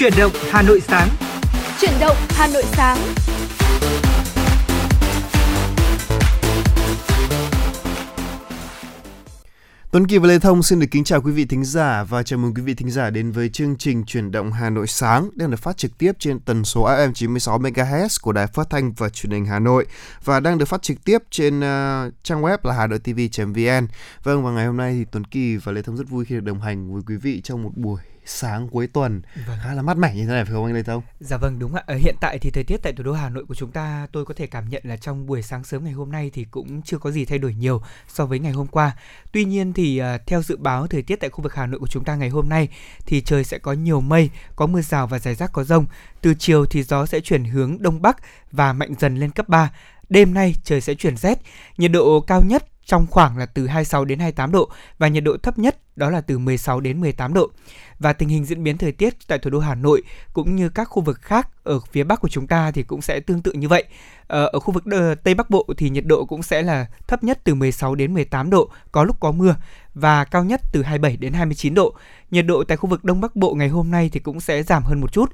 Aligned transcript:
Chuyển 0.00 0.12
động 0.18 0.32
Hà 0.50 0.62
Nội 0.62 0.80
sáng. 0.80 1.08
Chuyển 1.80 1.92
động 2.00 2.16
Hà 2.28 2.46
Nội 2.46 2.62
sáng. 2.66 2.98
Tuấn 9.90 10.06
Kỳ 10.06 10.18
và 10.18 10.28
Lê 10.28 10.38
Thông 10.38 10.62
xin 10.62 10.80
được 10.80 10.86
kính 10.90 11.04
chào 11.04 11.22
quý 11.22 11.32
vị 11.32 11.44
thính 11.44 11.64
giả 11.64 12.04
và 12.04 12.22
chào 12.22 12.38
mừng 12.38 12.54
quý 12.54 12.62
vị 12.62 12.74
thính 12.74 12.90
giả 12.90 13.10
đến 13.10 13.32
với 13.32 13.48
chương 13.48 13.76
trình 13.76 14.04
Chuyển 14.04 14.30
động 14.30 14.52
Hà 14.52 14.70
Nội 14.70 14.86
sáng 14.86 15.30
đang 15.34 15.50
được 15.50 15.60
phát 15.60 15.76
trực 15.76 15.98
tiếp 15.98 16.12
trên 16.18 16.40
tần 16.40 16.64
số 16.64 16.82
AM 16.82 17.14
96 17.14 17.58
MHz 17.58 18.18
của 18.22 18.32
Đài 18.32 18.46
Phát 18.46 18.70
thanh 18.70 18.92
và 18.92 19.08
Truyền 19.08 19.30
hình 19.30 19.46
Hà 19.46 19.58
Nội 19.58 19.86
và 20.24 20.40
đang 20.40 20.58
được 20.58 20.66
phát 20.66 20.82
trực 20.82 21.04
tiếp 21.04 21.18
trên 21.30 21.58
uh, 21.58 22.12
trang 22.22 22.42
web 22.42 22.58
là 22.62 22.74
hanoitv.vn. 22.74 23.86
Vâng 24.22 24.44
và 24.44 24.50
ngày 24.50 24.66
hôm 24.66 24.76
nay 24.76 24.94
thì 24.98 25.04
Tuấn 25.12 25.24
Kỳ 25.24 25.56
và 25.56 25.72
Lê 25.72 25.82
Thông 25.82 25.96
rất 25.96 26.08
vui 26.08 26.24
khi 26.24 26.34
được 26.34 26.44
đồng 26.44 26.60
hành 26.60 26.92
với 26.92 27.02
quý 27.06 27.16
vị 27.16 27.40
trong 27.40 27.62
một 27.62 27.70
buổi 27.76 28.00
sáng 28.30 28.68
cuối 28.68 28.86
tuần 28.86 29.22
vâng. 29.46 29.58
khá 29.62 29.74
là 29.74 29.82
mát 29.82 29.96
mẻ 29.96 30.14
như 30.14 30.26
thế 30.26 30.32
này 30.32 30.44
phải 30.44 30.54
không 30.54 30.64
anh 30.64 30.74
Lê 30.74 30.82
Thông? 30.82 31.02
Dạ 31.20 31.36
vâng 31.36 31.58
đúng 31.58 31.74
ạ. 31.74 31.82
Ở 31.86 31.94
hiện 31.94 32.14
tại 32.20 32.38
thì 32.38 32.50
thời 32.50 32.64
tiết 32.64 32.76
tại 32.82 32.92
thủ 32.92 33.02
đô 33.02 33.12
Hà 33.12 33.28
Nội 33.28 33.44
của 33.48 33.54
chúng 33.54 33.70
ta 33.70 34.06
tôi 34.12 34.24
có 34.24 34.34
thể 34.34 34.46
cảm 34.46 34.68
nhận 34.68 34.82
là 34.84 34.96
trong 34.96 35.26
buổi 35.26 35.42
sáng 35.42 35.64
sớm 35.64 35.84
ngày 35.84 35.92
hôm 35.92 36.12
nay 36.12 36.30
thì 36.34 36.44
cũng 36.44 36.82
chưa 36.82 36.98
có 36.98 37.10
gì 37.10 37.24
thay 37.24 37.38
đổi 37.38 37.54
nhiều 37.54 37.82
so 38.08 38.26
với 38.26 38.38
ngày 38.38 38.52
hôm 38.52 38.66
qua. 38.66 38.96
Tuy 39.32 39.44
nhiên 39.44 39.72
thì 39.72 40.02
uh, 40.02 40.26
theo 40.26 40.42
dự 40.42 40.56
báo 40.56 40.86
thời 40.86 41.02
tiết 41.02 41.16
tại 41.16 41.30
khu 41.30 41.42
vực 41.42 41.54
Hà 41.54 41.66
Nội 41.66 41.80
của 41.80 41.88
chúng 41.88 42.04
ta 42.04 42.16
ngày 42.16 42.28
hôm 42.28 42.48
nay 42.48 42.68
thì 43.06 43.20
trời 43.20 43.44
sẽ 43.44 43.58
có 43.58 43.72
nhiều 43.72 44.00
mây, 44.00 44.30
có 44.56 44.66
mưa 44.66 44.80
rào 44.80 45.06
và 45.06 45.18
rải 45.18 45.34
rác 45.34 45.52
có 45.52 45.64
rông. 45.64 45.86
Từ 46.20 46.34
chiều 46.38 46.66
thì 46.66 46.82
gió 46.82 47.06
sẽ 47.06 47.20
chuyển 47.20 47.44
hướng 47.44 47.82
đông 47.82 48.02
bắc 48.02 48.16
và 48.52 48.72
mạnh 48.72 48.94
dần 48.98 49.16
lên 49.16 49.30
cấp 49.30 49.48
3. 49.48 49.72
Đêm 50.08 50.34
nay 50.34 50.54
trời 50.64 50.80
sẽ 50.80 50.94
chuyển 50.94 51.16
rét, 51.16 51.38
nhiệt 51.78 51.92
độ 51.92 52.20
cao 52.20 52.42
nhất 52.46 52.64
trong 52.90 53.06
khoảng 53.10 53.38
là 53.38 53.46
từ 53.46 53.66
26 53.66 54.04
đến 54.04 54.18
28 54.18 54.52
độ 54.52 54.70
và 54.98 55.08
nhiệt 55.08 55.24
độ 55.24 55.36
thấp 55.42 55.58
nhất 55.58 55.76
đó 55.96 56.10
là 56.10 56.20
từ 56.20 56.38
16 56.38 56.80
đến 56.80 57.00
18 57.00 57.34
độ. 57.34 57.50
Và 58.00 58.12
tình 58.12 58.28
hình 58.28 58.44
diễn 58.44 58.62
biến 58.62 58.78
thời 58.78 58.92
tiết 58.92 59.28
tại 59.28 59.38
thủ 59.38 59.50
đô 59.50 59.58
Hà 59.58 59.74
Nội 59.74 60.02
cũng 60.32 60.56
như 60.56 60.68
các 60.68 60.84
khu 60.84 61.02
vực 61.02 61.22
khác 61.22 61.48
ở 61.64 61.80
phía 61.92 62.04
Bắc 62.04 62.20
của 62.20 62.28
chúng 62.28 62.46
ta 62.46 62.70
thì 62.70 62.82
cũng 62.82 63.02
sẽ 63.02 63.20
tương 63.20 63.42
tự 63.42 63.52
như 63.52 63.68
vậy. 63.68 63.84
Ờ, 64.26 64.46
ở 64.46 64.60
khu 64.60 64.74
vực 64.74 64.84
Tây 65.24 65.34
Bắc 65.34 65.50
Bộ 65.50 65.66
thì 65.76 65.90
nhiệt 65.90 66.04
độ 66.06 66.24
cũng 66.24 66.42
sẽ 66.42 66.62
là 66.62 66.86
thấp 67.06 67.24
nhất 67.24 67.40
từ 67.44 67.54
16 67.54 67.94
đến 67.94 68.14
18 68.14 68.50
độ, 68.50 68.70
có 68.92 69.04
lúc 69.04 69.20
có 69.20 69.32
mưa 69.32 69.56
và 69.94 70.24
cao 70.24 70.44
nhất 70.44 70.60
từ 70.72 70.82
27 70.82 71.16
đến 71.16 71.32
29 71.32 71.74
độ. 71.74 71.94
Nhiệt 72.30 72.46
độ 72.46 72.64
tại 72.64 72.76
khu 72.76 72.90
vực 72.90 73.04
Đông 73.04 73.20
Bắc 73.20 73.36
Bộ 73.36 73.54
ngày 73.54 73.68
hôm 73.68 73.90
nay 73.90 74.10
thì 74.12 74.20
cũng 74.20 74.40
sẽ 74.40 74.62
giảm 74.62 74.84
hơn 74.84 75.00
một 75.00 75.12
chút. 75.12 75.30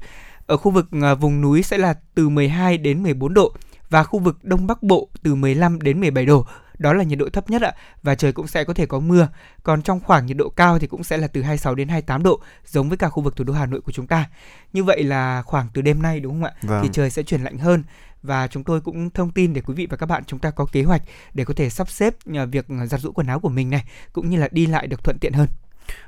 Ở 0.47 0.57
khu 0.57 0.71
vực 0.71 0.87
ờ, 1.03 1.15
vùng 1.15 1.41
núi 1.41 1.63
sẽ 1.63 1.79
là 1.79 1.95
từ 2.15 2.29
12 2.29 2.79
đến 2.79 3.03
14 3.03 3.35
độ 3.35 3.53
và 3.91 4.05
khu 4.05 4.19
vực 4.19 4.45
Đông 4.45 4.67
Bắc 4.67 4.83
Bộ 4.83 5.09
từ 5.23 5.35
15 5.35 5.81
đến 5.81 6.01
17 6.01 6.27
độ 6.27 6.47
đó 6.79 6.93
là 6.93 7.05
nhiệt 7.05 7.19
độ 7.19 7.29
thấp 7.33 7.51
nhất 7.51 7.63
ạ 7.63 7.73
và 8.03 8.15
trời 8.15 8.33
cũng 8.33 8.47
sẽ 8.47 8.65
có 8.65 8.75
thể 8.75 8.87
có 8.87 9.01
mưa. 9.01 9.29
Còn 9.63 9.83
trong 9.83 10.01
khoảng 10.01 10.27
nhiệt 10.27 10.37
độ 10.37 10.49
cao 10.49 10.79
thì 10.79 10.87
cũng 10.87 11.05
sẽ 11.05 11.17
là 11.17 11.27
từ 11.27 11.43
26 11.43 11.75
đến 11.75 11.89
28 11.89 12.23
độ 12.23 12.41
giống 12.67 12.89
với 12.89 12.99
cả 12.99 13.09
khu 13.09 13.23
vực 13.23 13.37
thủ 13.37 13.45
đô 13.45 13.53
Hà 13.53 13.67
Nội 13.67 13.81
của 13.81 13.93
chúng 13.93 14.07
ta. 14.07 14.29
Như 14.73 14.85
vậy 14.85 15.03
là 15.03 15.43
khoảng 15.43 15.69
từ 15.75 15.83
đêm 15.83 16.03
nay 16.03 16.21
đúng 16.21 16.33
không 16.33 16.45
ạ? 16.45 16.53
Vâng. 16.63 16.83
Thì 16.83 16.89
trời 16.93 17.11
sẽ 17.11 17.23
chuyển 17.23 17.43
lạnh 17.43 17.59
hơn 17.59 17.83
và 18.23 18.49
chúng 18.49 18.65
tôi 18.65 18.81
cũng 18.81 19.11
thông 19.11 19.31
tin 19.31 19.53
để 19.53 19.61
quý 19.61 19.75
vị 19.75 19.87
và 19.91 19.97
các 19.97 20.07
bạn 20.07 20.25
chúng 20.27 20.39
ta 20.39 20.51
có 20.51 20.67
kế 20.73 20.83
hoạch 20.83 21.03
để 21.35 21.45
có 21.45 21.55
thể 21.55 21.71
sắp 21.71 21.91
xếp 21.91 22.15
ờ, 22.35 22.47
việc 22.47 22.67
giặt 22.91 23.01
rũ 23.01 23.13
quần 23.13 23.27
áo 23.27 23.41
của 23.41 23.49
mình 23.49 23.71
này 23.71 23.85
cũng 24.13 24.31
như 24.31 24.39
là 24.39 24.49
đi 24.51 24.67
lại 24.67 24.87
được 24.87 25.05
thuận 25.05 25.19
tiện 25.21 25.33
hơn. 25.33 25.49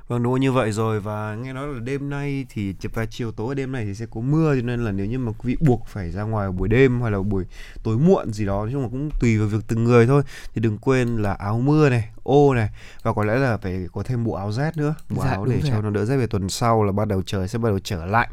Vâng 0.09 0.23
đúng 0.23 0.41
như 0.41 0.53
vậy 0.53 0.73
rồi. 0.73 1.01
Và 1.01 1.35
nghe 1.35 1.53
nói 1.53 1.69
là 1.69 1.81
đêm 1.81 2.11
nay 2.11 2.47
thì 2.49 2.75
và 2.95 3.07
chiều 3.07 3.33
tối 3.33 3.55
đêm 3.55 3.73
nay 3.73 3.85
thì 3.85 3.95
sẽ 3.95 4.07
có 4.11 4.21
mưa 4.21 4.55
cho 4.57 4.63
nên 4.63 4.85
là 4.85 4.93
nếu 4.93 5.07
như 5.07 5.19
mà 5.19 5.33
quý 5.33 5.55
vị 5.55 5.57
buộc 5.67 5.87
phải 5.87 6.11
ra 6.11 6.23
ngoài 6.23 6.51
buổi 6.51 6.69
đêm 6.69 7.03
hay 7.03 7.11
là 7.11 7.19
buổi 7.19 7.45
tối 7.83 7.99
muộn 7.99 8.33
gì 8.33 8.47
đó 8.47 8.65
nói 8.65 8.69
chung 8.73 8.83
là 8.83 8.89
cũng 8.89 9.11
tùy 9.21 9.39
vào 9.39 9.49
việc 9.49 9.59
từng 9.69 9.85
người 9.85 10.07
thôi. 10.07 10.23
Thì 10.55 10.61
đừng 10.61 10.79
quên 10.79 11.17
là 11.17 11.33
áo 11.33 11.59
mưa 11.59 11.89
này 11.91 12.09
ô 12.23 12.55
này 12.55 12.69
và 13.03 13.13
có 13.13 13.25
lẽ 13.25 13.35
là 13.35 13.57
phải 13.57 13.87
có 13.93 14.03
thêm 14.03 14.25
bộ 14.25 14.33
áo 14.33 14.53
rét 14.53 14.77
nữa. 14.77 14.95
Bộ 15.11 15.23
dạ, 15.25 15.31
áo 15.31 15.45
để 15.45 15.61
cho 15.65 15.83
nó 15.83 15.91
đỡ 15.91 16.05
rét 16.05 16.17
về 16.17 16.27
tuần 16.27 16.49
sau 16.49 16.85
là 16.85 16.93
bắt 16.93 17.09
đầu 17.09 17.23
trời 17.27 17.49
sẽ 17.49 17.59
bắt 17.59 17.69
đầu 17.69 17.79
trở 17.85 18.07
lạnh 18.07 18.29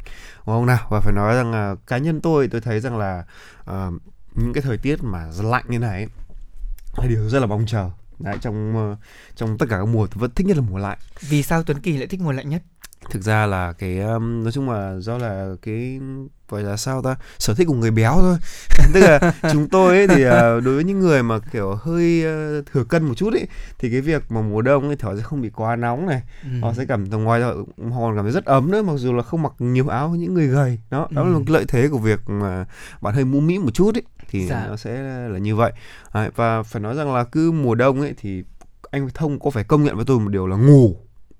đúng 0.48 0.56
không 0.56 0.66
nào? 0.66 0.88
Và 0.90 1.00
phải 1.00 1.14
nói 1.14 1.36
rằng 1.36 1.52
là 1.52 1.76
cá 1.88 1.98
nhân 1.98 2.22
tôi 2.22 2.48
tôi 2.48 2.62
thấy 2.62 2.80
rằng 2.80 2.98
là 2.98 3.24
uh, 3.62 3.94
những 4.36 4.54
cái 4.54 4.62
thời 4.62 4.78
tiết 4.78 5.04
mà 5.04 5.28
lạnh 5.44 5.66
như 5.68 5.80
này 5.80 6.08
là 6.98 7.08
điều 7.08 7.30
rất 7.30 7.40
là 7.40 7.46
mong 7.46 7.66
chờ 7.68 7.90
Đấy, 8.20 8.38
trong 8.42 8.76
ờ, 8.76 8.96
trong 9.36 9.58
tất 9.58 9.66
cả 9.70 9.78
các 9.78 9.88
mùa 9.88 10.08
vẫn 10.14 10.32
thích 10.36 10.48
nhất 10.48 10.58
là 10.58 10.64
mùa 10.70 10.78
lạnh. 10.78 10.98
Vì 11.30 11.44
sao 11.44 11.64
Tuấn 11.64 11.80
Kỳ 11.80 11.98
lại 11.98 12.08
thích 12.08 12.22
mùa 12.22 12.32
lạnh 12.32 12.50
nhất? 12.50 12.62
Thực 13.10 13.24
ra 13.24 13.46
là 13.46 13.74
cái 13.74 13.96
nói 14.20 14.52
chung 14.52 14.70
là 14.70 15.00
do 15.00 15.18
là 15.18 15.56
cái 15.62 16.00
gọi 16.50 16.64
là 16.64 16.78
sao 16.78 17.02
ta 17.02 17.16
sở 17.40 17.54
thích 17.54 17.68
của 17.68 17.74
người 17.74 17.92
béo 17.92 18.18
thôi 18.22 18.38
tức 18.94 19.00
là 19.00 19.34
chúng 19.52 19.70
tôi 19.70 19.96
ấy 19.98 20.08
thì 20.08 20.26
uh, 20.26 20.32
đối 20.64 20.76
với 20.76 20.84
những 20.84 21.00
người 21.00 21.24
mà 21.24 21.40
kiểu 21.40 21.76
hơi 21.76 22.26
uh, 22.60 22.66
thừa 22.66 22.84
cân 22.84 23.04
một 23.04 23.14
chút 23.16 23.34
ấy 23.34 23.48
thì 23.80 23.92
cái 23.92 24.02
việc 24.02 24.32
mà 24.32 24.42
mùa 24.42 24.62
đông 24.62 24.90
thì 24.90 24.96
họ 25.02 25.16
sẽ 25.16 25.22
không 25.22 25.42
bị 25.42 25.50
quá 25.50 25.76
nóng 25.76 26.06
này 26.06 26.22
ừ. 26.44 26.50
họ 26.62 26.74
sẽ 26.74 26.86
cảm 26.86 27.10
thấy 27.10 27.20
ngoài 27.20 27.42
họ 27.42 27.54
còn 27.78 28.16
cảm 28.16 28.26
thấy 28.26 28.32
rất 28.32 28.46
ấm 28.46 28.72
nữa 28.72 28.82
mặc 28.82 28.94
dù 28.98 29.14
là 29.14 29.24
không 29.24 29.44
mặc 29.44 29.54
nhiều 29.60 29.88
áo 29.88 30.10
những 30.10 30.34
người 30.34 30.48
gầy 30.48 30.80
đó 30.90 31.08
đó 31.12 31.22
ừ. 31.22 31.30
là 31.32 31.38
một 31.38 31.50
lợi 31.50 31.66
thế 31.68 31.88
của 31.88 31.98
việc 31.98 32.30
mà 32.30 32.66
bạn 33.02 33.14
hơi 33.16 33.26
mũm 33.26 33.48
mĩm 33.48 33.64
một 33.64 33.74
chút 33.74 33.96
ấy 33.96 34.04
thì 34.40 34.48
dạ. 34.48 34.66
nó 34.68 34.78
sẽ 34.78 35.02
là 35.30 35.40
như 35.40 35.56
vậy 35.56 35.72
Đấy, 36.14 36.30
và 36.36 36.64
phải 36.64 36.82
nói 36.82 36.96
rằng 36.96 37.14
là 37.14 37.24
cứ 37.24 37.52
mùa 37.52 37.76
đông 37.76 38.02
ấy 38.02 38.14
thì 38.18 38.44
anh 38.92 39.10
thông 39.14 39.40
có 39.40 39.50
phải 39.50 39.64
công 39.64 39.84
nhận 39.84 39.96
với 39.96 40.06
tôi 40.06 40.20
một 40.20 40.30
điều 40.30 40.48
là 40.48 40.58
ngủ 40.58 40.96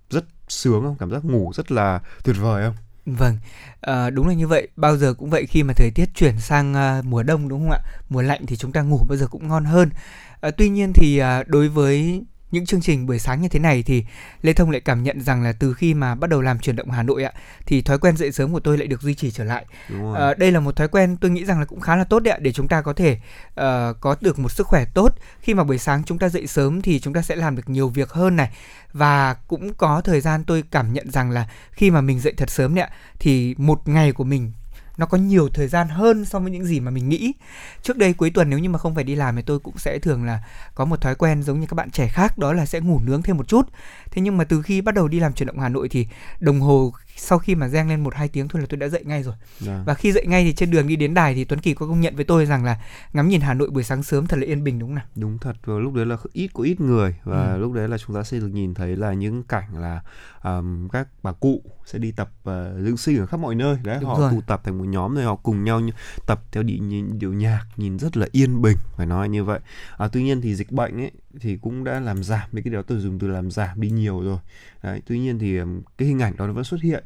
rất 0.10 0.26
sướng 0.48 0.82
không 0.82 0.96
cảm 1.00 1.12
giác 1.12 1.26
ngủ 1.26 1.52
rất 1.56 1.72
là 1.72 2.00
tuyệt 2.24 2.36
vời 2.40 2.64
không 2.64 2.76
Vâng, 3.06 3.38
à, 3.82 4.10
đúng 4.10 4.28
là 4.28 4.34
như 4.34 4.48
vậy. 4.48 4.68
Bao 4.76 4.98
giờ 4.98 5.14
cũng 5.14 5.30
vậy 5.30 5.46
khi 5.46 5.64
mà 5.64 5.74
thời 5.78 5.92
tiết 5.96 6.10
chuyển 6.16 6.40
sang 6.40 6.74
uh, 7.00 7.06
mùa 7.06 7.24
đông 7.24 7.50
đúng 7.50 7.60
không 7.60 7.72
ạ? 7.72 7.80
Mùa 8.10 8.22
lạnh 8.22 8.46
thì 8.46 8.56
chúng 8.56 8.72
ta 8.72 8.82
ngủ 8.82 9.00
bao 9.10 9.18
giờ 9.18 9.28
cũng 9.28 9.48
ngon 9.48 9.66
hơn. 9.66 9.90
À, 10.42 10.52
tuy 10.52 10.70
nhiên 10.70 10.94
thì 10.94 11.22
uh, 11.22 11.48
đối 11.48 11.70
với 11.70 12.24
những 12.56 12.66
chương 12.66 12.82
trình 12.82 13.06
buổi 13.06 13.20
sáng 13.20 13.42
như 13.42 13.48
thế 13.48 13.60
này 13.60 13.84
thì 13.84 14.06
Lê 14.42 14.54
Thông 14.54 14.72
lại 14.72 14.82
cảm 14.82 15.04
nhận 15.04 15.22
rằng 15.22 15.44
là 15.44 15.54
từ 15.60 15.74
khi 15.74 15.94
mà 15.94 16.16
bắt 16.16 16.30
đầu 16.30 16.42
làm 16.42 16.60
chuyển 16.60 16.76
động 16.76 16.92
Hà 16.92 17.04
Nội 17.04 17.24
ạ 17.24 17.32
thì 17.66 17.82
thói 17.82 17.98
quen 18.00 18.18
dậy 18.18 18.32
sớm 18.32 18.54
của 18.54 18.60
tôi 18.60 18.78
lại 18.78 18.88
được 18.88 19.02
duy 19.02 19.14
trì 19.14 19.32
trở 19.32 19.44
lại. 19.44 19.66
À, 20.16 20.34
đây 20.38 20.52
là 20.52 20.60
một 20.60 20.76
thói 20.76 20.88
quen 20.88 21.18
tôi 21.18 21.32
nghĩ 21.32 21.46
rằng 21.46 21.60
là 21.60 21.66
cũng 21.66 21.80
khá 21.80 21.96
là 21.96 22.04
tốt 22.04 22.20
đấy 22.20 22.32
ạ 22.32 22.38
để 22.42 22.52
chúng 22.52 22.68
ta 22.68 22.82
có 22.82 22.94
thể 22.94 23.18
uh, 23.48 24.02
có 24.02 24.16
được 24.22 24.40
một 24.40 24.50
sức 24.50 24.68
khỏe 24.68 24.86
tốt. 24.94 25.16
Khi 25.40 25.54
mà 25.54 25.64
buổi 25.64 25.78
sáng 25.78 26.04
chúng 26.04 26.20
ta 26.20 26.30
dậy 26.30 26.48
sớm 26.48 26.82
thì 26.82 27.00
chúng 27.00 27.14
ta 27.14 27.22
sẽ 27.22 27.36
làm 27.36 27.56
được 27.56 27.70
nhiều 27.70 27.90
việc 27.90 28.10
hơn 28.10 28.36
này. 28.36 28.50
Và 28.94 29.34
cũng 29.34 29.74
có 29.74 30.02
thời 30.02 30.22
gian 30.22 30.44
tôi 30.44 30.64
cảm 30.72 30.94
nhận 30.94 31.12
rằng 31.12 31.32
là 31.32 31.48
khi 31.72 31.92
mà 31.92 32.02
mình 32.02 32.20
dậy 32.20 32.34
thật 32.38 32.50
sớm 32.50 32.76
đấy 32.76 32.86
ạ 32.86 32.90
thì 33.20 33.56
một 33.58 33.88
ngày 33.88 34.12
của 34.12 34.24
mình 34.24 34.52
nó 34.98 35.06
có 35.06 35.18
nhiều 35.18 35.50
thời 35.54 35.68
gian 35.68 35.88
hơn 35.88 36.26
so 36.26 36.40
với 36.40 36.52
những 36.52 36.66
gì 36.66 36.80
mà 36.80 36.92
mình 36.92 37.10
nghĩ. 37.10 37.34
Trước 37.82 37.98
đây 37.98 38.14
cuối 38.14 38.30
tuần 38.30 38.50
nếu 38.50 38.60
như 38.60 38.70
mà 38.70 38.80
không 38.80 38.96
phải 38.96 39.04
đi 39.04 39.16
làm 39.16 39.36
thì 39.36 39.42
tôi 39.42 39.60
cũng 39.60 39.78
sẽ 39.78 40.00
thường 40.00 40.26
là 40.26 40.44
có 40.76 40.86
một 40.86 41.02
thói 41.02 41.16
quen 41.16 41.44
giống 41.44 41.60
như 41.60 41.68
các 41.68 41.76
bạn 41.76 41.92
trẻ 41.92 42.08
khác, 42.08 42.38
đó 42.38 42.54
là 42.54 42.66
sẽ 42.66 42.80
ngủ 42.80 43.00
nướng 43.00 43.22
thêm 43.22 43.38
một 43.38 43.48
chút. 43.48 43.70
Thế 44.12 44.22
nhưng 44.22 44.38
mà 44.38 44.44
từ 44.44 44.62
khi 44.62 44.82
bắt 44.82 44.96
đầu 44.96 45.08
đi 45.08 45.20
làm 45.20 45.34
chuyển 45.34 45.48
động 45.48 45.60
hà 45.60 45.70
nội 45.70 45.90
thì 45.90 46.08
đồng 46.40 46.60
hồ 46.60 46.94
sau 47.16 47.40
khi 47.40 47.56
mà 47.56 47.68
reng 47.68 47.90
lên 47.90 48.04
một 48.04 48.16
hai 48.16 48.28
tiếng 48.28 48.48
thôi 48.48 48.62
là 48.62 48.68
tôi 48.70 48.78
đã 48.78 48.88
dậy 48.88 49.04
ngay 49.06 49.24
rồi. 49.24 49.36
Dạ. 49.60 49.84
và 49.86 49.94
khi 49.94 50.12
dậy 50.12 50.26
ngay 50.28 50.44
thì 50.44 50.54
trên 50.54 50.72
đường 50.72 50.88
đi 50.88 50.96
đến 50.96 51.14
đài 51.14 51.36
thì 51.36 51.44
tuấn 51.44 51.60
kỳ 51.60 51.74
có 51.74 51.88
công 51.88 52.02
nhận 52.02 52.16
với 52.16 52.26
tôi 52.26 52.46
rằng 52.46 52.66
là 52.66 52.82
ngắm 53.14 53.28
nhìn 53.28 53.42
hà 53.42 53.54
nội 53.54 53.70
buổi 53.70 53.84
sáng 53.84 54.04
sớm 54.04 54.28
thật 54.28 54.38
là 54.38 54.46
yên 54.46 54.64
bình 54.64 54.80
đúng 54.80 54.90
không 54.90 54.96
nào 54.96 55.06
đúng 55.16 55.38
thật 55.38 55.56
và 55.66 55.80
lúc 55.80 55.94
đấy 55.94 56.06
là 56.06 56.18
ít 56.34 56.50
có 56.54 56.64
ít 56.64 56.82
người 56.82 57.16
và 57.24 57.54
ừ. 57.54 57.58
lúc 57.58 57.74
đấy 57.74 57.88
là 57.88 57.98
chúng 57.98 58.16
ta 58.16 58.24
sẽ 58.24 58.40
được 58.40 58.48
nhìn 58.54 58.74
thấy 58.74 58.96
là 58.96 59.14
những 59.14 59.44
cảnh 59.44 59.78
là 59.78 60.02
um, 60.44 60.88
các 60.88 61.08
bà 61.24 61.32
cụ 61.32 61.62
sẽ 61.86 62.00
đi 62.00 62.12
tập 62.12 62.30
uh, 62.50 62.54
dưỡng 62.84 62.98
sinh 62.98 63.18
ở 63.18 63.26
khắp 63.26 63.40
mọi 63.40 63.56
nơi 63.56 63.78
đấy 63.84 63.98
đúng 64.02 64.10
họ 64.10 64.20
rồi. 64.20 64.32
tụ 64.32 64.42
tập 64.42 64.62
thành 64.64 64.78
một 64.78 64.86
nhóm 64.86 65.16
rồi 65.16 65.24
họ 65.24 65.36
cùng 65.36 65.64
nhau 65.64 65.82
tập 66.28 66.42
theo 66.52 66.64
điệu, 66.64 66.78
điệu 67.12 67.34
nhạc 67.34 67.66
nhìn 67.78 68.00
rất 68.00 68.18
là 68.18 68.28
yên 68.32 68.62
bình 68.62 68.78
phải 68.96 69.06
nói 69.06 69.30
như 69.30 69.44
vậy 69.44 69.60
à, 69.98 70.08
tuy 70.08 70.24
nhiên 70.24 70.42
thì 70.42 70.56
dịch 70.56 70.72
bệnh 70.72 71.02
ấy 71.02 71.12
thì 71.40 71.58
cũng 71.58 71.84
đã 71.84 72.00
làm 72.00 72.24
giảm 72.24 72.50
mấy 72.52 72.64
cái 72.64 72.72
điều 72.72 72.84
tôi 72.84 73.00
dùng 73.00 73.20
từ 73.20 73.28
làm 73.28 73.52
giảm 73.52 73.82
đi 73.82 73.90
nhiều 73.90 74.22
rồi 74.22 74.38
đấy 74.84 75.02
tuy 75.06 75.20
nhiên 75.20 75.40
thì 75.40 75.60
cái 75.98 76.08
hình 76.08 76.20
ảnh 76.20 76.38
đó 76.38 76.48
nó 76.48 76.54
vẫn 76.54 76.64
xuất 76.64 76.82
hiện 76.82 77.04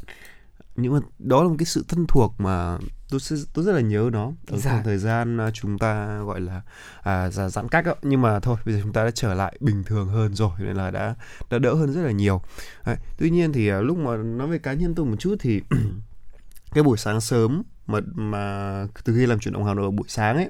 nhưng 0.81 0.93
mà 0.93 0.99
đó 1.19 1.43
là 1.43 1.49
một 1.49 1.55
cái 1.59 1.65
sự 1.65 1.85
thân 1.87 2.05
thuộc 2.07 2.35
mà 2.37 2.77
tôi 3.09 3.19
tôi 3.53 3.65
rất 3.65 3.71
là 3.71 3.81
nhớ 3.81 4.09
nó 4.13 4.31
ở 4.47 4.57
dạ. 4.57 4.71
trong 4.71 4.83
thời 4.83 4.97
gian 4.97 5.37
à, 5.37 5.51
chúng 5.51 5.77
ta 5.77 6.19
gọi 6.19 6.41
là 6.41 6.61
à, 7.01 7.29
giãn 7.29 7.69
cách 7.69 7.85
đó. 7.85 7.93
nhưng 8.01 8.21
mà 8.21 8.39
thôi 8.39 8.57
bây 8.65 8.73
giờ 8.73 8.79
chúng 8.83 8.93
ta 8.93 9.03
đã 9.03 9.11
trở 9.11 9.33
lại 9.33 9.57
bình 9.59 9.83
thường 9.83 10.07
hơn 10.07 10.35
rồi 10.35 10.51
nên 10.59 10.75
là 10.75 10.91
đã 10.91 11.15
đã 11.49 11.59
đỡ 11.59 11.73
hơn 11.73 11.93
rất 11.93 12.01
là 12.01 12.11
nhiều 12.11 12.41
Đấy. 12.85 12.95
tuy 13.17 13.29
nhiên 13.29 13.53
thì 13.53 13.67
à, 13.67 13.79
lúc 13.79 13.97
mà 13.97 14.17
nói 14.17 14.47
về 14.47 14.57
cá 14.57 14.73
nhân 14.73 14.95
tôi 14.95 15.05
một 15.05 15.15
chút 15.19 15.35
thì 15.39 15.61
cái 16.73 16.83
buổi 16.83 16.97
sáng 16.97 17.21
sớm 17.21 17.63
mà 17.87 17.99
mà 18.15 18.85
từ 19.03 19.15
khi 19.15 19.25
làm 19.25 19.39
chuyển 19.39 19.53
động 19.53 19.65
Hà 19.65 19.73
Nội 19.73 19.91
buổi 19.91 20.07
sáng 20.07 20.35
ấy 20.35 20.49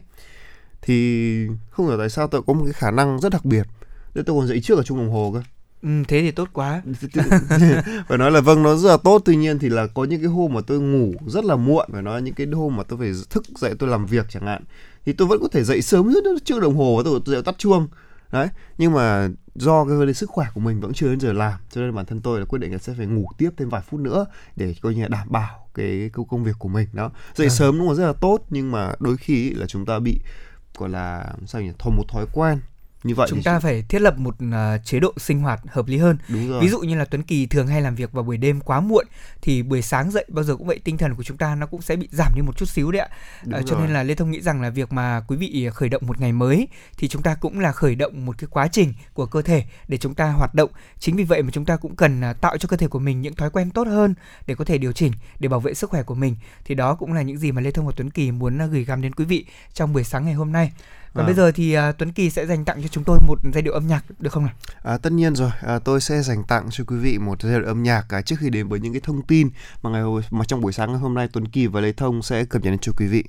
thì 0.82 1.48
không 1.70 1.88
hiểu 1.88 1.98
tại 1.98 2.10
sao 2.10 2.28
tôi 2.28 2.42
có 2.48 2.54
một 2.54 2.64
cái 2.64 2.74
khả 2.74 2.92
năng 2.92 3.20
rất 3.20 3.32
đặc 3.32 3.46
biệt. 3.46 3.68
Nên 4.16 4.26
tôi 4.26 4.40
còn 4.40 4.48
dậy 4.48 4.60
trước 4.64 4.78
ở 4.78 4.84
chung 4.84 4.98
đồng 4.98 5.12
hồ 5.12 5.32
cơ. 5.34 5.42
Ừ, 5.82 5.90
thế 6.08 6.22
thì 6.22 6.32
tốt 6.32 6.50
quá. 6.54 6.82
Phải 8.08 8.18
nói 8.18 8.32
là 8.32 8.42
vâng 8.42 8.64
nó 8.64 8.76
rất 8.76 8.90
là 8.90 8.98
tốt. 8.98 9.22
Tuy 9.26 9.36
nhiên 9.36 9.60
thì 9.60 9.70
là 9.70 9.88
có 9.88 10.04
những 10.04 10.22
cái 10.22 10.30
hôm 10.30 10.54
mà 10.54 10.62
tôi 10.68 10.80
ngủ 10.80 11.14
rất 11.28 11.46
là 11.46 11.56
muộn 11.56 11.90
phải 11.92 12.02
nói 12.02 12.22
những 12.22 12.34
cái 12.34 12.48
hôm 12.48 12.76
mà 12.76 12.84
tôi 12.84 13.00
phải 13.00 13.12
thức 13.30 13.44
dậy 13.56 13.74
tôi 13.80 13.90
làm 13.90 14.06
việc 14.06 14.26
chẳng 14.30 14.46
hạn 14.46 14.64
thì 15.06 15.14
tôi 15.14 15.28
vẫn 15.28 15.40
có 15.42 15.48
thể 15.48 15.64
dậy 15.64 15.82
sớm 15.82 16.14
rất 16.14 16.24
trước 16.46 16.62
đồng 16.62 16.76
hồ 16.76 16.98
và 16.98 17.04
tôi, 17.06 17.20
tôi 17.26 17.44
tắt 17.44 17.56
chuông. 17.58 17.88
Đấy 18.32 18.48
nhưng 18.78 18.94
mà 18.94 19.30
do 19.56 19.86
cái 19.86 19.96
vấn 19.98 20.14
sức 20.14 20.30
khỏe 20.30 20.48
của 20.54 20.60
mình 20.62 20.80
vẫn 20.80 20.94
chưa 20.94 21.10
đến 21.10 21.20
giờ 21.20 21.34
làm 21.34 21.60
cho 21.72 21.82
nên 21.82 21.96
bản 21.96 22.06
thân 22.06 22.22
tôi 22.22 22.40
là 22.40 22.46
quyết 22.46 22.60
định 22.60 22.72
là 22.72 22.78
sẽ 22.78 22.94
phải 22.98 23.06
ngủ 23.06 23.28
tiếp 23.38 23.50
thêm 23.58 23.70
vài 23.70 23.82
phút 23.82 24.00
nữa 24.00 24.26
để 24.56 24.76
coi 24.82 24.96
như 24.96 25.02
là 25.02 25.08
đảm 25.08 25.28
bảo 25.32 25.68
cái 25.74 26.10
công 26.14 26.28
công 26.28 26.44
việc 26.44 26.56
của 26.60 26.70
mình 26.70 26.88
đó. 26.94 27.12
Dậy 27.36 27.48
à. 27.48 27.50
sớm 27.50 27.78
đúng 27.78 27.90
là 27.90 27.96
rất 27.96 28.08
là 28.08 28.14
tốt 28.14 28.46
nhưng 28.50 28.72
mà 28.72 28.92
đôi 29.00 29.18
khi 29.18 29.52
là 29.52 29.66
chúng 29.66 29.86
ta 29.86 30.00
bị 30.00 30.20
gọi 30.78 30.90
là 30.90 31.34
sao 31.46 31.62
nhỉ 31.62 31.72
thành 31.80 31.96
một 31.96 32.08
thói 32.08 32.26
quen 32.34 32.62
như 33.04 33.16
vậy 33.16 33.28
chúng 33.30 33.44
ta 33.44 33.60
phải 33.60 33.82
thiết 33.90 34.02
lập 34.02 34.18
một 34.18 34.36
uh, 34.44 34.86
chế 34.86 35.00
độ 35.00 35.14
sinh 35.18 35.40
hoạt 35.40 35.62
hợp 35.68 35.88
lý 35.88 35.98
hơn. 35.98 36.18
Đúng 36.28 36.50
rồi. 36.50 36.62
ví 36.62 36.70
dụ 36.70 36.80
như 36.80 36.96
là 36.96 37.06
Tuấn 37.06 37.24
Kỳ 37.24 37.46
thường 37.46 37.68
hay 37.68 37.82
làm 37.82 37.96
việc 37.96 38.12
vào 38.12 38.24
buổi 38.24 38.38
đêm 38.38 38.60
quá 38.60 38.80
muộn 38.80 39.06
thì 39.42 39.64
buổi 39.64 39.82
sáng 39.82 40.12
dậy 40.12 40.26
bao 40.28 40.44
giờ 40.44 40.56
cũng 40.56 40.68
vậy 40.68 40.80
tinh 40.84 40.98
thần 40.98 41.16
của 41.16 41.24
chúng 41.24 41.38
ta 41.38 41.56
nó 41.56 41.66
cũng 41.66 41.82
sẽ 41.82 41.96
bị 41.96 42.08
giảm 42.12 42.34
đi 42.36 42.42
một 42.42 42.58
chút 42.58 42.70
xíu 42.70 42.92
đấy 42.92 43.02
ạ. 43.02 43.10
Uh, 43.60 43.66
cho 43.66 43.80
nên 43.80 43.94
là 43.94 44.04
Lê 44.04 44.16
Thông 44.16 44.32
nghĩ 44.32 44.42
rằng 44.42 44.62
là 44.62 44.70
việc 44.70 44.92
mà 44.92 45.22
quý 45.28 45.38
vị 45.38 45.70
khởi 45.74 45.90
động 45.90 46.08
một 46.08 46.20
ngày 46.20 46.32
mới 46.32 46.68
thì 46.98 47.08
chúng 47.08 47.22
ta 47.22 47.36
cũng 47.36 47.60
là 47.60 47.72
khởi 47.72 47.96
động 47.96 48.26
một 48.26 48.38
cái 48.38 48.48
quá 48.52 48.68
trình 48.68 48.94
của 49.14 49.26
cơ 49.26 49.42
thể 49.42 49.64
để 49.88 49.98
chúng 49.98 50.14
ta 50.14 50.32
hoạt 50.32 50.56
động. 50.56 50.70
Chính 51.00 51.16
vì 51.16 51.24
vậy 51.24 51.42
mà 51.44 51.50
chúng 51.54 51.66
ta 51.66 51.76
cũng 51.76 51.96
cần 51.96 52.22
uh, 52.32 52.42
tạo 52.42 52.58
cho 52.58 52.68
cơ 52.68 52.78
thể 52.78 52.88
của 52.88 53.00
mình 53.00 53.22
những 53.22 53.36
thói 53.36 53.50
quen 53.50 53.72
tốt 53.72 53.88
hơn 53.88 54.14
để 54.48 54.56
có 54.56 54.66
thể 54.66 54.78
điều 54.78 54.92
chỉnh 54.92 55.12
để 55.40 55.50
bảo 55.50 55.60
vệ 55.60 55.74
sức 55.74 55.90
khỏe 55.90 56.04
của 56.04 56.16
mình. 56.16 56.36
Thì 56.66 56.76
đó 56.76 56.96
cũng 56.96 57.14
là 57.14 57.22
những 57.22 57.38
gì 57.38 57.52
mà 57.52 57.62
Lê 57.62 57.72
Thông 57.72 57.86
và 57.86 57.94
Tuấn 57.96 58.10
Kỳ 58.10 58.32
muốn 58.32 58.66
uh, 58.66 58.72
gửi 58.72 58.84
gắm 58.84 59.02
đến 59.02 59.14
quý 59.14 59.26
vị 59.26 59.46
trong 59.74 59.94
buổi 59.94 60.04
sáng 60.04 60.26
ngày 60.26 60.34
hôm 60.34 60.52
nay 60.52 60.72
và 61.14 61.24
à. 61.24 61.26
bây 61.26 61.36
giờ 61.36 61.52
thì 61.52 61.78
uh, 61.78 61.82
Tuấn 61.98 62.12
Kỳ 62.12 62.30
sẽ 62.30 62.46
dành 62.46 62.66
tặng 62.66 62.82
cho 62.82 62.88
chúng 62.88 63.04
tôi 63.04 63.20
một 63.28 63.40
giai 63.54 63.62
điệu 63.62 63.74
âm 63.74 63.88
nhạc 63.88 64.04
được 64.20 64.34
không 64.34 64.46
nào? 64.46 64.54
À, 64.84 64.98
tất 64.98 65.12
nhiên 65.12 65.36
rồi, 65.36 65.52
à, 65.62 65.80
tôi 65.80 66.02
sẽ 66.02 66.22
dành 66.22 66.44
tặng 66.44 66.68
cho 66.72 66.84
quý 66.88 66.96
vị 66.96 67.18
một 67.18 67.42
giai 67.42 67.60
điệu 67.60 67.68
âm 67.68 67.84
nhạc 67.84 68.06
à, 68.10 68.22
trước 68.22 68.36
khi 68.40 68.50
đến 68.50 68.68
với 68.68 68.80
những 68.80 68.94
cái 68.94 69.02
thông 69.02 69.22
tin 69.22 69.50
mà 69.82 69.90
ngày 69.90 70.04
mà 70.32 70.46
trong 70.46 70.62
buổi 70.62 70.74
sáng 70.74 70.92
ngày 70.92 71.00
hôm 71.00 71.14
nay 71.14 71.28
Tuấn 71.34 71.48
Kỳ 71.48 71.68
và 71.68 71.82
Lê 71.82 71.92
Thông 71.92 72.22
sẽ 72.22 72.46
cập 72.46 72.62
nhật 72.62 72.72
đến 72.72 72.80
cho 72.80 72.92
quý 72.98 73.08
vị. 73.08 73.24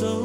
Xe 0.00 0.23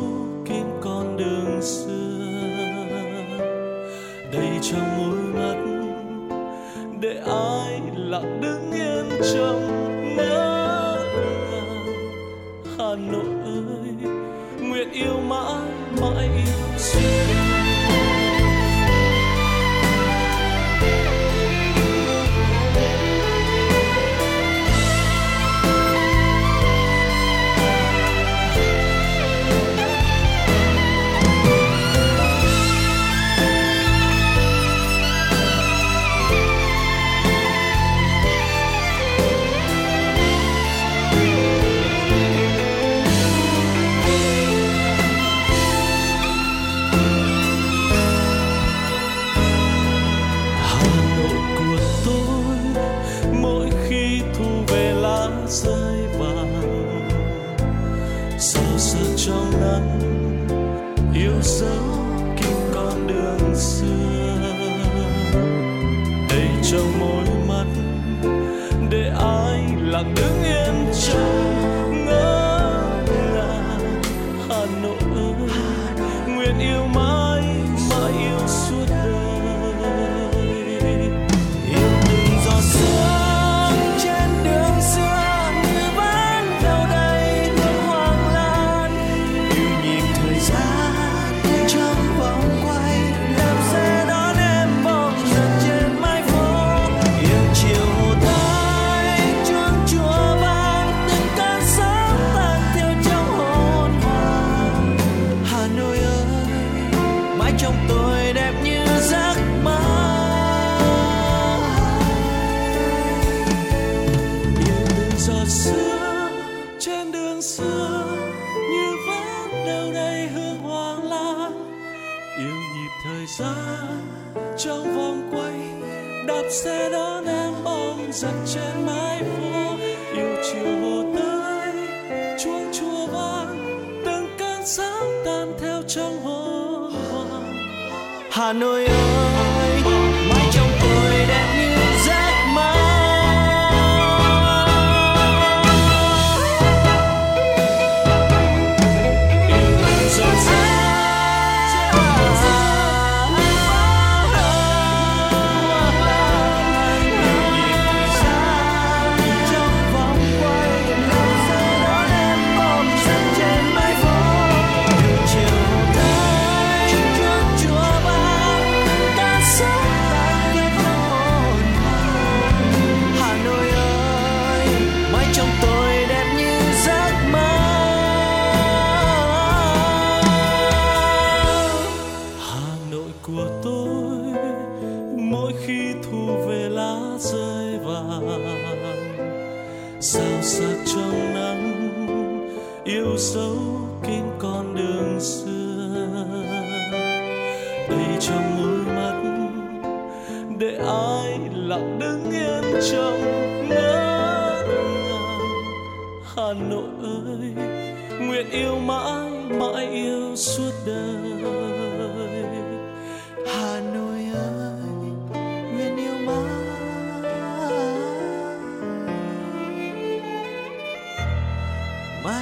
Quý 222.29 222.35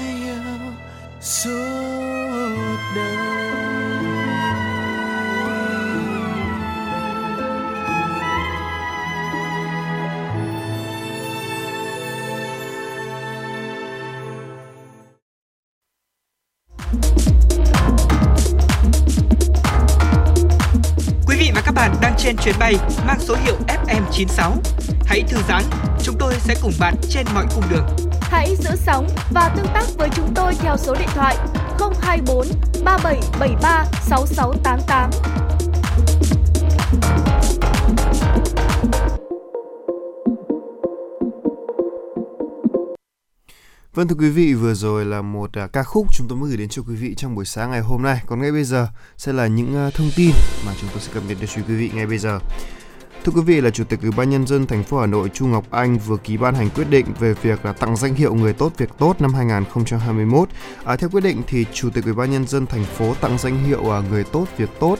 vị 21.39 21.51
và 21.55 21.61
các 21.65 21.71
bạn 21.75 21.95
đang 22.01 22.13
trên 22.17 22.37
chuyến 22.37 22.55
bay 22.59 22.73
mang 23.07 23.19
số 23.19 23.35
hiệu 23.45 23.55
FM96. 23.67 24.51
Hãy 25.05 25.23
thư 25.29 25.37
giãn, 25.47 25.63
chúng 26.03 26.15
tôi 26.19 26.33
sẽ 26.39 26.55
cùng 26.61 26.73
bạn 26.79 26.95
trên 27.09 27.25
mọi 27.33 27.45
cung 27.55 27.63
đường. 27.69 28.06
Hãy 28.29 28.55
giữ 28.55 28.69
sóng 28.75 29.07
và 29.31 29.53
tương 29.55 29.67
tác 29.73 29.85
với 29.97 30.09
chúng 30.15 30.33
tôi 30.35 30.53
theo 30.59 30.77
số 30.77 30.95
điện 30.99 31.09
thoại 31.13 31.37
024 32.01 32.47
3773 32.83 33.85
6688. 34.01 35.09
Vâng 43.93 44.07
thưa 44.07 44.15
quý 44.19 44.29
vị, 44.29 44.53
vừa 44.53 44.73
rồi 44.73 45.05
là 45.05 45.21
một 45.21 45.49
uh, 45.63 45.73
ca 45.73 45.83
khúc 45.83 46.07
chúng 46.13 46.27
tôi 46.27 46.37
mới 46.37 46.49
gửi 46.49 46.57
đến 46.57 46.69
cho 46.69 46.81
quý 46.87 46.95
vị 46.95 47.15
trong 47.15 47.35
buổi 47.35 47.45
sáng 47.45 47.71
ngày 47.71 47.81
hôm 47.81 48.01
nay. 48.01 48.21
Còn 48.25 48.41
ngay 48.41 48.51
bây 48.51 48.63
giờ 48.63 48.87
sẽ 49.17 49.33
là 49.33 49.47
những 49.47 49.87
uh, 49.87 49.93
thông 49.93 50.09
tin 50.15 50.31
mà 50.65 50.73
chúng 50.81 50.89
tôi 50.93 50.99
sẽ 51.01 51.13
cập 51.13 51.23
nhật 51.27 51.37
đến 51.41 51.49
cho 51.55 51.61
quý 51.67 51.75
vị 51.75 51.91
ngay 51.93 52.05
bây 52.05 52.17
giờ. 52.17 52.39
Thưa 53.27 53.33
quý 53.33 53.41
vị 53.41 53.61
là 53.61 53.69
Chủ 53.69 53.83
tịch 53.83 54.01
Ủy 54.01 54.11
ban 54.17 54.29
nhân 54.29 54.47
dân 54.47 54.65
thành 54.65 54.83
phố 54.83 54.99
Hà 54.99 55.05
Nội 55.05 55.29
Chu 55.33 55.47
Ngọc 55.47 55.65
Anh 55.71 55.97
vừa 55.97 56.17
ký 56.17 56.37
ban 56.37 56.55
hành 56.55 56.69
quyết 56.69 56.89
định 56.89 57.05
về 57.19 57.33
việc 57.33 57.65
là 57.65 57.73
tặng 57.73 57.95
danh 57.95 58.15
hiệu 58.15 58.35
người 58.35 58.53
tốt 58.53 58.71
việc 58.77 58.89
tốt 58.97 59.21
năm 59.21 59.33
2021. 59.33 60.49
À, 60.83 60.95
theo 60.95 61.09
quyết 61.09 61.23
định 61.23 61.41
thì 61.47 61.65
Chủ 61.73 61.89
tịch 61.89 62.03
Ủy 62.03 62.13
ban 62.13 62.31
nhân 62.31 62.47
dân 62.47 62.65
thành 62.65 62.83
phố 62.83 63.13
tặng 63.21 63.37
danh 63.37 63.63
hiệu 63.63 63.93
à, 63.93 64.01
người 64.09 64.23
tốt 64.23 64.45
việc 64.57 64.69
tốt 64.79 64.99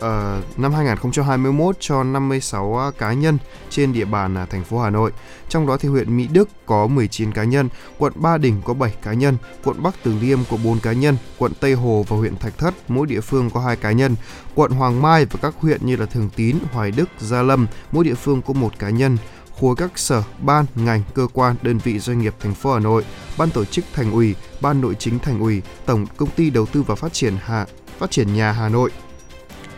uh, 0.00 0.58
năm 0.58 0.72
2021 0.72 1.76
cho 1.80 2.04
56 2.04 2.78
à, 2.78 2.90
cá 2.98 3.12
nhân 3.12 3.38
trên 3.70 3.92
địa 3.92 4.04
bàn 4.04 4.42
uh, 4.42 4.50
thành 4.50 4.64
phố 4.64 4.78
Hà 4.78 4.90
Nội. 4.90 5.12
Trong 5.48 5.66
đó 5.66 5.76
thì 5.76 5.88
huyện 5.88 6.16
Mỹ 6.16 6.28
Đức 6.32 6.48
có 6.66 6.86
19 6.86 7.32
cá 7.32 7.44
nhân, 7.44 7.68
quận 7.98 8.12
Ba 8.16 8.38
Đình 8.38 8.62
có 8.64 8.74
7 8.74 8.94
cá 9.02 9.12
nhân, 9.12 9.36
quận 9.64 9.82
Bắc 9.82 9.94
Từ 10.02 10.14
Liêm 10.20 10.38
có 10.50 10.56
4 10.64 10.80
cá 10.80 10.92
nhân, 10.92 11.16
quận 11.38 11.52
Tây 11.60 11.74
Hồ 11.74 12.04
và 12.08 12.16
huyện 12.16 12.36
Thạch 12.36 12.58
Thất 12.58 12.74
mỗi 12.88 13.06
địa 13.06 13.20
phương 13.20 13.50
có 13.50 13.60
2 13.60 13.76
cá 13.76 13.92
nhân, 13.92 14.16
quận 14.54 14.70
Hoàng 14.70 15.02
Mai 15.02 15.24
và 15.24 15.38
các 15.42 15.54
huyện 15.60 15.86
như 15.86 15.96
là 15.96 16.06
Thường 16.06 16.30
Tín, 16.36 16.56
Hoài 16.72 16.90
Đức, 16.90 17.08
Gia 17.18 17.42
Lâm 17.42 17.66
mỗi 17.92 18.04
địa 18.04 18.14
phương 18.14 18.42
có 18.42 18.52
một 18.52 18.78
cá 18.78 18.90
nhân. 18.90 19.16
Khối 19.60 19.76
các 19.76 19.98
sở, 19.98 20.22
ban, 20.38 20.64
ngành, 20.74 21.02
cơ 21.14 21.26
quan, 21.32 21.56
đơn 21.62 21.78
vị 21.78 21.98
doanh 21.98 22.18
nghiệp 22.18 22.34
thành 22.40 22.54
phố 22.54 22.72
Hà 22.72 22.78
Nội, 22.78 23.04
ban 23.38 23.50
tổ 23.50 23.64
chức 23.64 23.84
thành 23.94 24.12
ủy, 24.12 24.34
ban 24.60 24.80
nội 24.80 24.96
chính 24.98 25.18
thành 25.18 25.40
ủy, 25.40 25.62
tổng 25.86 26.06
công 26.16 26.30
ty 26.30 26.50
đầu 26.50 26.66
tư 26.66 26.82
và 26.82 26.94
phát 26.94 27.12
triển 27.12 27.36
Hà 27.44 27.66
phát 28.00 28.10
triển 28.10 28.34
nhà 28.34 28.52
Hà 28.52 28.68
Nội, 28.68 28.90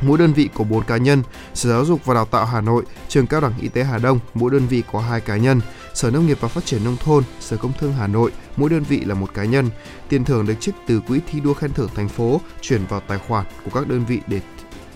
mỗi 0.03 0.19
đơn 0.19 0.33
vị 0.33 0.49
có 0.55 0.65
4 0.65 0.85
cá 0.85 0.97
nhân, 0.97 1.23
Sở 1.55 1.71
Giáo 1.71 1.85
dục 1.85 2.05
và 2.05 2.15
Đào 2.15 2.25
tạo 2.25 2.45
Hà 2.45 2.61
Nội, 2.61 2.85
Trường 3.09 3.27
Cao 3.27 3.41
đẳng 3.41 3.53
Y 3.61 3.69
tế 3.69 3.85
Hà 3.85 3.99
Đông, 3.99 4.19
mỗi 4.35 4.51
đơn 4.51 4.67
vị 4.67 4.83
có 4.93 5.01
2 5.01 5.21
cá 5.21 5.37
nhân, 5.37 5.61
Sở 5.95 6.11
Nông 6.11 6.27
nghiệp 6.27 6.39
và 6.41 6.49
Phát 6.49 6.65
triển 6.65 6.85
Nông 6.85 6.97
thôn, 6.97 7.25
Sở 7.41 7.57
Công 7.57 7.73
Thương 7.79 7.93
Hà 7.93 8.07
Nội, 8.07 8.33
mỗi 8.57 8.71
đơn 8.71 8.83
vị 8.83 9.01
là 9.01 9.15
một 9.15 9.35
cá 9.35 9.45
nhân. 9.45 9.71
Tiền 10.09 10.25
thưởng 10.25 10.47
được 10.47 10.55
trích 10.61 10.75
từ 10.87 11.01
quỹ 11.01 11.21
thi 11.31 11.41
đua 11.41 11.55
khen 11.55 11.73
thưởng 11.73 11.91
thành 11.95 12.09
phố 12.09 12.41
chuyển 12.61 12.87
vào 12.87 13.01
tài 13.01 13.19
khoản 13.19 13.47
của 13.65 13.71
các 13.81 13.89
đơn 13.89 14.05
vị 14.05 14.21
để 14.27 14.41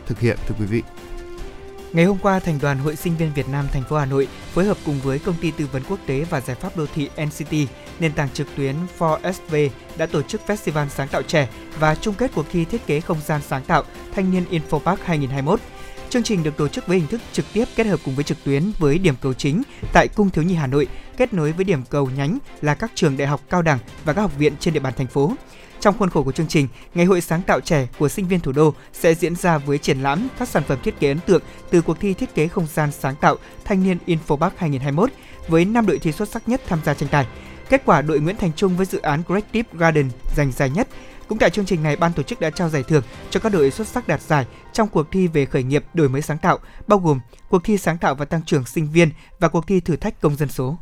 thực 0.07 0.21
hiện 0.21 0.39
thưa 0.49 0.55
quý 0.59 0.67
vị. 0.67 0.83
Ngày 1.93 2.05
hôm 2.05 2.19
qua, 2.19 2.39
Thành 2.39 2.59
đoàn 2.63 2.79
Hội 2.79 2.97
Sinh 2.97 3.17
viên 3.17 3.35
Việt 3.35 3.49
Nam 3.49 3.67
thành 3.73 3.83
phố 3.89 3.97
Hà 3.97 4.07
Nội 4.07 4.29
phối 4.53 4.65
hợp 4.65 4.77
cùng 4.87 5.01
với 5.01 5.19
công 5.19 5.35
ty 5.41 5.51
tư 5.51 5.67
vấn 5.73 5.83
quốc 5.89 5.99
tế 6.07 6.27
và 6.31 6.41
giải 6.41 6.57
pháp 6.61 6.77
đô 6.77 6.87
thị 6.95 7.09
NCT, 7.25 7.53
nền 8.01 8.13
tảng 8.13 8.29
trực 8.35 8.47
tuyến 8.57 8.77
4SV 8.99 9.69
đã 9.97 10.07
tổ 10.07 10.23
chức 10.23 10.41
Festival 10.47 10.89
sáng 10.89 11.09
tạo 11.09 11.23
trẻ 11.23 11.49
và 11.79 11.95
chung 11.95 12.15
kết 12.15 12.31
cuộc 12.35 12.47
thi 12.51 12.65
thiết 12.65 12.87
kế 12.87 13.01
không 13.01 13.19
gian 13.27 13.41
sáng 13.49 13.65
tạo 13.65 13.83
Thanh 14.15 14.31
niên 14.31 14.45
Infopark 14.51 14.97
2021. 15.05 15.61
Chương 16.11 16.23
trình 16.23 16.43
được 16.43 16.57
tổ 16.57 16.69
chức 16.69 16.87
với 16.87 16.99
hình 16.99 17.07
thức 17.07 17.21
trực 17.33 17.45
tiếp 17.53 17.65
kết 17.77 17.87
hợp 17.87 18.01
cùng 18.05 18.15
với 18.15 18.25
trực 18.25 18.45
tuyến 18.45 18.71
với 18.79 18.99
điểm 18.99 19.15
cầu 19.21 19.35
chính 19.35 19.63
tại 19.93 20.09
Cung 20.15 20.31
Thiếu 20.31 20.45
nhi 20.45 20.55
Hà 20.55 20.67
Nội, 20.67 20.89
kết 21.17 21.33
nối 21.33 21.53
với 21.53 21.65
điểm 21.65 21.83
cầu 21.91 22.11
nhánh 22.17 22.39
là 22.63 22.75
các 22.75 22.93
trường 22.95 23.17
đại 23.17 23.29
học 23.29 23.41
cao 23.51 23.63
đẳng 23.63 23.79
và 24.05 24.13
các 24.13 24.23
học 24.23 24.39
viện 24.39 24.53
trên 24.61 24.75
địa 24.75 24.81
bàn 24.81 24.93
thành 24.97 25.07
phố. 25.07 25.33
Trong 25.81 25.99
khuôn 25.99 26.11
khổ 26.11 26.23
của 26.23 26.33
chương 26.33 26.49
trình, 26.49 26.69
Ngày 26.95 27.07
hội 27.07 27.21
sáng 27.21 27.43
tạo 27.43 27.61
trẻ 27.61 27.89
của 27.99 28.09
sinh 28.09 28.29
viên 28.29 28.41
thủ 28.41 28.53
đô 28.53 28.75
sẽ 28.93 29.15
diễn 29.15 29.37
ra 29.37 29.59
với 29.59 29.79
triển 29.79 30.03
lãm 30.03 30.29
các 30.39 30.49
sản 30.49 30.63
phẩm 30.69 30.79
thiết 30.83 31.01
kế 31.01 31.09
ấn 31.09 31.19
tượng 31.21 31.43
từ 31.71 31.83
cuộc 31.83 32.01
thi 32.01 32.15
thiết 32.15 32.35
kế 32.35 32.49
không 32.49 32.67
gian 32.75 32.93
sáng 32.93 33.17
tạo 33.17 33.37
Thanh 33.65 33.83
niên 33.83 33.99
Infopark 34.07 34.51
2021 34.57 35.11
với 35.49 35.65
5 35.65 35.87
đội 35.87 35.99
thi 35.99 36.13
xuất 36.13 36.29
sắc 36.29 36.49
nhất 36.49 36.61
tham 36.67 36.79
gia 36.85 36.95
tranh 36.95 37.09
tài. 37.09 37.27
Kết 37.69 37.83
quả 37.85 38.03
đội 38.03 38.21
Nguyễn 38.21 38.37
Thành 38.37 38.53
Trung 38.57 38.77
với 38.77 38.87
dự 38.87 38.99
án 38.99 39.23
Creative 39.25 39.71
Garden 39.73 40.11
giành 40.37 40.53
giải 40.53 40.71
nhất. 40.71 40.89
Cũng 41.29 41.39
tại 41.39 41.51
chương 41.51 41.67
trình 41.67 41.83
này, 41.83 41.97
ban 41.97 42.13
tổ 42.13 42.23
chức 42.23 42.41
đã 42.41 42.51
trao 42.51 42.69
giải 42.69 42.83
thưởng 42.83 43.03
cho 43.31 43.41
các 43.41 43.53
đội 43.53 43.71
xuất 43.71 43.89
sắc 43.89 44.09
đạt 44.09 44.23
giải 44.23 44.47
trong 44.73 44.89
cuộc 44.89 45.11
thi 45.11 45.27
về 45.27 45.47
khởi 45.47 45.63
nghiệp 45.63 45.85
đổi 45.95 46.09
mới 46.09 46.23
sáng 46.23 46.39
tạo, 46.39 46.59
bao 46.87 46.99
gồm 46.99 47.21
cuộc 47.51 47.65
thi 47.65 47.79
sáng 47.79 47.99
tạo 47.99 48.15
và 48.15 48.25
tăng 48.25 48.43
trưởng 48.43 48.65
sinh 48.65 48.91
viên 48.93 49.11
và 49.39 49.49
cuộc 49.49 49.67
thi 49.67 49.81
thử 49.81 49.97
thách 49.97 50.21
công 50.21 50.37
dân 50.37 50.49
số. 50.49 50.79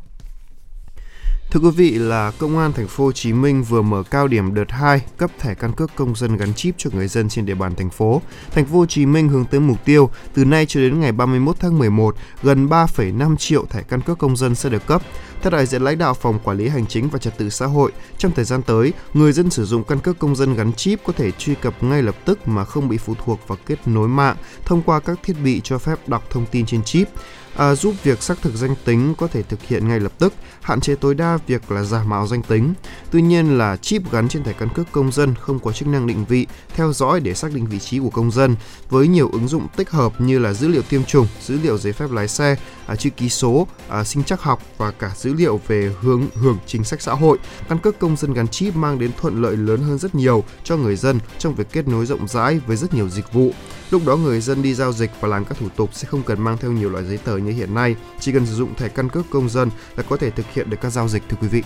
Thưa 1.51 1.59
quý 1.59 1.69
vị 1.69 1.91
là 1.91 2.31
Công 2.39 2.57
an 2.57 2.73
thành 2.73 2.87
phố 2.87 3.05
Hồ 3.05 3.11
Chí 3.11 3.33
Minh 3.33 3.63
vừa 3.63 3.81
mở 3.81 4.03
cao 4.03 4.27
điểm 4.27 4.53
đợt 4.53 4.71
2 4.71 5.01
cấp 5.17 5.31
thẻ 5.39 5.53
căn 5.53 5.73
cước 5.73 5.95
công 5.95 6.15
dân 6.15 6.37
gắn 6.37 6.53
chip 6.53 6.75
cho 6.77 6.89
người 6.93 7.07
dân 7.07 7.29
trên 7.29 7.45
địa 7.45 7.55
bàn 7.55 7.75
thành 7.75 7.89
phố. 7.89 8.21
Thành 8.51 8.65
phố 8.65 8.77
Hồ 8.77 8.85
Chí 8.85 9.05
Minh 9.05 9.29
hướng 9.29 9.45
tới 9.45 9.59
mục 9.59 9.85
tiêu 9.85 10.09
từ 10.33 10.45
nay 10.45 10.65
cho 10.65 10.79
đến 10.79 10.99
ngày 10.99 11.11
31 11.11 11.55
tháng 11.59 11.79
11, 11.79 12.15
gần 12.43 12.67
3,5 12.67 13.35
triệu 13.35 13.65
thẻ 13.65 13.81
căn 13.81 14.01
cước 14.01 14.17
công 14.17 14.37
dân 14.37 14.55
sẽ 14.55 14.69
được 14.69 14.85
cấp. 14.85 15.01
Theo 15.41 15.51
đại 15.51 15.65
diện 15.65 15.81
lãnh 15.81 15.97
đạo 15.97 16.13
Phòng 16.13 16.39
Quản 16.43 16.57
lý 16.57 16.67
Hành 16.67 16.85
chính 16.85 17.09
và 17.09 17.19
Trật 17.19 17.37
tự 17.37 17.49
xã 17.49 17.65
hội, 17.65 17.91
trong 18.17 18.31
thời 18.31 18.45
gian 18.45 18.61
tới, 18.61 18.93
người 19.13 19.31
dân 19.31 19.49
sử 19.49 19.65
dụng 19.65 19.83
căn 19.83 19.99
cước 19.99 20.19
công 20.19 20.35
dân 20.35 20.55
gắn 20.55 20.73
chip 20.73 20.99
có 21.03 21.13
thể 21.13 21.31
truy 21.31 21.55
cập 21.55 21.83
ngay 21.83 22.01
lập 22.01 22.15
tức 22.25 22.47
mà 22.47 22.65
không 22.65 22.89
bị 22.89 22.97
phụ 22.97 23.13
thuộc 23.25 23.39
vào 23.47 23.57
kết 23.65 23.87
nối 23.87 24.07
mạng 24.07 24.35
thông 24.65 24.81
qua 24.81 24.99
các 24.99 25.19
thiết 25.23 25.35
bị 25.43 25.61
cho 25.63 25.77
phép 25.77 25.99
đọc 26.07 26.23
thông 26.29 26.45
tin 26.45 26.65
trên 26.65 26.83
chip 26.83 27.07
à, 27.55 27.75
giúp 27.75 27.95
việc 28.03 28.21
xác 28.21 28.41
thực 28.41 28.55
danh 28.55 28.75
tính 28.85 29.13
có 29.17 29.27
thể 29.27 29.43
thực 29.43 29.63
hiện 29.63 29.87
ngay 29.87 29.99
lập 29.99 30.11
tức, 30.19 30.33
hạn 30.61 30.81
chế 30.81 30.95
tối 30.95 31.15
đa 31.15 31.37
việc 31.47 31.71
là 31.71 31.83
giả 31.83 32.03
mạo 32.03 32.27
danh 32.27 32.43
tính. 32.43 32.73
Tuy 33.11 33.21
nhiên 33.21 33.57
là 33.57 33.77
chip 33.77 34.01
gắn 34.11 34.27
trên 34.27 34.43
thẻ 34.43 34.53
căn 34.53 34.69
cước 34.69 34.91
công 34.91 35.11
dân 35.11 35.35
không 35.35 35.59
có 35.59 35.71
chức 35.71 35.87
năng 35.87 36.07
định 36.07 36.25
vị, 36.25 36.47
theo 36.75 36.93
dõi 36.93 37.19
để 37.19 37.33
xác 37.33 37.53
định 37.53 37.65
vị 37.65 37.79
trí 37.79 37.99
của 37.99 38.09
công 38.09 38.31
dân 38.31 38.55
với 38.89 39.07
nhiều 39.07 39.29
ứng 39.31 39.47
dụng 39.47 39.67
tích 39.75 39.89
hợp 39.89 40.21
như 40.21 40.39
là 40.39 40.53
dữ 40.53 40.67
liệu 40.67 40.81
tiêm 40.81 41.03
chủng, 41.03 41.27
dữ 41.41 41.59
liệu 41.63 41.77
giấy 41.77 41.93
phép 41.93 42.11
lái 42.11 42.27
xe, 42.27 42.55
à, 42.87 42.95
chữ 42.95 43.09
ký 43.09 43.29
số, 43.29 43.67
à, 43.89 44.03
sinh 44.03 44.23
chắc 44.23 44.41
học 44.41 44.61
và 44.77 44.91
cả 44.91 45.11
dữ 45.15 45.33
liệu 45.33 45.61
về 45.67 45.91
hướng 46.01 46.27
hưởng 46.35 46.57
chính 46.65 46.83
sách 46.83 47.01
xã 47.01 47.13
hội. 47.13 47.37
Căn 47.69 47.77
cước 47.77 47.99
công 47.99 48.17
dân 48.17 48.33
gắn 48.33 48.47
chip 48.47 48.75
mang 48.75 48.99
đến 48.99 49.11
thuận 49.17 49.41
lợi 49.41 49.57
lớn 49.57 49.81
hơn 49.81 49.97
rất 49.97 50.15
nhiều 50.15 50.43
cho 50.63 50.77
người 50.77 50.95
dân 50.95 51.19
trong 51.37 51.55
việc 51.55 51.67
kết 51.71 51.87
nối 51.87 52.05
rộng 52.05 52.27
rãi 52.27 52.59
với 52.67 52.77
rất 52.77 52.93
nhiều 52.93 53.09
dịch 53.09 53.33
vụ. 53.33 53.51
Lúc 53.89 54.01
đó 54.05 54.15
người 54.15 54.41
dân 54.41 54.61
đi 54.61 54.73
giao 54.73 54.93
dịch 54.93 55.11
và 55.19 55.27
làm 55.27 55.45
các 55.45 55.57
thủ 55.57 55.67
tục 55.75 55.89
sẽ 55.93 56.07
không 56.07 56.23
cần 56.23 56.41
mang 56.41 56.57
theo 56.57 56.71
nhiều 56.71 56.89
loại 56.89 57.03
giấy 57.03 57.17
tờ 57.17 57.37
như 57.37 57.51
hiện 57.51 57.73
nay, 57.73 57.95
chỉ 58.19 58.31
cần 58.31 58.45
sử 58.45 58.53
dụng 58.53 58.75
thẻ 58.75 58.87
căn 58.87 59.09
cước 59.09 59.25
công 59.29 59.49
dân 59.49 59.69
là 59.95 60.03
có 60.09 60.17
thể 60.17 60.29
thực 60.29 60.45
hiện 60.53 60.69
được 60.69 60.77
các 60.81 60.89
giao 60.89 61.07
dịch 61.07 61.23
thưa 61.29 61.37
quý 61.41 61.47
vị. 61.47 61.63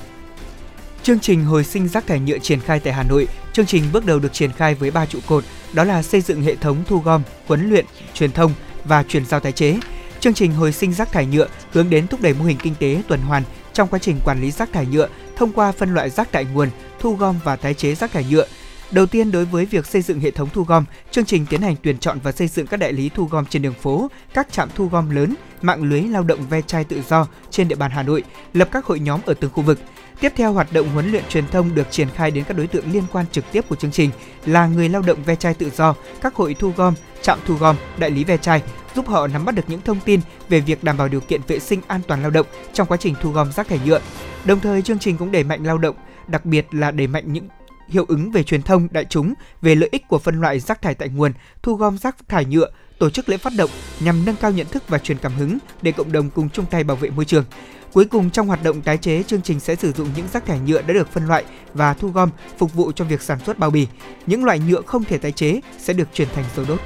Chương 1.09 1.19
trình 1.19 1.45
hồi 1.45 1.63
sinh 1.63 1.87
rác 1.87 2.07
thải 2.07 2.19
nhựa 2.19 2.37
triển 2.37 2.59
khai 2.59 2.79
tại 2.79 2.93
Hà 2.93 3.03
Nội. 3.03 3.27
Chương 3.53 3.65
trình 3.65 3.83
bước 3.93 4.05
đầu 4.05 4.19
được 4.19 4.33
triển 4.33 4.51
khai 4.51 4.75
với 4.75 4.91
3 4.91 5.05
trụ 5.05 5.19
cột, 5.27 5.43
đó 5.73 5.83
là 5.83 6.03
xây 6.03 6.21
dựng 6.21 6.41
hệ 6.41 6.55
thống 6.55 6.83
thu 6.87 6.99
gom, 6.99 7.21
huấn 7.47 7.69
luyện, 7.69 7.85
truyền 8.13 8.31
thông 8.31 8.53
và 8.85 9.03
chuyển 9.03 9.25
giao 9.25 9.39
tái 9.39 9.51
chế. 9.51 9.77
Chương 10.19 10.33
trình 10.33 10.53
hồi 10.53 10.71
sinh 10.71 10.93
rác 10.93 11.11
thải 11.11 11.25
nhựa 11.25 11.47
hướng 11.71 11.89
đến 11.89 12.07
thúc 12.07 12.21
đẩy 12.21 12.33
mô 12.33 12.45
hình 12.45 12.57
kinh 12.63 12.75
tế 12.79 13.01
tuần 13.07 13.21
hoàn 13.21 13.43
trong 13.73 13.87
quá 13.87 13.99
trình 13.99 14.19
quản 14.25 14.41
lý 14.41 14.51
rác 14.51 14.73
thải 14.73 14.85
nhựa 14.85 15.07
thông 15.35 15.51
qua 15.51 15.71
phân 15.71 15.93
loại 15.93 16.09
rác 16.09 16.31
tại 16.31 16.45
nguồn, 16.45 16.69
thu 16.99 17.15
gom 17.15 17.35
và 17.43 17.55
tái 17.55 17.73
chế 17.73 17.95
rác 17.95 18.11
thải 18.11 18.25
nhựa. 18.29 18.45
Đầu 18.91 19.05
tiên 19.05 19.31
đối 19.31 19.45
với 19.45 19.65
việc 19.65 19.85
xây 19.85 20.01
dựng 20.01 20.19
hệ 20.19 20.31
thống 20.31 20.49
thu 20.53 20.63
gom, 20.63 20.85
chương 21.11 21.25
trình 21.25 21.45
tiến 21.45 21.61
hành 21.61 21.75
tuyển 21.83 21.97
chọn 21.97 22.19
và 22.23 22.31
xây 22.31 22.47
dựng 22.47 22.67
các 22.67 22.77
đại 22.77 22.93
lý 22.93 23.09
thu 23.09 23.25
gom 23.25 23.45
trên 23.45 23.61
đường 23.61 23.73
phố, 23.73 24.07
các 24.33 24.51
trạm 24.51 24.69
thu 24.75 24.87
gom 24.87 25.09
lớn, 25.09 25.35
mạng 25.61 25.83
lưới 25.83 26.01
lao 26.01 26.23
động 26.23 26.39
ve 26.49 26.61
chai 26.61 26.83
tự 26.83 27.01
do 27.09 27.27
trên 27.49 27.67
địa 27.67 27.75
bàn 27.75 27.91
Hà 27.91 28.03
Nội, 28.03 28.23
lập 28.53 28.69
các 28.71 28.85
hội 28.85 28.99
nhóm 28.99 29.19
ở 29.25 29.33
từng 29.33 29.51
khu 29.51 29.63
vực. 29.63 29.79
Tiếp 30.19 30.33
theo, 30.35 30.53
hoạt 30.53 30.73
động 30.73 30.89
huấn 30.89 31.11
luyện 31.11 31.23
truyền 31.29 31.47
thông 31.47 31.75
được 31.75 31.91
triển 31.91 32.09
khai 32.09 32.31
đến 32.31 32.43
các 32.43 32.57
đối 32.57 32.67
tượng 32.67 32.91
liên 32.91 33.03
quan 33.11 33.25
trực 33.31 33.51
tiếp 33.51 33.65
của 33.69 33.75
chương 33.75 33.91
trình 33.91 34.09
là 34.45 34.67
người 34.67 34.89
lao 34.89 35.01
động 35.01 35.23
ve 35.23 35.35
chai 35.35 35.53
tự 35.53 35.69
do, 35.69 35.95
các 36.21 36.35
hội 36.35 36.53
thu 36.53 36.73
gom, 36.75 36.93
trạm 37.21 37.39
thu 37.45 37.55
gom, 37.55 37.75
đại 37.97 38.09
lý 38.11 38.23
ve 38.23 38.37
chai, 38.37 38.61
giúp 38.95 39.07
họ 39.07 39.27
nắm 39.27 39.45
bắt 39.45 39.55
được 39.55 39.61
những 39.67 39.81
thông 39.81 39.99
tin 39.99 40.19
về 40.49 40.59
việc 40.59 40.83
đảm 40.83 40.97
bảo 40.97 41.07
điều 41.07 41.21
kiện 41.21 41.41
vệ 41.47 41.59
sinh 41.59 41.81
an 41.87 42.01
toàn 42.07 42.21
lao 42.21 42.31
động 42.31 42.45
trong 42.73 42.87
quá 42.87 42.97
trình 42.97 43.15
thu 43.21 43.31
gom 43.31 43.51
rác 43.51 43.67
thải 43.67 43.79
nhựa. 43.85 43.99
Đồng 44.45 44.59
thời, 44.59 44.81
chương 44.81 44.99
trình 44.99 45.17
cũng 45.17 45.31
đẩy 45.31 45.43
mạnh 45.43 45.65
lao 45.65 45.77
động, 45.77 45.95
đặc 46.27 46.45
biệt 46.45 46.65
là 46.71 46.91
đẩy 46.91 47.07
mạnh 47.07 47.33
những 47.33 47.47
hiệu 47.89 48.05
ứng 48.07 48.31
về 48.31 48.43
truyền 48.43 48.61
thông 48.61 48.87
đại 48.91 49.05
chúng 49.09 49.33
về 49.61 49.75
lợi 49.75 49.89
ích 49.91 50.07
của 50.07 50.19
phân 50.19 50.41
loại 50.41 50.59
rác 50.59 50.81
thải 50.81 50.95
tại 50.95 51.09
nguồn, 51.09 51.33
thu 51.61 51.73
gom 51.75 51.97
rác 51.97 52.15
thải 52.27 52.45
nhựa, 52.45 52.69
tổ 52.99 53.09
chức 53.09 53.29
lễ 53.29 53.37
phát 53.37 53.53
động 53.57 53.69
nhằm 53.99 54.25
nâng 54.25 54.35
cao 54.35 54.51
nhận 54.51 54.67
thức 54.67 54.83
và 54.87 54.97
truyền 54.97 55.17
cảm 55.17 55.33
hứng 55.33 55.57
để 55.81 55.91
cộng 55.91 56.11
đồng 56.11 56.29
cùng 56.29 56.49
chung 56.49 56.65
tay 56.65 56.83
bảo 56.83 56.97
vệ 56.97 57.09
môi 57.09 57.25
trường. 57.25 57.45
Cuối 57.93 58.05
cùng 58.05 58.29
trong 58.29 58.47
hoạt 58.47 58.63
động 58.63 58.81
tái 58.81 58.97
chế, 58.97 59.23
chương 59.23 59.41
trình 59.41 59.59
sẽ 59.59 59.75
sử 59.75 59.91
dụng 59.91 60.09
những 60.15 60.27
rác 60.33 60.45
thải 60.45 60.59
nhựa 60.59 60.81
đã 60.81 60.93
được 60.93 61.11
phân 61.11 61.27
loại 61.27 61.43
và 61.73 61.93
thu 61.93 62.07
gom 62.07 62.29
phục 62.57 62.73
vụ 62.73 62.91
cho 62.91 63.05
việc 63.05 63.21
sản 63.21 63.39
xuất 63.45 63.59
bao 63.59 63.69
bì. 63.69 63.87
Những 64.25 64.45
loại 64.45 64.59
nhựa 64.59 64.81
không 64.81 65.03
thể 65.03 65.17
tái 65.17 65.31
chế 65.31 65.61
sẽ 65.79 65.93
được 65.93 66.07
chuyển 66.13 66.27
thành 66.35 66.45
dầu 66.55 66.65
đốt. 66.69 66.79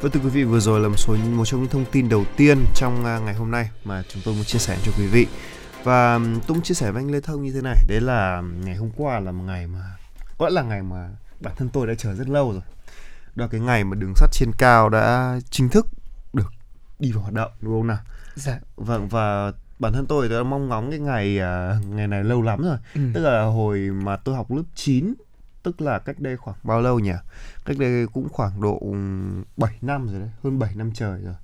Vâng 0.00 0.12
thưa 0.12 0.20
quý 0.20 0.28
vị, 0.28 0.44
vừa 0.44 0.60
rồi 0.60 0.80
là 0.80 0.88
một 0.88 0.96
số 0.96 1.16
một 1.16 1.44
trong 1.44 1.60
những 1.60 1.70
thông 1.70 1.84
tin 1.92 2.08
đầu 2.08 2.24
tiên 2.36 2.64
trong 2.74 3.04
à, 3.04 3.18
ngày 3.18 3.34
hôm 3.34 3.50
nay 3.50 3.70
mà 3.84 4.02
chúng 4.08 4.22
tôi 4.24 4.34
muốn 4.34 4.44
chia 4.44 4.58
sẻ 4.58 4.78
cho 4.84 4.92
quý 4.98 5.06
vị. 5.06 5.26
Và 5.84 6.18
tôi 6.18 6.54
muốn 6.54 6.62
chia 6.62 6.74
sẻ 6.74 6.90
với 6.90 7.02
anh 7.02 7.10
Lê 7.10 7.20
Thông 7.20 7.44
như 7.44 7.52
thế 7.52 7.60
này, 7.60 7.76
đấy 7.88 8.00
là 8.00 8.42
ngày 8.64 8.76
hôm 8.76 8.90
qua 8.96 9.20
là 9.20 9.32
một 9.32 9.44
ngày 9.46 9.66
mà 9.66 9.96
lẽ 10.38 10.50
là 10.50 10.62
ngày 10.62 10.82
mà 10.82 11.08
bản 11.40 11.54
thân 11.56 11.68
tôi 11.68 11.86
đã 11.86 11.94
chờ 11.98 12.14
rất 12.14 12.28
lâu 12.28 12.52
rồi. 12.52 12.62
Đó 13.34 13.44
là 13.44 13.48
cái 13.48 13.60
ngày 13.60 13.84
mà 13.84 13.94
đường 13.94 14.12
sắt 14.16 14.30
trên 14.32 14.50
cao 14.58 14.88
đã 14.88 15.38
chính 15.50 15.68
thức 15.68 15.86
được 16.32 16.52
đi 16.98 17.12
vào 17.12 17.22
hoạt 17.22 17.34
động 17.34 17.50
đúng 17.60 17.72
không 17.72 17.86
nào? 17.86 17.98
Dạ. 18.34 18.58
Vâng 18.76 19.08
và 19.08 19.52
bản 19.78 19.92
thân 19.92 20.06
tôi 20.06 20.28
đã 20.28 20.42
mong 20.42 20.68
ngóng 20.68 20.90
cái 20.90 20.98
ngày 20.98 21.38
uh, 21.38 21.86
ngày 21.94 22.08
này 22.08 22.24
lâu 22.24 22.42
lắm 22.42 22.62
rồi. 22.62 22.76
Ừ. 22.94 23.00
Tức 23.14 23.20
là 23.20 23.42
hồi 23.42 23.78
mà 23.78 24.16
tôi 24.16 24.34
học 24.34 24.52
lớp 24.52 24.62
9 24.74 25.14
tức 25.62 25.80
là 25.80 25.98
cách 25.98 26.20
đây 26.20 26.36
khoảng 26.36 26.56
bao 26.62 26.80
lâu 26.80 26.98
nhỉ? 26.98 27.12
Cách 27.64 27.76
đây 27.78 28.06
cũng 28.12 28.28
khoảng 28.28 28.60
độ 28.60 28.80
7 29.56 29.78
năm 29.80 30.08
rồi 30.08 30.20
đấy, 30.20 30.30
hơn 30.42 30.58
7 30.58 30.74
năm 30.74 30.90
trời 30.94 31.20
rồi. 31.22 31.34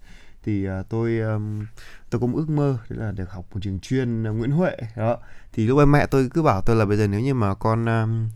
Thì 0.44 0.68
uh, 0.68 0.88
tôi 0.88 1.18
um, 1.18 1.66
tôi 2.10 2.20
một 2.20 2.36
ước 2.36 2.50
mơ 2.50 2.78
đấy 2.88 2.98
là 2.98 3.12
được 3.12 3.30
học 3.30 3.44
một 3.52 3.60
trường 3.62 3.80
chuyên 3.80 4.30
uh, 4.30 4.36
Nguyễn 4.36 4.50
Huệ 4.50 4.76
đó. 4.96 5.18
Thì 5.52 5.66
lúc 5.66 5.78
ấy 5.78 5.86
mẹ 5.86 6.06
tôi 6.06 6.28
cứ 6.34 6.42
bảo 6.42 6.62
tôi 6.66 6.76
là 6.76 6.84
bây 6.84 6.96
giờ 6.96 7.06
nếu 7.06 7.20
như 7.20 7.34
mà 7.34 7.54
con 7.54 7.86
um, 7.86 8.28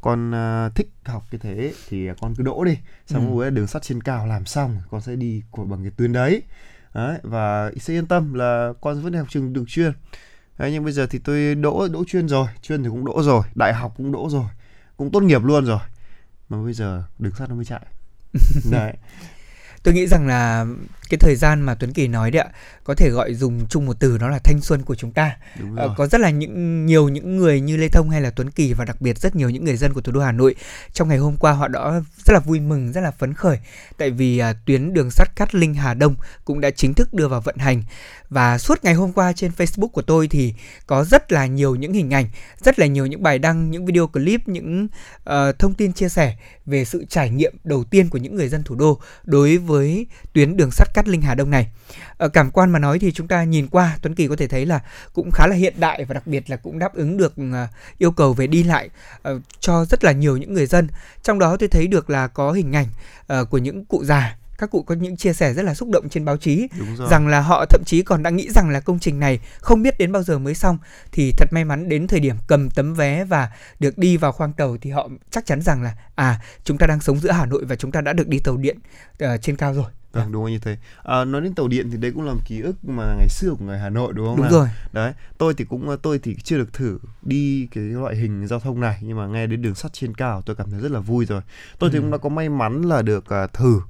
con 0.00 0.30
uh, 0.30 0.74
thích 0.74 0.88
học 1.04 1.24
cái 1.30 1.38
thế 1.42 1.72
thì 1.88 2.08
con 2.20 2.34
cứ 2.34 2.42
đỗ 2.42 2.64
đi 2.64 2.78
xong 3.06 3.30
ừ. 3.30 3.40
rồi 3.40 3.50
đường 3.50 3.66
sắt 3.66 3.82
trên 3.82 4.00
cao 4.00 4.26
làm 4.26 4.46
xong 4.46 4.76
con 4.90 5.00
sẽ 5.00 5.16
đi 5.16 5.42
của 5.50 5.64
bằng 5.64 5.82
cái 5.82 5.92
tuyến 5.96 6.12
đấy 6.12 6.42
đấy 6.94 7.18
và 7.22 7.70
sẽ 7.80 7.94
yên 7.94 8.06
tâm 8.06 8.34
là 8.34 8.72
con 8.80 9.02
vẫn 9.02 9.12
học 9.12 9.26
trường 9.30 9.52
được 9.52 9.64
chuyên. 9.68 9.92
Đấy, 10.58 10.72
nhưng 10.72 10.84
bây 10.84 10.92
giờ 10.92 11.06
thì 11.06 11.18
tôi 11.18 11.54
đỗ 11.54 11.88
đỗ 11.88 12.04
chuyên 12.04 12.28
rồi 12.28 12.46
chuyên 12.62 12.82
thì 12.82 12.88
cũng 12.88 13.04
đỗ 13.04 13.22
rồi 13.22 13.42
đại 13.54 13.74
học 13.74 13.94
cũng 13.96 14.12
đỗ 14.12 14.28
rồi 14.30 14.44
cũng 14.96 15.10
tốt 15.10 15.22
nghiệp 15.22 15.44
luôn 15.44 15.64
rồi. 15.64 15.80
Mà 16.48 16.62
bây 16.62 16.72
giờ 16.72 17.04
đường 17.18 17.34
sắt 17.34 17.48
nó 17.48 17.54
mới 17.54 17.64
chạy. 17.64 17.86
Đấy. 18.70 18.92
Tôi 19.82 19.94
nghĩ 19.94 20.06
rằng 20.06 20.26
là 20.26 20.66
cái 21.10 21.18
thời 21.18 21.36
gian 21.36 21.60
mà 21.60 21.74
Tuấn 21.74 21.92
Kỳ 21.92 22.08
nói 22.08 22.30
đấy 22.30 22.42
ạ 22.42 22.48
có 22.84 22.94
thể 22.94 23.10
gọi 23.10 23.34
dùng 23.34 23.66
chung 23.68 23.86
một 23.86 23.96
từ 24.00 24.18
đó 24.18 24.28
là 24.28 24.38
thanh 24.38 24.60
xuân 24.60 24.82
của 24.82 24.94
chúng 24.94 25.12
ta. 25.12 25.36
À, 25.76 25.84
có 25.96 26.06
rất 26.06 26.20
là 26.20 26.30
những 26.30 26.86
nhiều 26.86 27.08
những 27.08 27.36
người 27.36 27.60
như 27.60 27.76
Lê 27.76 27.88
Thông 27.88 28.10
hay 28.10 28.20
là 28.20 28.30
Tuấn 28.30 28.50
Kỳ 28.50 28.72
và 28.72 28.84
đặc 28.84 29.00
biệt 29.00 29.18
rất 29.18 29.36
nhiều 29.36 29.50
những 29.50 29.64
người 29.64 29.76
dân 29.76 29.92
của 29.92 30.00
thủ 30.00 30.12
đô 30.12 30.20
Hà 30.20 30.32
Nội 30.32 30.54
trong 30.92 31.08
ngày 31.08 31.18
hôm 31.18 31.36
qua 31.36 31.52
họ 31.52 31.68
đã 31.68 32.02
rất 32.24 32.32
là 32.34 32.40
vui 32.40 32.60
mừng 32.60 32.92
rất 32.92 33.00
là 33.00 33.10
phấn 33.10 33.34
khởi. 33.34 33.58
Tại 33.98 34.10
vì 34.10 34.38
à, 34.38 34.52
tuyến 34.66 34.94
đường 34.94 35.10
sắt 35.10 35.36
Cát 35.36 35.54
Linh 35.54 35.74
Hà 35.74 35.94
Đông 35.94 36.14
cũng 36.44 36.60
đã 36.60 36.70
chính 36.70 36.94
thức 36.94 37.14
đưa 37.14 37.28
vào 37.28 37.40
vận 37.40 37.56
hành. 37.56 37.82
Và 38.28 38.58
suốt 38.58 38.84
ngày 38.84 38.94
hôm 38.94 39.12
qua 39.12 39.32
trên 39.32 39.50
Facebook 39.56 39.88
của 39.88 40.02
tôi 40.02 40.28
thì 40.28 40.54
có 40.86 41.04
rất 41.04 41.32
là 41.32 41.46
nhiều 41.46 41.74
những 41.74 41.92
hình 41.92 42.14
ảnh 42.14 42.26
rất 42.62 42.78
là 42.78 42.86
nhiều 42.86 43.06
những 43.06 43.22
bài 43.22 43.38
đăng 43.38 43.70
những 43.70 43.86
video 43.86 44.06
clip 44.06 44.48
những 44.48 44.88
uh, 45.30 45.58
thông 45.58 45.74
tin 45.74 45.92
chia 45.92 46.08
sẻ 46.08 46.36
về 46.66 46.84
sự 46.84 47.04
trải 47.08 47.30
nghiệm 47.30 47.54
đầu 47.64 47.84
tiên 47.84 48.08
của 48.08 48.18
những 48.18 48.36
người 48.36 48.48
dân 48.48 48.62
thủ 48.62 48.74
đô 48.74 49.00
đối 49.24 49.58
với 49.58 50.06
tuyến 50.32 50.56
đường 50.56 50.70
sắt 50.70 50.88
Cát 50.94 50.99
Linh 51.08 51.22
Hà 51.22 51.34
Đông 51.34 51.50
này. 51.50 51.70
Ở 52.16 52.28
cảm 52.28 52.50
quan 52.50 52.70
mà 52.70 52.78
nói 52.78 52.98
thì 52.98 53.12
chúng 53.12 53.28
ta 53.28 53.44
nhìn 53.44 53.66
qua 53.66 53.98
Tuấn 54.02 54.14
Kỳ 54.14 54.28
có 54.28 54.36
thể 54.36 54.48
thấy 54.48 54.66
là 54.66 54.80
cũng 55.12 55.30
khá 55.30 55.46
là 55.46 55.56
hiện 55.56 55.74
đại 55.78 56.04
và 56.04 56.14
đặc 56.14 56.26
biệt 56.26 56.50
là 56.50 56.56
cũng 56.56 56.78
đáp 56.78 56.94
ứng 56.94 57.16
được 57.16 57.34
ờ, 57.52 57.66
yêu 57.98 58.10
cầu 58.10 58.32
về 58.32 58.46
đi 58.46 58.62
lại 58.62 58.90
uh, 59.28 59.42
cho 59.60 59.84
rất 59.84 60.04
là 60.04 60.12
nhiều 60.12 60.36
những 60.36 60.54
người 60.54 60.66
dân. 60.66 60.88
Trong 61.22 61.38
đó 61.38 61.56
tôi 61.56 61.68
thấy 61.68 61.86
được 61.86 62.10
là 62.10 62.26
có 62.26 62.52
hình 62.52 62.72
ảnh 62.72 62.86
của 63.50 63.58
những 63.58 63.84
cụ 63.84 64.04
già 64.04 64.36
các 64.60 64.70
cụ 64.70 64.82
có 64.82 64.94
những 64.94 65.16
chia 65.16 65.32
sẻ 65.32 65.54
rất 65.54 65.62
là 65.62 65.74
xúc 65.74 65.88
động 65.90 66.08
trên 66.08 66.24
báo 66.24 66.36
chí 66.36 66.68
rằng 67.10 67.28
là 67.28 67.40
họ 67.40 67.64
thậm 67.70 67.82
chí 67.86 68.02
còn 68.02 68.22
đang 68.22 68.36
nghĩ 68.36 68.50
rằng 68.50 68.70
là 68.70 68.80
công 68.80 68.98
trình 68.98 69.20
này 69.20 69.40
không 69.60 69.82
biết 69.82 69.98
đến 69.98 70.12
bao 70.12 70.22
giờ 70.22 70.38
mới 70.38 70.54
xong 70.54 70.78
thì 71.12 71.32
thật 71.36 71.48
may 71.50 71.64
mắn 71.64 71.88
đến 71.88 72.06
thời 72.06 72.20
điểm 72.20 72.36
cầm 72.46 72.70
tấm 72.70 72.94
vé 72.94 73.24
và 73.24 73.50
được 73.78 73.98
đi 73.98 74.16
vào 74.16 74.32
khoang 74.32 74.52
tàu 74.52 74.76
thì 74.80 74.90
họ 74.90 75.08
chắc 75.30 75.46
chắn 75.46 75.62
rằng 75.62 75.82
là 75.82 75.94
à 76.14 76.40
chúng 76.64 76.78
ta 76.78 76.86
đang 76.86 77.00
sống 77.00 77.18
giữa 77.18 77.30
Hà 77.30 77.46
Nội 77.46 77.64
và 77.64 77.76
chúng 77.76 77.92
ta 77.92 78.00
đã 78.00 78.12
được 78.12 78.28
đi 78.28 78.38
tàu 78.38 78.56
điện 78.56 78.78
uh, 79.24 79.28
trên 79.42 79.56
cao 79.56 79.74
rồi 79.74 79.90
Vâng, 80.12 80.32
đúng 80.32 80.50
như 80.50 80.58
thế. 80.58 80.76
À, 81.02 81.24
nói 81.24 81.40
đến 81.40 81.54
tàu 81.54 81.68
điện 81.68 81.90
thì 81.90 81.96
đấy 81.96 82.12
cũng 82.14 82.26
là 82.26 82.32
một 82.32 82.40
ký 82.44 82.60
ức 82.60 82.84
mà 82.84 83.14
ngày 83.18 83.28
xưa 83.28 83.50
của 83.50 83.64
người 83.64 83.78
Hà 83.78 83.90
Nội 83.90 84.12
đúng 84.12 84.26
không? 84.26 84.36
Đúng 84.36 84.44
nào? 84.44 84.52
rồi. 84.52 84.68
Đấy, 84.92 85.12
tôi 85.38 85.54
thì 85.54 85.64
cũng 85.64 85.96
tôi 86.02 86.18
thì 86.18 86.36
chưa 86.44 86.58
được 86.58 86.72
thử 86.72 86.98
đi 87.22 87.68
cái 87.70 87.84
loại 87.84 88.16
hình 88.16 88.46
giao 88.46 88.60
thông 88.60 88.80
này 88.80 88.98
nhưng 89.02 89.18
mà 89.18 89.26
nghe 89.26 89.46
đến 89.46 89.62
đường 89.62 89.74
sắt 89.74 89.92
trên 89.92 90.14
cao 90.14 90.42
tôi 90.46 90.56
cảm 90.56 90.70
thấy 90.70 90.80
rất 90.80 90.90
là 90.90 91.00
vui 91.00 91.26
rồi. 91.26 91.42
Tôi 91.78 91.90
ừ. 91.90 91.92
thì 91.92 92.00
cũng 92.00 92.10
đã 92.10 92.18
có 92.18 92.28
may 92.28 92.48
mắn 92.48 92.82
là 92.82 93.02
được 93.02 93.24
uh, 93.44 93.52
thử 93.52 93.80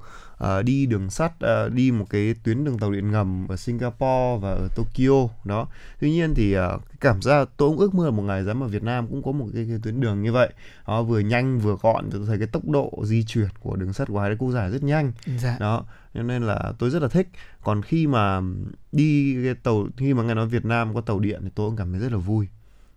uh, 0.43 0.65
đi 0.65 0.85
đường 0.85 1.09
sắt 1.09 1.33
uh, 1.35 1.73
đi 1.73 1.91
một 1.91 2.05
cái 2.09 2.35
tuyến 2.43 2.63
đường 2.63 2.79
tàu 2.79 2.91
điện 2.91 3.11
ngầm 3.11 3.47
ở 3.47 3.55
Singapore 3.55 4.37
và 4.41 4.49
ở 4.49 4.67
Tokyo 4.75 5.27
đó. 5.43 5.67
Tuy 5.99 6.11
nhiên 6.11 6.33
thì 6.35 6.57
uh, 6.57 6.63
cảm 6.99 7.21
giác 7.21 7.49
tôi 7.57 7.69
cũng 7.69 7.77
ước 7.77 7.95
mơ 7.95 8.11
một 8.11 8.23
ngày 8.23 8.43
giá 8.43 8.53
mà 8.53 8.67
Việt 8.67 8.83
Nam 8.83 9.07
cũng 9.07 9.23
có 9.23 9.31
một 9.31 9.47
cái, 9.53 9.65
cái 9.69 9.79
tuyến 9.83 9.99
đường 9.99 10.21
như 10.21 10.31
vậy. 10.31 10.49
Nó 10.87 11.03
vừa 11.03 11.19
nhanh 11.19 11.59
vừa 11.59 11.75
gọn 11.81 12.09
tôi 12.11 12.21
thấy 12.27 12.37
cái 12.37 12.47
tốc 12.47 12.69
độ 12.69 12.91
di 13.03 13.23
chuyển 13.23 13.49
của 13.59 13.75
đường 13.75 13.93
sắt 13.93 14.07
của 14.07 14.19
hai 14.19 14.35
quốc 14.35 14.51
gia 14.51 14.69
rất 14.69 14.83
nhanh. 14.83 15.11
Dạ. 15.37 15.57
đó 15.59 15.85
cho 16.13 16.23
nên 16.23 16.43
là 16.43 16.73
tôi 16.79 16.89
rất 16.89 17.01
là 17.01 17.07
thích. 17.07 17.27
Còn 17.63 17.81
khi 17.81 18.07
mà 18.07 18.41
đi 18.91 19.37
cái 19.43 19.55
tàu 19.55 19.87
khi 19.97 20.13
mà 20.13 20.23
nghe 20.23 20.33
nói 20.33 20.47
Việt 20.47 20.65
Nam 20.65 20.93
có 20.93 21.01
tàu 21.01 21.19
điện 21.19 21.39
thì 21.43 21.49
tôi 21.55 21.69
cũng 21.69 21.77
cảm 21.77 21.91
thấy 21.91 22.01
rất 22.01 22.11
là 22.11 22.17
vui 22.17 22.47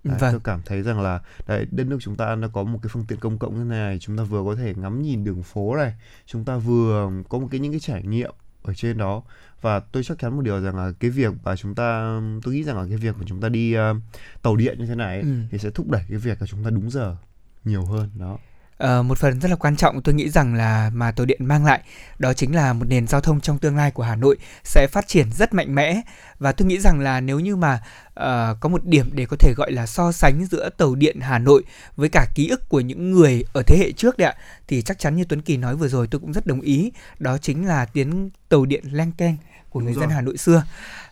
Đấy, 0.05 0.19
vâng. 0.21 0.33
tôi 0.33 0.41
cảm 0.45 0.61
thấy 0.67 0.83
rằng 0.83 1.01
là 1.01 1.21
đấy 1.47 1.67
đất 1.71 1.87
nước 1.87 1.99
chúng 2.01 2.17
ta 2.17 2.35
nó 2.35 2.49
có 2.49 2.63
một 2.63 2.79
cái 2.83 2.89
phương 2.93 3.05
tiện 3.09 3.19
công 3.19 3.39
cộng 3.39 3.59
như 3.59 3.65
này 3.65 3.99
chúng 3.99 4.17
ta 4.17 4.23
vừa 4.23 4.45
có 4.45 4.55
thể 4.55 4.75
ngắm 4.77 5.03
nhìn 5.03 5.25
đường 5.25 5.43
phố 5.43 5.77
này 5.77 5.95
chúng 6.27 6.45
ta 6.45 6.57
vừa 6.57 7.11
có 7.29 7.39
một 7.39 7.49
cái 7.51 7.61
những 7.61 7.73
cái 7.73 7.81
trải 7.81 8.03
nghiệm 8.03 8.35
ở 8.63 8.75
trên 8.75 8.99
đó 8.99 9.23
và 9.61 9.81
tôi 9.81 10.05
chắc 10.05 10.19
chắn 10.19 10.37
một 10.37 10.43
điều 10.43 10.61
rằng 10.61 10.77
là 10.77 10.93
cái 11.01 11.11
việc 11.11 11.33
mà 11.45 11.57
chúng 11.57 11.75
ta 11.75 12.21
tôi 12.43 12.55
nghĩ 12.55 12.65
rằng 12.65 12.77
là 12.77 12.87
cái 12.89 12.97
việc 12.97 13.17
mà 13.19 13.25
chúng 13.27 13.41
ta 13.41 13.49
đi 13.49 13.77
uh, 13.79 13.97
tàu 14.43 14.57
điện 14.57 14.79
như 14.79 14.87
thế 14.87 14.95
này 14.95 15.21
ừ. 15.21 15.29
thì 15.51 15.59
sẽ 15.59 15.71
thúc 15.71 15.91
đẩy 15.91 16.03
cái 16.09 16.19
việc 16.19 16.41
là 16.41 16.47
chúng 16.47 16.65
ta 16.65 16.71
đúng 16.71 16.91
giờ 16.91 17.17
nhiều 17.65 17.85
hơn 17.85 18.11
đó 18.19 18.39
Ờ, 18.79 19.03
một 19.03 19.19
phần 19.19 19.41
rất 19.41 19.49
là 19.51 19.57
quan 19.57 19.77
trọng 19.77 20.03
tôi 20.03 20.15
nghĩ 20.15 20.29
rằng 20.29 20.55
là 20.55 20.91
mà 20.95 21.13
tàu 21.13 21.27
điện 21.27 21.45
mang 21.45 21.65
lại 21.65 21.81
đó 22.19 22.33
chính 22.33 22.55
là 22.55 22.73
một 22.73 22.85
nền 22.89 23.07
giao 23.07 23.21
thông 23.21 23.41
trong 23.41 23.59
tương 23.59 23.77
lai 23.77 23.91
của 23.91 24.03
Hà 24.03 24.17
Nội 24.17 24.37
sẽ 24.65 24.87
phát 24.93 25.09
triển 25.09 25.33
rất 25.33 25.55
mạnh 25.55 25.75
mẽ. 25.75 26.01
Và 26.39 26.53
tôi 26.53 26.69
nghĩ 26.69 26.81
rằng 26.81 27.01
là 27.01 27.21
nếu 27.21 27.41
như 27.41 27.57
mà 27.57 27.75
uh, 28.21 28.61
có 28.61 28.69
một 28.69 28.85
điểm 28.85 29.11
để 29.13 29.27
có 29.27 29.37
thể 29.37 29.55
gọi 29.57 29.73
là 29.73 29.87
so 29.87 30.13
sánh 30.13 30.47
giữa 30.47 30.71
tàu 30.77 30.95
điện 30.95 31.21
Hà 31.21 31.39
Nội 31.39 31.63
với 31.97 32.09
cả 32.09 32.27
ký 32.35 32.49
ức 32.49 32.69
của 32.69 32.81
những 32.81 33.11
người 33.11 33.45
ở 33.53 33.63
thế 33.63 33.79
hệ 33.79 33.93
trước 33.93 34.19
đấy 34.19 34.29
ạ 34.29 34.35
thì 34.69 34.83
chắc 34.83 34.99
chắn 34.99 35.17
như 35.17 35.25
Tuấn 35.25 35.43
Kỳ 35.43 35.57
nói 35.57 35.77
vừa 35.77 35.89
rồi 35.89 36.07
tôi 36.07 36.21
cũng 36.21 36.33
rất 36.33 36.47
đồng 36.47 36.61
ý. 36.61 36.93
Đó 37.19 37.39
chính 37.39 37.67
là 37.67 37.87
tiếng 37.87 38.31
tàu 38.49 38.65
điện 38.65 38.85
Leng 38.93 39.13
Keng 39.13 39.37
của 39.75 39.81
Đúng 39.81 39.85
người 39.85 39.95
rồi. 39.95 40.01
dân 40.01 40.11
Hà 40.11 40.21
Nội 40.21 40.37
xưa. 40.37 40.63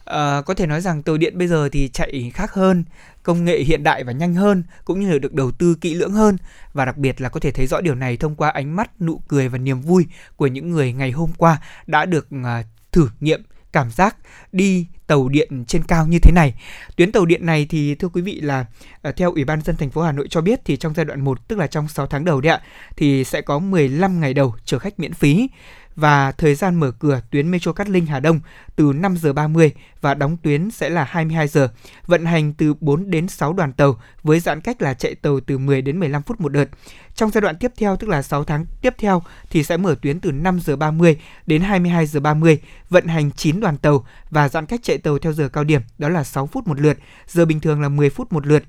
À, 0.04 0.42
có 0.46 0.54
thể 0.54 0.66
nói 0.66 0.80
rằng 0.80 1.02
tàu 1.02 1.16
điện 1.16 1.38
bây 1.38 1.48
giờ 1.48 1.68
thì 1.72 1.88
chạy 1.88 2.30
khác 2.34 2.52
hơn, 2.52 2.84
công 3.22 3.44
nghệ 3.44 3.58
hiện 3.58 3.82
đại 3.82 4.04
và 4.04 4.12
nhanh 4.12 4.34
hơn 4.34 4.62
cũng 4.84 5.00
như 5.00 5.12
là 5.12 5.18
được 5.18 5.34
đầu 5.34 5.50
tư 5.50 5.74
kỹ 5.80 5.94
lưỡng 5.94 6.12
hơn 6.12 6.36
và 6.72 6.84
đặc 6.84 6.96
biệt 6.96 7.20
là 7.20 7.28
có 7.28 7.40
thể 7.40 7.50
thấy 7.50 7.66
rõ 7.66 7.80
điều 7.80 7.94
này 7.94 8.16
thông 8.16 8.34
qua 8.34 8.48
ánh 8.48 8.76
mắt, 8.76 9.00
nụ 9.00 9.20
cười 9.28 9.48
và 9.48 9.58
niềm 9.58 9.80
vui 9.80 10.06
của 10.36 10.46
những 10.46 10.70
người 10.70 10.92
ngày 10.92 11.10
hôm 11.10 11.30
qua 11.36 11.62
đã 11.86 12.04
được 12.04 12.28
uh, 12.36 12.66
thử 12.92 13.08
nghiệm 13.20 13.42
cảm 13.72 13.90
giác 13.90 14.16
đi 14.52 14.86
tàu 15.06 15.28
điện 15.28 15.64
trên 15.64 15.82
cao 15.82 16.06
như 16.06 16.18
thế 16.22 16.32
này. 16.34 16.54
Tuyến 16.96 17.12
tàu 17.12 17.26
điện 17.26 17.46
này 17.46 17.66
thì 17.70 17.94
thưa 17.94 18.08
quý 18.08 18.22
vị 18.22 18.40
là 18.40 18.66
uh, 19.08 19.16
theo 19.16 19.32
Ủy 19.32 19.44
ban 19.44 19.62
dân 19.62 19.76
thành 19.76 19.90
phố 19.90 20.02
Hà 20.02 20.12
Nội 20.12 20.26
cho 20.30 20.40
biết 20.40 20.60
thì 20.64 20.76
trong 20.76 20.94
giai 20.94 21.04
đoạn 21.04 21.20
1 21.20 21.48
tức 21.48 21.58
là 21.58 21.66
trong 21.66 21.88
6 21.88 22.06
tháng 22.06 22.24
đầu 22.24 22.40
đấy 22.40 22.52
ạ 22.52 22.60
thì 22.96 23.24
sẽ 23.24 23.40
có 23.40 23.58
15 23.58 24.20
ngày 24.20 24.34
đầu 24.34 24.54
chở 24.64 24.78
khách 24.78 25.00
miễn 25.00 25.12
phí 25.12 25.48
và 25.96 26.32
thời 26.32 26.54
gian 26.54 26.74
mở 26.74 26.90
cửa 26.90 27.20
tuyến 27.30 27.50
Metro 27.50 27.72
Cát 27.72 27.88
Linh 27.88 28.06
Hà 28.06 28.20
Đông 28.20 28.40
từ 28.76 28.92
5 28.92 29.16
giờ 29.16 29.32
30 29.32 29.72
và 30.00 30.14
đóng 30.14 30.36
tuyến 30.36 30.70
sẽ 30.70 30.88
là 30.88 31.04
22 31.04 31.48
giờ. 31.48 31.68
Vận 32.06 32.24
hành 32.24 32.52
từ 32.52 32.74
4 32.80 33.10
đến 33.10 33.28
6 33.28 33.52
đoàn 33.52 33.72
tàu 33.72 34.00
với 34.22 34.40
giãn 34.40 34.60
cách 34.60 34.82
là 34.82 34.94
chạy 34.94 35.14
tàu 35.14 35.40
từ 35.40 35.58
10 35.58 35.82
đến 35.82 36.00
15 36.00 36.22
phút 36.22 36.40
một 36.40 36.48
đợt. 36.48 36.68
Trong 37.14 37.30
giai 37.30 37.40
đoạn 37.40 37.56
tiếp 37.56 37.72
theo 37.76 37.96
tức 37.96 38.10
là 38.10 38.22
6 38.22 38.44
tháng 38.44 38.66
tiếp 38.82 38.94
theo 38.98 39.22
thì 39.50 39.62
sẽ 39.62 39.76
mở 39.76 39.94
tuyến 40.02 40.20
từ 40.20 40.32
5 40.32 40.60
giờ 40.60 40.76
30 40.76 41.16
đến 41.46 41.62
22 41.62 42.06
giờ 42.06 42.20
30, 42.20 42.60
vận 42.90 43.06
hành 43.06 43.30
9 43.30 43.60
đoàn 43.60 43.76
tàu 43.76 44.06
và 44.30 44.48
giãn 44.48 44.66
cách 44.66 44.80
chạy 44.82 44.98
tàu 44.98 45.18
theo 45.18 45.32
giờ 45.32 45.48
cao 45.48 45.64
điểm 45.64 45.80
đó 45.98 46.08
là 46.08 46.24
6 46.24 46.46
phút 46.46 46.68
một 46.68 46.80
lượt, 46.80 46.98
giờ 47.26 47.44
bình 47.44 47.60
thường 47.60 47.82
là 47.82 47.88
10 47.88 48.10
phút 48.10 48.32
một 48.32 48.46
lượt 48.46 48.62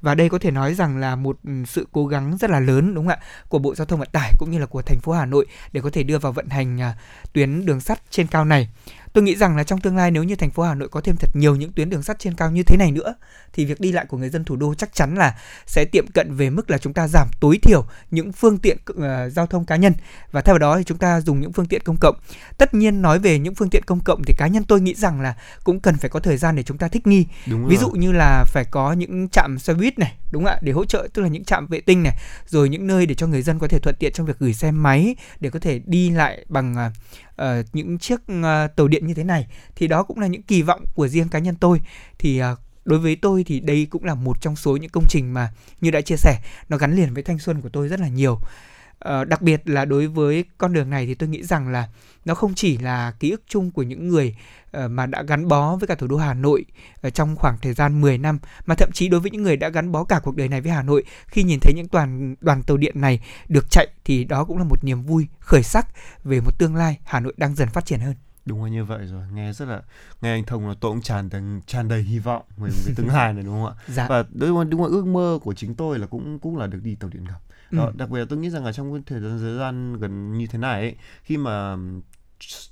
và 0.00 0.14
đây 0.14 0.28
có 0.28 0.38
thể 0.38 0.50
nói 0.50 0.74
rằng 0.74 0.96
là 0.96 1.16
một 1.16 1.38
ừ, 1.44 1.50
sự 1.66 1.86
cố 1.92 2.06
gắng 2.06 2.36
rất 2.40 2.50
là 2.50 2.60
lớn, 2.60 2.94
đúng 2.94 3.06
không 3.06 3.18
ạ, 3.20 3.26
của 3.48 3.58
Bộ 3.58 3.74
Giao 3.74 3.86
thông 3.86 3.98
Vận 3.98 4.08
tải 4.12 4.32
cũng 4.38 4.50
như 4.50 4.58
là 4.58 4.66
của 4.66 4.82
thành 4.82 5.00
phố 5.00 5.12
Hà 5.12 5.26
Nội 5.26 5.46
để 5.72 5.80
có 5.80 5.90
thể 5.90 6.02
đưa 6.02 6.18
vào 6.18 6.32
vận 6.32 6.48
hành 6.48 6.80
à, 6.80 6.94
tuyến 7.32 7.66
đường 7.66 7.80
sắt 7.80 8.00
trên 8.10 8.26
cao 8.26 8.44
này. 8.44 8.68
Tôi 9.12 9.24
nghĩ 9.24 9.36
rằng 9.36 9.56
là 9.56 9.64
trong 9.64 9.80
tương 9.80 9.96
lai 9.96 10.10
nếu 10.10 10.24
như 10.24 10.36
thành 10.36 10.50
phố 10.50 10.62
Hà 10.62 10.74
Nội 10.74 10.88
có 10.88 11.00
thêm 11.00 11.16
thật 11.16 11.30
nhiều 11.34 11.56
những 11.56 11.72
tuyến 11.72 11.90
đường 11.90 12.02
sắt 12.02 12.18
trên 12.18 12.34
cao 12.34 12.50
như 12.50 12.62
thế 12.62 12.76
này 12.76 12.90
nữa 12.90 13.14
thì 13.52 13.64
việc 13.64 13.80
đi 13.80 13.92
lại 13.92 14.06
của 14.08 14.16
người 14.16 14.28
dân 14.28 14.44
thủ 14.44 14.56
đô 14.56 14.74
chắc 14.74 14.94
chắn 14.94 15.14
là 15.14 15.38
sẽ 15.66 15.84
tiệm 15.84 16.06
cận 16.06 16.34
về 16.34 16.50
mức 16.50 16.70
là 16.70 16.78
chúng 16.78 16.92
ta 16.92 17.08
giảm 17.08 17.28
tối 17.40 17.58
thiểu 17.62 17.84
những 18.10 18.32
phương 18.32 18.58
tiện 18.58 18.78
uh, 18.92 19.32
giao 19.32 19.46
thông 19.46 19.64
cá 19.64 19.76
nhân 19.76 19.92
và 20.32 20.40
theo 20.40 20.58
đó 20.58 20.78
thì 20.78 20.84
chúng 20.84 20.98
ta 20.98 21.20
dùng 21.20 21.40
những 21.40 21.52
phương 21.52 21.66
tiện 21.66 21.82
công 21.84 21.96
cộng. 22.00 22.16
Tất 22.58 22.74
nhiên 22.74 23.02
nói 23.02 23.18
về 23.18 23.38
những 23.38 23.54
phương 23.54 23.70
tiện 23.70 23.82
công 23.84 24.00
cộng 24.04 24.22
thì 24.26 24.34
cá 24.38 24.46
nhân 24.46 24.64
tôi 24.64 24.80
nghĩ 24.80 24.94
rằng 24.94 25.20
là 25.20 25.34
cũng 25.64 25.80
cần 25.80 25.96
phải 25.96 26.10
có 26.10 26.20
thời 26.20 26.36
gian 26.36 26.56
để 26.56 26.62
chúng 26.62 26.78
ta 26.78 26.88
thích 26.88 27.06
nghi. 27.06 27.26
Đúng 27.46 27.66
Ví 27.66 27.76
dụ 27.76 27.90
như 27.90 28.12
là 28.12 28.44
phải 28.46 28.64
có 28.64 28.92
những 28.92 29.28
trạm 29.28 29.58
xe 29.58 29.74
buýt 29.74 29.98
này, 29.98 30.14
đúng 30.30 30.44
ạ, 30.44 30.58
để 30.62 30.72
hỗ 30.72 30.84
trợ 30.84 31.08
tức 31.14 31.22
là 31.22 31.28
những 31.28 31.44
trạm 31.44 31.66
vệ 31.66 31.80
tinh 31.80 32.02
này, 32.02 32.16
rồi 32.46 32.68
những 32.68 32.86
nơi 32.86 33.06
để 33.06 33.14
cho 33.14 33.26
người 33.26 33.42
dân 33.42 33.58
có 33.58 33.68
thể 33.68 33.78
thuận 33.78 33.94
tiện 33.98 34.12
trong 34.12 34.26
việc 34.26 34.38
gửi 34.38 34.54
xe 34.54 34.70
máy 34.70 35.16
để 35.40 35.50
có 35.50 35.58
thể 35.58 35.80
đi 35.86 36.10
lại 36.10 36.44
bằng 36.48 36.76
uh, 36.86 36.92
uh, 37.42 37.66
những 37.72 37.98
chiếc 37.98 38.20
uh, 38.20 38.76
tàu 38.76 38.88
điện 38.88 39.06
như 39.06 39.14
thế 39.14 39.24
này 39.24 39.46
thì 39.76 39.86
đó 39.86 40.02
cũng 40.02 40.18
là 40.18 40.26
những 40.26 40.42
kỳ 40.42 40.62
vọng 40.62 40.84
của 40.94 41.08
riêng 41.08 41.28
cá 41.28 41.38
nhân 41.38 41.54
tôi. 41.60 41.80
Thì 42.18 42.42
uh, 42.42 42.58
đối 42.84 42.98
với 42.98 43.16
tôi 43.16 43.44
thì 43.44 43.60
đây 43.60 43.86
cũng 43.90 44.04
là 44.04 44.14
một 44.14 44.40
trong 44.40 44.56
số 44.56 44.76
những 44.76 44.90
công 44.90 45.04
trình 45.08 45.34
mà 45.34 45.52
như 45.80 45.90
đã 45.90 46.00
chia 46.00 46.16
sẻ 46.16 46.40
nó 46.68 46.76
gắn 46.76 46.96
liền 46.96 47.14
với 47.14 47.22
thanh 47.22 47.38
xuân 47.38 47.60
của 47.60 47.68
tôi 47.68 47.88
rất 47.88 48.00
là 48.00 48.08
nhiều 48.08 48.38
uh, 49.08 49.28
đặc 49.28 49.42
biệt 49.42 49.68
là 49.68 49.84
đối 49.84 50.06
với 50.06 50.44
con 50.58 50.72
đường 50.72 50.90
này 50.90 51.06
thì 51.06 51.14
tôi 51.14 51.28
nghĩ 51.28 51.42
rằng 51.42 51.68
là 51.68 51.88
nó 52.24 52.34
không 52.34 52.54
chỉ 52.54 52.78
là 52.78 53.12
ký 53.20 53.30
ức 53.30 53.42
chung 53.48 53.70
của 53.70 53.82
những 53.82 54.08
người 54.08 54.36
uh, 54.76 54.90
mà 54.90 55.06
đã 55.06 55.22
gắn 55.22 55.48
bó 55.48 55.76
với 55.76 55.86
cả 55.86 55.94
thủ 55.94 56.06
đô 56.06 56.16
Hà 56.16 56.34
Nội 56.34 56.64
uh, 57.06 57.14
trong 57.14 57.36
khoảng 57.36 57.58
thời 57.62 57.72
gian 57.72 58.00
10 58.00 58.18
năm 58.18 58.38
mà 58.66 58.74
thậm 58.74 58.90
chí 58.92 59.08
đối 59.08 59.20
với 59.20 59.30
những 59.30 59.42
người 59.42 59.56
đã 59.56 59.68
gắn 59.68 59.92
bó 59.92 60.04
cả 60.04 60.20
cuộc 60.22 60.36
đời 60.36 60.48
này 60.48 60.60
với 60.60 60.72
Hà 60.72 60.82
Nội 60.82 61.04
khi 61.26 61.42
nhìn 61.42 61.58
thấy 61.62 61.72
những 61.76 61.86
đoàn 61.92 62.34
đoàn 62.40 62.62
tàu 62.62 62.76
điện 62.76 63.00
này 63.00 63.20
được 63.48 63.70
chạy 63.70 63.88
thì 64.04 64.24
đó 64.24 64.44
cũng 64.44 64.58
là 64.58 64.64
một 64.64 64.84
niềm 64.84 65.02
vui 65.02 65.26
khởi 65.40 65.62
sắc 65.62 65.86
về 66.24 66.40
một 66.40 66.58
tương 66.58 66.76
lai 66.76 66.98
Hà 67.04 67.20
Nội 67.20 67.34
đang 67.36 67.54
dần 67.54 67.68
phát 67.68 67.86
triển 67.86 68.00
hơn. 68.00 68.14
Đúng 68.44 68.64
là 68.64 68.70
như 68.70 68.84
vậy 68.84 69.06
rồi 69.06 69.22
nghe 69.32 69.52
rất 69.52 69.68
là 69.68 69.82
nghe 70.20 70.30
anh 70.30 70.44
thông 70.44 70.68
là 70.68 70.74
tôi 70.80 70.92
cũng 70.92 71.02
tràn 71.02 71.28
đầy 71.30 71.42
tràn 71.66 71.88
đầy 71.88 72.02
hy 72.02 72.18
vọng 72.18 72.42
về 72.56 72.70
một 72.70 72.82
cái 72.84 72.94
tương 72.96 73.08
lai 73.08 73.32
này 73.32 73.42
đúng 73.42 73.54
không 73.54 73.66
ạ? 73.66 73.74
Dạ. 73.94 74.06
và 74.08 74.24
đúng 74.32 74.58
là 74.58 74.64
đúng 74.64 74.82
là 74.82 74.88
ước 74.88 75.06
mơ 75.06 75.38
của 75.42 75.54
chính 75.54 75.74
tôi 75.74 75.98
là 75.98 76.06
cũng 76.06 76.38
cũng 76.38 76.56
là 76.56 76.66
được 76.66 76.80
đi 76.82 76.94
tàu 76.94 77.10
điện 77.10 77.24
ngầm 77.24 77.40
ừ. 77.70 77.76
Đó, 77.76 77.92
đặc 77.94 78.10
biệt 78.10 78.18
là 78.18 78.26
tôi 78.28 78.38
nghĩ 78.38 78.50
rằng 78.50 78.64
là 78.64 78.72
trong 78.72 78.92
cái 78.92 79.02
thời 79.06 79.20
gian 79.20 79.38
thời 79.40 79.58
gian 79.58 79.96
gần 79.96 80.38
như 80.38 80.46
thế 80.46 80.58
này 80.58 80.80
ấy, 80.80 80.96
khi 81.22 81.36
mà 81.36 81.76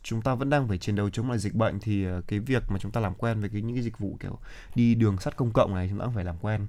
chúng 0.02 0.22
ta 0.22 0.34
vẫn 0.34 0.50
đang 0.50 0.68
phải 0.68 0.78
chiến 0.78 0.96
đấu 0.96 1.10
chống 1.10 1.28
lại 1.30 1.38
dịch 1.38 1.54
bệnh 1.54 1.80
thì 1.80 2.04
ờ, 2.04 2.22
cái 2.28 2.38
việc 2.38 2.62
mà 2.68 2.78
chúng 2.78 2.92
ta 2.92 3.00
làm 3.00 3.14
quen 3.14 3.40
với 3.40 3.48
cái 3.48 3.62
những 3.62 3.76
cái 3.76 3.82
dịch 3.82 3.98
vụ 3.98 4.16
kiểu 4.20 4.38
đi 4.74 4.94
đường 4.94 5.18
sắt 5.18 5.36
công 5.36 5.50
cộng 5.50 5.74
này 5.74 5.86
chúng 5.90 5.98
ta 5.98 6.04
cũng 6.04 6.14
phải 6.14 6.24
làm 6.24 6.36
quen 6.40 6.66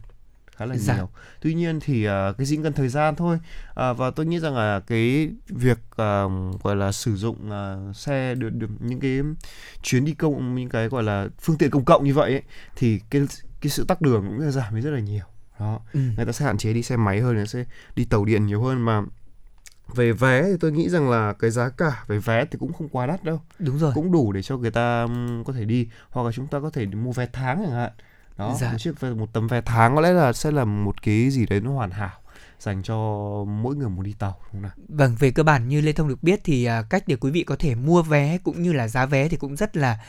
khá 0.60 0.65
là 0.65 0.78
dạ. 0.78 0.96
nhiều. 0.96 1.10
Tuy 1.42 1.54
nhiên 1.54 1.80
thì 1.80 2.08
uh, 2.08 2.38
cái 2.38 2.46
gì 2.46 2.60
cần 2.63 2.74
thời 2.74 2.88
gian 2.88 3.15
thôi. 3.15 3.39
Uh, 3.70 3.98
và 3.98 4.12
tôi 4.15 4.26
nghĩ 4.26 4.39
rằng 4.39 4.56
là 4.56 4.80
cái 4.80 5.30
việc 5.48 5.78
uh, 5.92 6.62
gọi 6.63 6.76
là 6.76 6.92
sử 6.92 7.15
dụng 7.15 7.38
uh, 7.50 7.96
xe 7.96 8.36
được, 8.36 8.50
được 8.50 8.70
những 8.80 9.00
cái 9.00 9.22
chuyến 9.82 10.06
đi 10.06 10.13
công 10.13 10.56
những 10.56 10.70
cái 10.70 10.88
gọi 10.88 11.04
là 11.04 11.28
phương 11.42 11.58
tiện 11.58 11.70
công 11.70 11.86
cộng 11.86 12.04
như 12.04 12.13
vậy 12.13 12.32
ấy, 12.32 12.44
thì 12.76 13.00
cái 13.10 13.22
cái 13.62 13.70
sự 13.70 13.86
tắc 13.88 14.02
đường 14.02 14.26
cũng 14.28 14.52
giảm 14.52 14.76
đi 14.76 14.82
rất 14.82 14.92
là 14.92 15.00
nhiều. 15.00 15.26
Đó. 15.60 15.80
Ừ. 15.93 16.00
Người 16.17 16.26
ta 16.26 16.32
sẽ 16.32 16.45
hạn 16.45 16.58
chế 16.58 16.74
đi 16.74 16.84
xe 16.84 16.98
máy 16.98 17.19
hơn, 17.19 17.36
người 17.36 17.48
sẽ 17.48 17.63
đi 17.95 18.06
tàu 18.06 18.26
điện 18.26 18.45
nhiều 18.45 18.62
hơn 18.62 18.86
mà 18.86 19.02
về 19.95 20.12
vé 20.12 20.43
thì 20.43 20.58
tôi 20.60 20.72
nghĩ 20.72 20.89
rằng 20.89 21.10
là 21.10 21.34
cái 21.34 21.52
giá 21.52 21.69
cả 21.69 22.04
về 22.08 22.19
vé 22.19 22.45
thì 22.45 22.58
cũng 22.60 22.74
không 22.74 22.89
quá 22.89 23.06
đắt 23.06 23.24
đâu 23.24 23.41
đúng 23.60 23.78
rồi 23.78 23.91
cũng 23.95 24.12
đủ 24.12 24.32
để 24.32 24.41
cho 24.41 24.58
người 24.58 24.72
ta 24.72 25.08
có 25.45 25.54
thể 25.54 25.65
đi 25.65 25.88
hoặc 26.10 26.24
là 26.24 26.32
chúng 26.32 26.48
ta 26.48 26.60
có 26.60 26.69
thể 26.69 26.86
mua 26.86 27.12
vé 27.12 27.28
tháng 27.34 27.63
chẳng 27.63 27.76
hạn 27.76 27.91
đó 28.38 28.56
dạ. 28.60 28.72
một 28.72 28.78
chiếc 28.78 29.04
một 29.04 29.34
tấm 29.34 29.48
vé 29.48 29.62
tháng 29.62 29.95
có 29.95 30.02
lẽ 30.02 30.12
là 30.12 30.34
sẽ 30.34 30.52
là 30.52 30.65
một 30.65 31.02
cái 31.02 31.30
gì 31.30 31.45
đấy 31.45 31.62
nó 31.62 31.72
hoàn 31.72 31.91
hảo 31.91 32.19
dành 32.60 32.84
cho 32.84 32.95
mỗi 33.48 33.76
người 33.76 33.89
muốn 33.89 34.04
đi 34.04 34.13
tàu 34.19 34.39
đúng 34.39 34.52
không 34.52 34.62
nào? 34.62 34.72
Vâng, 34.88 35.15
về 35.19 35.32
cơ 35.32 35.43
bản 35.43 35.67
như 35.67 35.82
Lê 35.82 35.91
Thông 35.91 36.08
được 36.08 36.24
biết 36.24 36.39
thì 36.43 36.69
uh, 36.80 36.89
cách 36.89 37.04
để 37.08 37.15
quý 37.15 37.32
vị 37.32 37.43
có 37.43 37.56
thể 37.60 37.76
mua 37.76 38.02
vé 38.02 38.38
cũng 38.43 38.62
như 38.62 38.74
là 38.74 38.88
giá 38.88 39.06
vé 39.06 39.28
thì 39.28 39.38
cũng 39.38 39.56
rất 39.56 39.78
là 39.78 40.00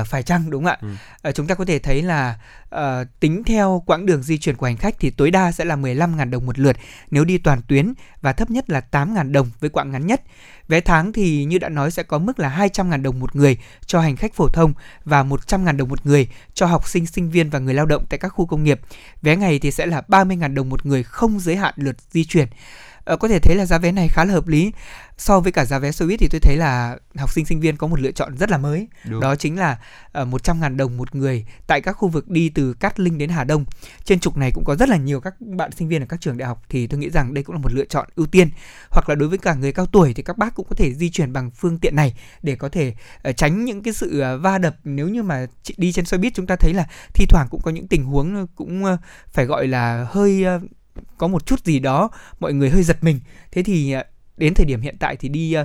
uh, 0.00 0.06
phải 0.06 0.22
chăng 0.22 0.50
đúng 0.50 0.64
không 0.64 0.72
ạ? 0.72 0.78
Ừ. 0.80 1.28
Uh, 1.28 1.34
chúng 1.34 1.46
ta 1.46 1.54
có 1.54 1.64
thể 1.64 1.78
thấy 1.78 2.02
là 2.02 2.38
uh, 2.74 2.80
tính 3.20 3.44
theo 3.44 3.82
quãng 3.86 4.06
đường 4.06 4.22
di 4.22 4.38
chuyển 4.38 4.56
của 4.56 4.66
hành 4.66 4.76
khách 4.76 4.94
thì 5.00 5.10
tối 5.10 5.30
đa 5.30 5.52
sẽ 5.52 5.64
là 5.64 5.76
15.000 5.76 6.30
đồng 6.30 6.46
một 6.46 6.58
lượt 6.58 6.76
nếu 7.10 7.24
đi 7.24 7.38
toàn 7.38 7.60
tuyến 7.68 7.92
và 8.20 8.32
thấp 8.32 8.50
nhất 8.50 8.70
là 8.70 8.82
8.000 8.90 9.32
đồng 9.32 9.50
với 9.60 9.70
quãng 9.70 9.90
ngắn 9.90 10.06
nhất. 10.06 10.22
Vé 10.68 10.80
tháng 10.80 11.12
thì 11.12 11.44
như 11.44 11.58
đã 11.58 11.68
nói 11.68 11.90
sẽ 11.90 12.02
có 12.02 12.18
mức 12.18 12.38
là 12.38 12.68
200.000 12.72 13.02
đồng 13.02 13.20
một 13.20 13.36
người 13.36 13.58
cho 13.86 14.00
hành 14.00 14.16
khách 14.16 14.34
phổ 14.34 14.48
thông 14.48 14.72
và 15.04 15.22
100.000 15.22 15.76
đồng 15.76 15.88
một 15.88 16.06
người 16.06 16.28
cho 16.54 16.66
học 16.66 16.88
sinh, 16.88 17.06
sinh 17.06 17.30
viên 17.30 17.50
và 17.50 17.58
người 17.58 17.74
lao 17.74 17.86
động 17.86 18.04
tại 18.08 18.18
các 18.18 18.28
khu 18.28 18.46
công 18.46 18.64
nghiệp. 18.64 18.80
Vé 19.22 19.36
ngày 19.36 19.58
thì 19.58 19.70
sẽ 19.70 19.86
là 19.86 20.02
30.000 20.08 20.54
đồng 20.54 20.68
một 20.68 20.86
người 20.86 21.02
không 21.02 21.40
giới 21.40 21.56
hạn 21.56 21.74
lượt 21.76 21.96
di 22.10 22.24
chuyển. 22.24 22.48
Ờ, 23.08 23.16
có 23.16 23.28
thể 23.28 23.38
thấy 23.38 23.56
là 23.56 23.66
giá 23.66 23.78
vé 23.78 23.92
này 23.92 24.08
khá 24.08 24.24
là 24.24 24.32
hợp 24.32 24.48
lý. 24.48 24.72
So 25.18 25.40
với 25.40 25.52
cả 25.52 25.64
giá 25.64 25.78
vé 25.78 25.92
xe 25.92 26.06
buýt 26.06 26.20
thì 26.20 26.28
tôi 26.30 26.40
thấy 26.40 26.56
là 26.56 26.96
học 27.16 27.32
sinh 27.32 27.44
sinh 27.44 27.60
viên 27.60 27.76
có 27.76 27.86
một 27.86 28.00
lựa 28.00 28.10
chọn 28.10 28.36
rất 28.36 28.50
là 28.50 28.58
mới. 28.58 28.88
Đúng. 29.04 29.20
đó 29.20 29.36
chính 29.36 29.58
là 29.58 29.78
uh, 30.22 30.28
100.000 30.28 30.76
đồng 30.76 30.96
một 30.96 31.14
người 31.14 31.46
tại 31.66 31.80
các 31.80 31.92
khu 31.92 32.08
vực 32.08 32.28
đi 32.28 32.48
từ 32.48 32.72
Cát 32.72 33.00
Linh 33.00 33.18
đến 33.18 33.30
Hà 33.30 33.44
Đông. 33.44 33.64
Trên 34.04 34.20
trục 34.20 34.36
này 34.36 34.50
cũng 34.54 34.64
có 34.64 34.76
rất 34.76 34.88
là 34.88 34.96
nhiều 34.96 35.20
các 35.20 35.34
bạn 35.40 35.72
sinh 35.72 35.88
viên 35.88 36.02
ở 36.02 36.06
các 36.08 36.20
trường 36.20 36.36
đại 36.36 36.48
học 36.48 36.62
thì 36.68 36.86
tôi 36.86 37.00
nghĩ 37.00 37.10
rằng 37.10 37.34
đây 37.34 37.44
cũng 37.44 37.56
là 37.56 37.62
một 37.62 37.72
lựa 37.72 37.84
chọn 37.84 38.08
ưu 38.16 38.26
tiên. 38.26 38.50
Hoặc 38.90 39.08
là 39.08 39.14
đối 39.14 39.28
với 39.28 39.38
cả 39.38 39.54
người 39.54 39.72
cao 39.72 39.86
tuổi 39.86 40.14
thì 40.14 40.22
các 40.22 40.38
bác 40.38 40.54
cũng 40.54 40.66
có 40.70 40.76
thể 40.76 40.94
di 40.94 41.10
chuyển 41.10 41.32
bằng 41.32 41.50
phương 41.50 41.78
tiện 41.78 41.96
này 41.96 42.14
để 42.42 42.56
có 42.56 42.68
thể 42.68 42.94
uh, 43.28 43.36
tránh 43.36 43.64
những 43.64 43.82
cái 43.82 43.94
sự 43.94 44.22
uh, 44.36 44.42
va 44.42 44.58
đập. 44.58 44.76
Nếu 44.84 45.08
như 45.08 45.22
mà 45.22 45.46
đi 45.76 45.92
trên 45.92 46.04
xe 46.04 46.16
buýt 46.16 46.34
chúng 46.34 46.46
ta 46.46 46.56
thấy 46.56 46.74
là 46.74 46.86
thi 47.14 47.26
thoảng 47.28 47.46
cũng 47.50 47.60
có 47.60 47.70
những 47.70 47.88
tình 47.88 48.04
huống 48.04 48.46
cũng 48.46 48.84
uh, 48.84 49.00
phải 49.32 49.44
gọi 49.44 49.66
là 49.66 50.06
hơi 50.10 50.44
uh, 50.56 50.62
có 51.18 51.28
một 51.28 51.46
chút 51.46 51.64
gì 51.64 51.78
đó 51.78 52.10
mọi 52.40 52.52
người 52.52 52.70
hơi 52.70 52.82
giật 52.82 53.04
mình. 53.04 53.20
Thế 53.52 53.62
thì 53.62 53.92
à, 53.92 54.04
đến 54.36 54.54
thời 54.54 54.66
điểm 54.66 54.80
hiện 54.80 54.96
tại 55.00 55.16
thì 55.16 55.28
đi 55.28 55.52
à, 55.52 55.64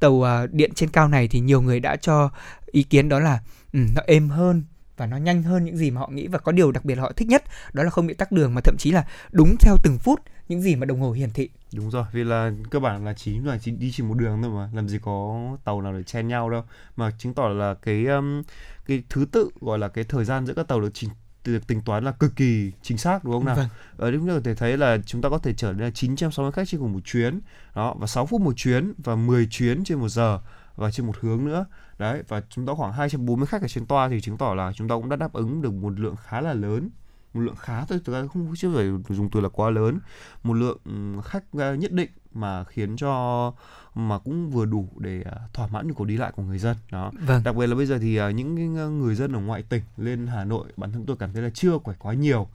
tàu 0.00 0.22
à, 0.22 0.46
điện 0.52 0.74
trên 0.74 0.88
cao 0.88 1.08
này 1.08 1.28
thì 1.28 1.40
nhiều 1.40 1.62
người 1.62 1.80
đã 1.80 1.96
cho 1.96 2.30
ý 2.66 2.82
kiến 2.82 3.08
đó 3.08 3.18
là 3.18 3.40
um, 3.72 3.86
nó 3.94 4.02
êm 4.06 4.28
hơn 4.28 4.64
và 4.96 5.06
nó 5.06 5.16
nhanh 5.16 5.42
hơn 5.42 5.64
những 5.64 5.76
gì 5.76 5.90
mà 5.90 6.00
họ 6.00 6.08
nghĩ 6.08 6.26
và 6.26 6.38
có 6.38 6.52
điều 6.52 6.72
đặc 6.72 6.84
biệt 6.84 6.94
họ 6.94 7.12
thích 7.12 7.28
nhất 7.28 7.44
đó 7.72 7.82
là 7.82 7.90
không 7.90 8.06
bị 8.06 8.14
tắc 8.14 8.32
đường 8.32 8.54
mà 8.54 8.60
thậm 8.60 8.76
chí 8.78 8.90
là 8.90 9.04
đúng 9.32 9.56
theo 9.60 9.76
từng 9.82 9.98
phút 9.98 10.20
những 10.48 10.62
gì 10.62 10.76
mà 10.76 10.84
đồng 10.86 11.00
hồ 11.00 11.12
hiển 11.12 11.30
thị. 11.30 11.48
Đúng 11.74 11.90
rồi 11.90 12.04
vì 12.12 12.24
là 12.24 12.52
cơ 12.70 12.80
bản 12.80 13.04
là 13.04 13.14
chỉ 13.14 13.38
là 13.38 13.58
chỉ 13.58 13.70
đi 13.70 13.92
chỉ 13.92 14.02
một 14.02 14.14
đường 14.14 14.42
thôi 14.42 14.50
mà 14.54 14.70
làm 14.74 14.88
gì 14.88 14.98
có 15.02 15.40
tàu 15.64 15.82
nào 15.82 15.92
để 15.92 16.02
chen 16.02 16.28
nhau 16.28 16.50
đâu. 16.50 16.64
Mà 16.96 17.10
chứng 17.18 17.34
tỏ 17.34 17.48
là 17.48 17.74
cái 17.74 18.06
um, 18.06 18.42
cái 18.86 19.02
thứ 19.08 19.26
tự 19.32 19.50
gọi 19.60 19.78
là 19.78 19.88
cái 19.88 20.04
thời 20.04 20.24
gian 20.24 20.46
giữa 20.46 20.54
các 20.54 20.68
tàu 20.68 20.80
được 20.80 20.90
chỉnh 20.94 21.10
được 21.44 21.66
tính 21.66 21.80
toán 21.80 22.04
là 22.04 22.12
cực 22.12 22.36
kỳ 22.36 22.72
chính 22.82 22.98
xác 22.98 23.24
đúng 23.24 23.32
không 23.32 23.44
nào? 23.44 23.56
Vâng. 23.56 23.68
Ở 23.96 24.10
đây 24.10 24.20
chúng 24.20 24.28
ta 24.28 24.34
có 24.34 24.40
thể 24.44 24.54
thấy 24.54 24.76
là 24.76 24.98
chúng 25.06 25.22
ta 25.22 25.28
có 25.28 25.38
thể 25.38 25.52
chở 25.52 25.72
đến 25.72 25.92
960 25.92 26.52
khách 26.52 26.68
trên 26.68 26.80
cùng 26.80 26.92
một 26.92 27.00
chuyến. 27.04 27.40
Đó 27.74 27.94
và 27.98 28.06
6 28.06 28.26
phút 28.26 28.40
một 28.40 28.52
chuyến 28.56 28.92
và 28.98 29.16
10 29.16 29.46
chuyến 29.50 29.84
trên 29.84 29.98
một 29.98 30.08
giờ 30.08 30.40
và 30.76 30.90
trên 30.90 31.06
một 31.06 31.16
hướng 31.20 31.44
nữa. 31.44 31.66
Đấy 31.98 32.22
và 32.28 32.42
chúng 32.50 32.66
ta 32.66 32.72
khoảng 32.74 32.92
240 32.92 33.46
khách 33.46 33.62
ở 33.62 33.68
trên 33.68 33.86
toa 33.86 34.08
thì 34.08 34.20
chứng 34.20 34.36
tỏ 34.36 34.54
là 34.54 34.72
chúng 34.72 34.88
ta 34.88 34.94
cũng 34.94 35.08
đã 35.08 35.16
đáp 35.16 35.32
ứng 35.32 35.62
được 35.62 35.72
một 35.72 36.00
lượng 36.00 36.16
khá 36.16 36.40
là 36.40 36.52
lớn 36.52 36.90
một 37.34 37.40
lượng 37.40 37.56
khá 37.56 37.84
thôi 37.84 38.00
thực 38.04 38.12
ra 38.12 38.26
không 38.32 38.54
chưa 38.56 38.74
phải 38.74 39.16
dùng 39.16 39.30
từ 39.30 39.40
là 39.40 39.48
quá 39.48 39.70
lớn 39.70 39.98
một 40.42 40.54
lượng 40.54 40.78
khách 41.24 41.44
ờ, 41.52 41.74
nhất 41.74 41.92
định 41.92 42.10
mà 42.32 42.64
khiến 42.64 42.96
cho 42.96 43.52
mà 43.94 44.18
cũng 44.18 44.50
vừa 44.50 44.64
đủ 44.64 44.88
để 44.98 45.22
à, 45.22 45.36
thỏa 45.52 45.66
mãn 45.66 45.88
nhu 45.88 45.94
cầu 45.94 46.06
đi 46.06 46.16
lại 46.16 46.32
của 46.36 46.42
người 46.42 46.58
dân. 46.58 46.76
Đó. 46.92 47.12
Vâng. 47.26 47.42
đặc 47.44 47.56
biệt 47.56 47.66
là 47.66 47.74
bây 47.74 47.86
giờ 47.86 47.98
thì 47.98 48.16
à, 48.16 48.30
những 48.30 48.74
người 49.00 49.14
dân 49.14 49.32
ở 49.32 49.40
ngoại 49.40 49.62
tỉnh 49.62 49.82
lên 49.96 50.26
Hà 50.26 50.44
Nội 50.44 50.66
bản 50.76 50.92
thân 50.92 51.06
tôi 51.06 51.16
cảm 51.16 51.32
thấy 51.32 51.42
là 51.42 51.50
chưa 51.54 51.78
quẻ 51.78 51.94
quá 51.98 52.14
nhiều. 52.14 52.48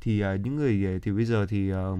Thì 0.00 0.24
uh, 0.24 0.40
những 0.40 0.56
người 0.56 1.00
thì 1.02 1.12
bây 1.12 1.24
giờ 1.24 1.46
thì 1.46 1.72
uh, 1.72 1.98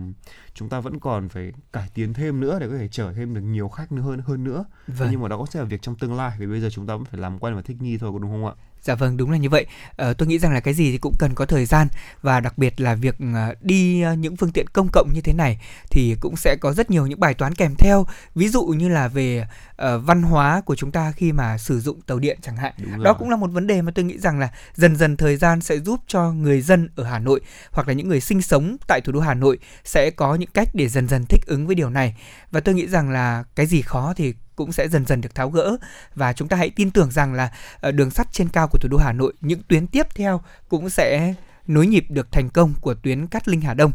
chúng 0.55 0.69
ta 0.69 0.81
vẫn 0.81 1.01
còn 1.01 1.29
phải 1.29 1.53
cải 1.73 1.89
tiến 1.95 2.15
thêm 2.15 2.41
nữa 2.41 2.59
để 2.61 2.69
có 2.69 2.77
thể 2.79 2.89
chở 2.89 3.13
thêm 3.13 3.35
được 3.35 3.41
nhiều 3.41 3.69
khách 3.69 3.93
nữa 3.93 4.03
hơn 4.03 4.21
hơn 4.27 4.45
nữa. 4.45 4.65
Vâng. 4.87 5.09
nhưng 5.11 5.21
mà 5.21 5.29
đó 5.29 5.39
có 5.39 5.47
sẽ 5.47 5.61
là 5.61 5.67
việc 5.67 5.83
trong 5.83 5.97
tương 5.97 6.15
lai 6.15 6.37
vì 6.39 6.47
bây 6.47 6.61
giờ 6.61 6.71
chúng 6.71 6.87
ta 6.87 6.97
vẫn 6.97 7.05
phải 7.05 7.21
làm 7.21 7.39
quen 7.39 7.55
và 7.55 7.63
thích 7.63 7.77
nghi 7.81 7.99
thôi 7.99 8.11
có 8.13 8.19
đúng 8.19 8.31
không 8.31 8.47
ạ 8.47 8.55
Dạ 8.83 8.95
vâng 8.95 9.17
đúng 9.17 9.31
là 9.31 9.37
như 9.37 9.49
vậy. 9.49 9.67
Ờ, 9.97 10.15
tôi 10.15 10.29
nghĩ 10.29 10.39
rằng 10.39 10.53
là 10.53 10.61
cái 10.61 10.75
gì 10.75 10.93
thì 10.93 10.99
cũng 10.99 11.15
cần 11.19 11.35
có 11.35 11.47
thời 11.47 11.65
gian 11.65 11.89
và 12.23 12.41
đặc 12.41 12.59
biệt 12.59 12.81
là 12.81 12.95
việc 12.95 13.17
ờ, 13.35 13.55
đi 13.61 14.03
ờ, 14.03 14.15
những 14.15 14.37
phương 14.37 14.53
tiện 14.53 14.67
công 14.73 14.89
cộng 14.93 15.11
như 15.15 15.21
thế 15.21 15.33
này 15.33 15.61
thì 15.91 16.17
cũng 16.21 16.37
sẽ 16.37 16.57
có 16.61 16.73
rất 16.73 16.91
nhiều 16.91 17.07
những 17.07 17.21
bài 17.21 17.35
toán 17.35 17.55
kèm 17.55 17.75
theo. 17.79 18.07
Ví 18.35 18.49
dụ 18.49 18.65
như 18.65 18.89
là 18.89 19.09
về 19.09 19.47
uh, 19.83 19.87
văn 20.05 20.23
hóa 20.23 20.61
của 20.61 20.77
chúng 20.77 20.93
ta 20.93 21.13
khi 21.13 21.33
mà 21.33 21.59
sử 21.59 21.81
dụng 21.81 22.01
tàu 22.01 22.19
điện 22.19 22.39
chẳng 22.43 22.57
hạn. 22.57 22.73
Đó 23.03 23.13
cũng 23.13 23.31
là 23.31 23.37
một 23.37 23.51
vấn 23.51 23.67
đề 23.67 23.83
mà 23.83 23.93
tôi 23.95 24.05
nghĩ 24.05 24.19
rằng 24.19 24.39
là 24.39 24.49
dần 24.75 24.97
dần 24.97 25.17
thời 25.17 25.37
gian 25.37 25.61
sẽ 25.61 25.79
giúp 25.79 26.01
cho 26.07 26.33
người 26.33 26.61
dân 26.61 26.89
ở 26.97 27.05
Hà 27.05 27.19
Nội 27.19 27.41
hoặc 27.71 27.89
là 27.89 27.95
những 27.95 28.09
người 28.09 28.21
sinh 28.21 28.43
sống 28.43 28.77
tại 28.89 29.01
thủ 29.01 29.13
đô 29.13 29.21
Hà 29.21 29.35
Nội 29.35 29.59
sẽ 29.85 30.11
có 30.11 30.35
những 30.35 30.51
cách 30.55 30.69
để 30.75 30.89
dần 30.89 31.09
dần 31.09 31.25
thích 31.29 31.41
ứng 31.47 31.67
với 31.67 31.75
điều 31.75 31.91
này. 31.91 32.17
Và 32.51 32.61
tôi 32.61 32.75
nghĩ 32.75 32.87
rằng 32.87 33.11
là 33.11 33.45
cái 33.55 33.67
gì 33.67 33.83
khó 33.83 34.15
thì 34.17 34.35
cũng 34.61 34.73
sẽ 34.73 34.89
dần 34.89 35.07
dần 35.07 35.21
được 35.21 35.35
tháo 35.35 35.51
gỡ 35.51 35.77
và 36.15 36.33
chúng 36.33 36.49
ta 36.49 36.57
hãy 36.57 36.71
tin 36.71 36.91
tưởng 36.91 37.11
rằng 37.11 37.35
là 37.35 37.53
ờ, 37.81 37.93
đường 37.93 38.11
sắt 38.11 38.33
trên 38.33 38.49
cao 38.49 38.69
của 38.69 38.79
thủ 38.79 38.89
đô 38.89 38.99
Hà 38.99 39.13
Nội 39.13 39.33
những 39.41 39.61
tuyến 39.69 39.87
tiếp 39.87 40.07
theo 40.15 40.41
cũng 40.69 40.91
sẽ 40.91 41.35
nối 41.67 41.87
nhịp 41.87 42.05
được 42.09 42.33
thành 42.33 42.51
công 42.51 42.75
của 42.81 42.95
tuyến 42.95 43.27
Cát 43.27 43.49
Linh 43.49 43.61
Hà 43.61 43.75
Đông. 43.75 43.93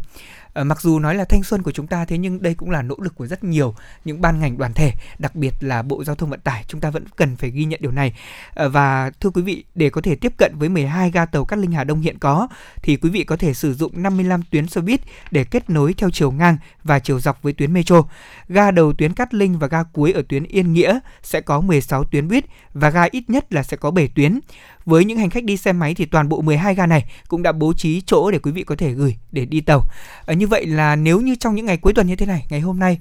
Ờ, 0.56 0.64
mặc 0.64 0.82
dù 0.82 1.00
nói 1.00 1.16
là 1.16 1.26
thanh 1.26 1.44
xuân 1.44 1.64
của 1.64 1.72
chúng 1.72 1.88
ta 1.88 2.06
thế 2.06 2.18
nhưng 2.18 2.42
đây 2.42 2.54
cũng 2.54 2.70
là 2.70 2.82
nỗ 2.82 2.96
lực 3.00 3.16
của 3.16 3.28
rất 3.28 3.44
nhiều 3.44 3.76
những 4.06 4.22
ban 4.22 4.40
ngành 4.40 4.58
đoàn 4.58 4.74
thể, 4.74 4.92
đặc 5.20 5.36
biệt 5.36 5.54
là 5.60 5.82
Bộ 5.82 6.04
Giao 6.04 6.16
thông 6.16 6.30
Vận 6.30 6.40
tải, 6.40 6.66
chúng 6.68 6.82
ta 6.82 6.90
vẫn 6.90 7.04
cần 7.16 7.36
phải 7.36 7.50
ghi 7.50 7.66
nhận 7.66 7.80
điều 7.84 7.92
này. 7.92 8.14
Ờ, 8.54 8.70
và 8.70 9.12
thưa 9.20 9.30
quý 9.30 9.42
vị, 9.42 9.64
để 9.76 9.90
có 9.90 10.02
thể 10.02 10.16
tiếp 10.16 10.34
cận 10.38 10.54
với 10.58 10.70
12 10.70 11.12
ga 11.12 11.26
tàu 11.26 11.46
Cát 11.46 11.60
Linh 11.60 11.72
Hà 11.72 11.84
Đông 11.84 12.02
hiện 12.02 12.20
có 12.20 12.48
thì 12.82 12.96
quý 12.96 13.10
vị 13.10 13.24
có 13.24 13.38
thể 13.38 13.54
sử 13.54 13.74
dụng 13.74 14.04
55 14.04 14.42
tuyến 14.52 14.68
xe 14.68 14.82
buýt 14.82 15.02
để 15.32 15.44
kết 15.44 15.70
nối 15.70 15.94
theo 15.94 16.10
chiều 16.10 16.32
ngang 16.32 16.58
và 16.84 17.00
chiều 17.00 17.20
dọc 17.20 17.42
với 17.42 17.54
tuyến 17.54 17.74
metro. 17.74 18.04
Ga 18.50 18.72
đầu 18.72 18.94
tuyến 18.94 19.14
Cát 19.14 19.34
Linh 19.34 19.60
và 19.60 19.68
ga 19.68 19.84
cuối 19.84 20.12
ở 20.12 20.22
tuyến 20.30 20.44
Yên 20.44 20.74
Nghĩa 20.74 21.00
sẽ 21.22 21.42
có 21.42 21.62
16 21.62 22.04
tuyến 22.04 22.28
buýt 22.28 22.46
và 22.74 22.90
ga 22.90 23.04
ít 23.12 23.30
nhất 23.30 23.54
là 23.54 23.64
sẽ 23.64 23.78
có 23.78 23.92
7 23.92 24.08
tuyến. 24.08 24.40
Với 24.86 25.06
những 25.06 25.18
hành 25.18 25.30
khách 25.30 25.44
đi 25.44 25.58
xe 25.58 25.74
máy 25.74 25.94
thì 25.94 26.06
toàn 26.06 26.30
bộ 26.30 26.42
12 26.42 26.76
ga 26.76 26.86
này 26.86 27.06
cũng 27.28 27.44
đã 27.44 27.52
bố 27.52 27.74
trí 27.74 28.02
chỗ 28.02 28.32
để 28.32 28.40
quý 28.40 28.52
vị 28.52 28.64
có 28.64 28.76
thể 28.76 28.92
gửi 28.92 29.16
để 29.32 29.46
đi 29.46 29.62
tàu. 29.62 29.84
À, 30.26 30.34
như 30.34 30.48
vậy 30.48 30.66
là 30.66 30.96
nếu 30.96 31.22
như 31.22 31.36
trong 31.36 31.56
những 31.56 31.66
ngày 31.66 31.78
cuối 31.78 31.94
tuần 31.94 32.08
như 32.08 32.16
thế 32.16 32.26
này, 32.26 32.46
ngày 32.50 32.60
hôm 32.60 32.80
nay 32.80 33.00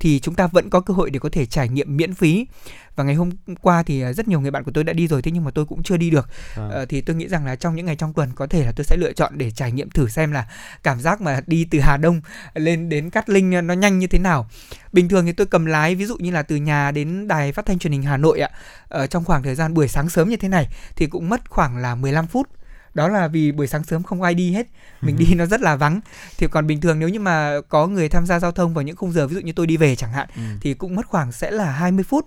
thì 0.00 0.20
chúng 0.20 0.34
ta 0.34 0.46
vẫn 0.46 0.70
có 0.70 0.80
cơ 0.80 0.94
hội 0.94 1.10
để 1.10 1.18
có 1.18 1.28
thể 1.32 1.46
trải 1.46 1.68
nghiệm 1.68 1.96
miễn 1.96 2.14
phí. 2.14 2.46
Và 2.96 3.04
ngày 3.04 3.14
hôm 3.14 3.30
qua 3.62 3.82
thì 3.82 4.02
à, 4.02 4.12
rất 4.12 4.28
nhiều 4.28 4.40
người 4.40 4.50
bạn 4.50 4.64
của 4.64 4.70
tôi 4.74 4.84
đã 4.84 4.92
đi 4.92 5.08
rồi 5.08 5.22
thế 5.22 5.30
nhưng 5.30 5.44
mà 5.44 5.50
tôi 5.50 5.64
cũng 5.64 5.82
chưa 5.82 5.96
đi 5.96 6.10
được. 6.10 6.28
À. 6.56 6.68
à, 6.72 6.84
thì 6.88 7.00
tôi 7.00 7.16
nghĩ 7.16 7.28
rằng 7.28 7.46
là 7.46 7.56
trong 7.56 7.76
những 7.76 7.86
ngày 7.86 7.96
trong 7.96 8.12
tuần 8.12 8.30
có 8.34 8.46
thể 8.46 8.64
là 8.64 8.72
tôi 8.76 8.84
sẽ 8.84 8.96
lựa 8.96 9.12
chọn 9.12 9.38
để 9.38 9.50
trải 9.50 9.72
nghiệm 9.72 9.90
thử 9.90 10.08
xem 10.08 10.32
là 10.32 10.46
cảm 10.82 11.00
giác 11.00 11.20
mà 11.20 11.40
đi 11.46 11.66
từ 11.70 11.80
Hà 11.80 11.96
Đông 11.96 12.20
lên 12.54 12.88
đến 12.88 13.10
Cát 13.10 13.28
Linh 13.28 13.66
nó 13.66 13.74
nhanh 13.74 13.98
như 13.98 14.06
thế 14.06 14.18
nào. 14.18 14.48
Bình 14.92 15.08
thường 15.08 15.26
thì 15.26 15.32
tôi 15.32 15.46
cầm 15.46 15.66
lái 15.66 15.94
ví 15.94 16.06
dụ 16.06 16.16
như 16.16 16.30
là 16.30 16.42
từ 16.42 16.56
nhà 16.56 16.90
đến 16.90 17.28
đài 17.28 17.52
phát 17.52 17.66
thanh 17.66 17.78
truyền 17.78 17.92
hình 17.92 18.02
Hà 18.02 18.16
Nội 18.16 18.40
ạ 18.40 18.50
ở 18.88 19.06
trong 19.06 19.24
khoảng 19.24 19.42
thời 19.42 19.54
gian 19.54 19.74
buổi 19.74 19.88
sáng 19.88 20.08
sớm 20.08 20.28
như 20.28 20.36
thế 20.36 20.48
này 20.48 20.68
thì 20.96 21.06
cũng 21.06 21.28
mất 21.28 21.50
khoảng 21.50 21.76
là 21.76 21.94
15 21.94 22.26
phút 22.26 22.48
đó 22.94 23.08
là 23.08 23.28
vì 23.28 23.52
buổi 23.52 23.66
sáng 23.66 23.84
sớm 23.84 24.02
không 24.02 24.22
ai 24.22 24.34
đi 24.34 24.52
hết. 24.52 24.66
Mình 25.00 25.16
đi 25.18 25.34
nó 25.34 25.46
rất 25.46 25.60
là 25.60 25.76
vắng. 25.76 26.00
Thì 26.38 26.46
còn 26.46 26.66
bình 26.66 26.80
thường 26.80 26.98
nếu 26.98 27.08
như 27.08 27.20
mà 27.20 27.60
có 27.68 27.86
người 27.86 28.08
tham 28.08 28.26
gia 28.26 28.38
giao 28.38 28.52
thông 28.52 28.74
vào 28.74 28.82
những 28.82 28.96
khung 28.96 29.12
giờ 29.12 29.26
ví 29.26 29.34
dụ 29.34 29.40
như 29.40 29.52
tôi 29.52 29.66
đi 29.66 29.76
về 29.76 29.96
chẳng 29.96 30.12
hạn 30.12 30.28
ừ. 30.36 30.42
thì 30.60 30.74
cũng 30.74 30.94
mất 30.94 31.06
khoảng 31.06 31.32
sẽ 31.32 31.50
là 31.50 31.70
20 31.70 32.04
phút 32.04 32.26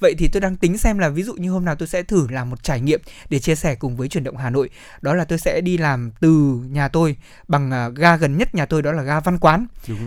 Vậy 0.00 0.14
thì 0.18 0.28
tôi 0.28 0.40
đang 0.40 0.56
tính 0.56 0.78
xem 0.78 0.98
là 0.98 1.08
ví 1.08 1.22
dụ 1.22 1.34
như 1.34 1.50
hôm 1.50 1.64
nào 1.64 1.74
tôi 1.74 1.88
sẽ 1.88 2.02
thử 2.02 2.26
làm 2.30 2.50
một 2.50 2.62
trải 2.62 2.80
nghiệm 2.80 3.00
để 3.30 3.38
chia 3.38 3.54
sẻ 3.54 3.74
cùng 3.74 3.96
với 3.96 4.08
chuyển 4.08 4.24
động 4.24 4.36
Hà 4.36 4.50
Nội. 4.50 4.70
Đó 5.02 5.14
là 5.14 5.24
tôi 5.24 5.38
sẽ 5.38 5.60
đi 5.60 5.78
làm 5.78 6.10
từ 6.20 6.60
nhà 6.70 6.88
tôi 6.88 7.16
bằng 7.48 7.70
uh, 7.88 7.94
ga 7.94 8.16
gần 8.16 8.38
nhất 8.38 8.54
nhà 8.54 8.66
tôi 8.66 8.82
đó 8.82 8.92
là 8.92 9.02
ga 9.02 9.20
Văn 9.20 9.38
Quán. 9.38 9.66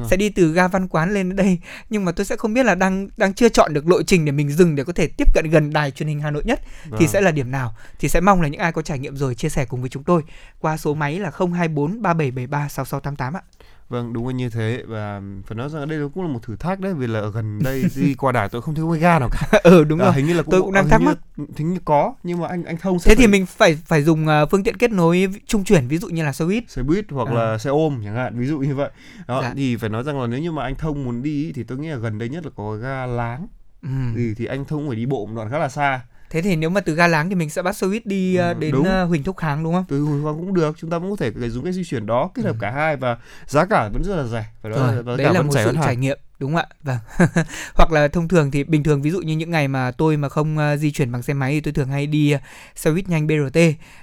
Sẽ 0.09 0.17
đi 0.17 0.29
từ 0.29 0.53
ga 0.53 0.67
Văn 0.67 0.87
Quán 0.87 1.13
lên 1.13 1.35
đây 1.35 1.59
nhưng 1.89 2.05
mà 2.05 2.11
tôi 2.11 2.25
sẽ 2.25 2.35
không 2.35 2.53
biết 2.53 2.65
là 2.65 2.75
đang 2.75 3.07
đang 3.17 3.33
chưa 3.33 3.49
chọn 3.49 3.73
được 3.73 3.87
lộ 3.87 4.03
trình 4.03 4.25
để 4.25 4.31
mình 4.31 4.51
dừng 4.51 4.75
để 4.75 4.83
có 4.83 4.93
thể 4.93 5.07
tiếp 5.07 5.33
cận 5.33 5.49
gần 5.49 5.73
đài 5.73 5.91
truyền 5.91 6.09
hình 6.09 6.21
Hà 6.21 6.31
Nội 6.31 6.43
nhất 6.45 6.61
thì 6.83 6.89
vâng. 6.89 7.07
sẽ 7.07 7.21
là 7.21 7.31
điểm 7.31 7.51
nào. 7.51 7.75
Thì 7.99 8.09
sẽ 8.09 8.21
mong 8.21 8.41
là 8.41 8.47
những 8.47 8.61
ai 8.61 8.71
có 8.71 8.81
trải 8.81 8.99
nghiệm 8.99 9.17
rồi 9.17 9.35
chia 9.35 9.49
sẻ 9.49 9.65
cùng 9.65 9.81
với 9.81 9.89
chúng 9.89 10.03
tôi 10.03 10.21
qua 10.59 10.77
số 10.77 10.93
máy 10.93 11.19
là 11.19 11.31
024 11.37 12.01
3773 12.01 12.69
6688 12.69 13.33
ạ. 13.33 13.41
Vâng, 13.89 14.13
đúng 14.13 14.27
là 14.27 14.33
như 14.33 14.49
thế 14.49 14.83
và 14.87 15.21
phải 15.45 15.55
nói 15.55 15.69
rằng 15.69 15.87
đây 15.87 15.99
cũng 16.13 16.23
là 16.23 16.29
một 16.29 16.39
thử 16.43 16.55
thách 16.55 16.79
đấy 16.79 16.93
vì 16.93 17.07
là 17.07 17.19
ở 17.19 17.31
gần 17.31 17.59
đây 17.63 17.83
đi 17.95 18.13
qua 18.13 18.31
đài 18.31 18.49
tôi 18.49 18.61
không 18.61 18.75
thấy 18.75 18.85
cái 18.91 18.99
ga 18.99 19.19
nào 19.19 19.29
cả. 19.31 19.59
ừ 19.63 19.83
đúng 19.83 19.99
à, 19.99 20.05
rồi. 20.05 20.13
Hình 20.13 20.27
như 20.27 20.33
là 20.33 20.43
cũng, 20.43 20.51
tôi 20.51 20.61
cũng 20.61 20.73
đang 20.73 20.89
thắc 20.89 21.01
mắc. 21.01 21.17
Hình 21.55 21.73
như 21.73 21.79
có 21.85 22.13
nhưng 22.23 22.39
mà 22.39 22.47
anh 22.47 22.63
anh 22.63 22.77
thông 22.77 22.97
Thế 23.03 23.15
thì 23.15 23.27
mình 23.27 23.45
phải 23.45 23.75
phải 23.85 24.03
dùng 24.03 24.25
uh, 24.25 24.49
phương 24.51 24.63
tiện 24.63 24.77
kết 24.77 24.91
nối 24.91 25.27
trung 25.45 25.63
chuyển 25.63 25.87
ví 25.87 25.97
dụ 25.97 26.07
như 26.07 26.23
là 26.23 26.33
xe 26.33 26.45
buýt. 26.45 26.69
Xe 26.69 26.83
buýt 26.83 27.05
hoặc 27.09 27.27
à. 27.27 27.33
là 27.33 27.57
xe 27.57 27.69
ôm 27.69 28.01
chẳng 28.03 28.15
hạn, 28.15 28.39
ví 28.39 28.47
dụ 28.47 28.59
như 28.59 28.75
vậy. 28.75 28.89
Đó 29.27 29.41
dạ. 29.41 29.53
thì 29.55 29.75
phải 29.75 29.89
nói 29.89 30.03
rằng 30.03 30.21
là 30.21 30.27
nếu 30.27 30.39
như 30.39 30.51
mà 30.51 30.63
anh 30.63 30.75
thông 30.75 31.03
muốn 31.03 31.23
đi 31.23 31.51
thì 31.55 31.63
tôi 31.63 31.77
nghĩ 31.77 31.87
là 31.87 31.97
gần 31.97 32.17
đây 32.17 32.29
nhất 32.29 32.45
là 32.45 32.51
có 32.55 32.75
ga 32.75 33.05
Láng. 33.05 33.47
Ừ. 33.81 33.89
Thì 34.15 34.33
thì 34.37 34.45
anh 34.45 34.65
thông 34.65 34.87
phải 34.87 34.95
đi 34.95 35.05
bộ 35.05 35.25
một 35.25 35.35
đoạn 35.35 35.49
khá 35.49 35.57
là 35.57 35.69
xa 35.69 36.01
Thế 36.29 36.41
thì 36.41 36.55
nếu 36.55 36.69
mà 36.69 36.81
từ 36.81 36.95
ga 36.95 37.07
Láng 37.07 37.29
thì 37.29 37.35
mình 37.35 37.49
sẽ 37.49 37.61
bắt 37.61 37.75
xe 37.75 37.87
buýt 37.87 38.05
đi 38.05 38.35
ừ, 38.35 38.53
đến 38.53 38.71
đúng. 38.71 38.85
Ờ, 38.85 39.05
Huỳnh 39.05 39.23
Thúc 39.23 39.37
Kháng 39.37 39.63
đúng 39.63 39.73
không? 39.73 39.85
Từ 39.87 40.01
Huỳnh 40.01 40.23
Kháng 40.23 40.37
cũng 40.37 40.53
được, 40.53 40.75
chúng 40.79 40.89
ta 40.89 40.97
vẫn 40.97 41.09
có 41.09 41.15
thể 41.15 41.49
dùng 41.49 41.63
cái 41.63 41.73
di 41.73 41.83
chuyển 41.83 42.05
đó 42.05 42.29
kết 42.33 42.43
hợp 42.45 42.55
ừ. 42.55 42.57
cả 42.61 42.71
hai 42.71 42.95
và 42.95 43.17
giá 43.47 43.65
cả 43.65 43.89
vẫn 43.93 44.03
rất 44.03 44.15
là 44.15 44.23
rẻ. 44.23 44.45
Phải 44.61 44.71
đó 44.71 44.77
Rồi, 44.77 45.17
đấy 45.17 45.33
là 45.33 45.41
một 45.41 45.53
sự 45.53 45.73
trải 45.81 45.95
nghiệm 45.95 46.17
đúng 46.39 46.55
không 46.55 46.61
ạ? 46.61 46.67
Vâng. 46.83 46.97
Hoặc 47.75 47.91
là 47.91 48.07
thông 48.07 48.27
thường 48.27 48.51
thì 48.51 48.63
bình 48.63 48.83
thường 48.83 49.01
ví 49.01 49.11
dụ 49.11 49.21
như 49.21 49.35
những 49.35 49.51
ngày 49.51 49.67
mà 49.67 49.91
tôi 49.91 50.17
mà 50.17 50.29
không 50.29 50.57
uh, 50.57 50.79
di 50.79 50.91
chuyển 50.91 51.11
bằng 51.11 51.21
xe 51.21 51.33
máy 51.33 51.51
thì 51.51 51.61
tôi 51.61 51.73
thường 51.73 51.89
hay 51.89 52.07
đi 52.07 52.35
uh, 52.35 52.41
xe 52.75 52.91
buýt 52.91 53.09
nhanh 53.09 53.27
BRT 53.27 53.59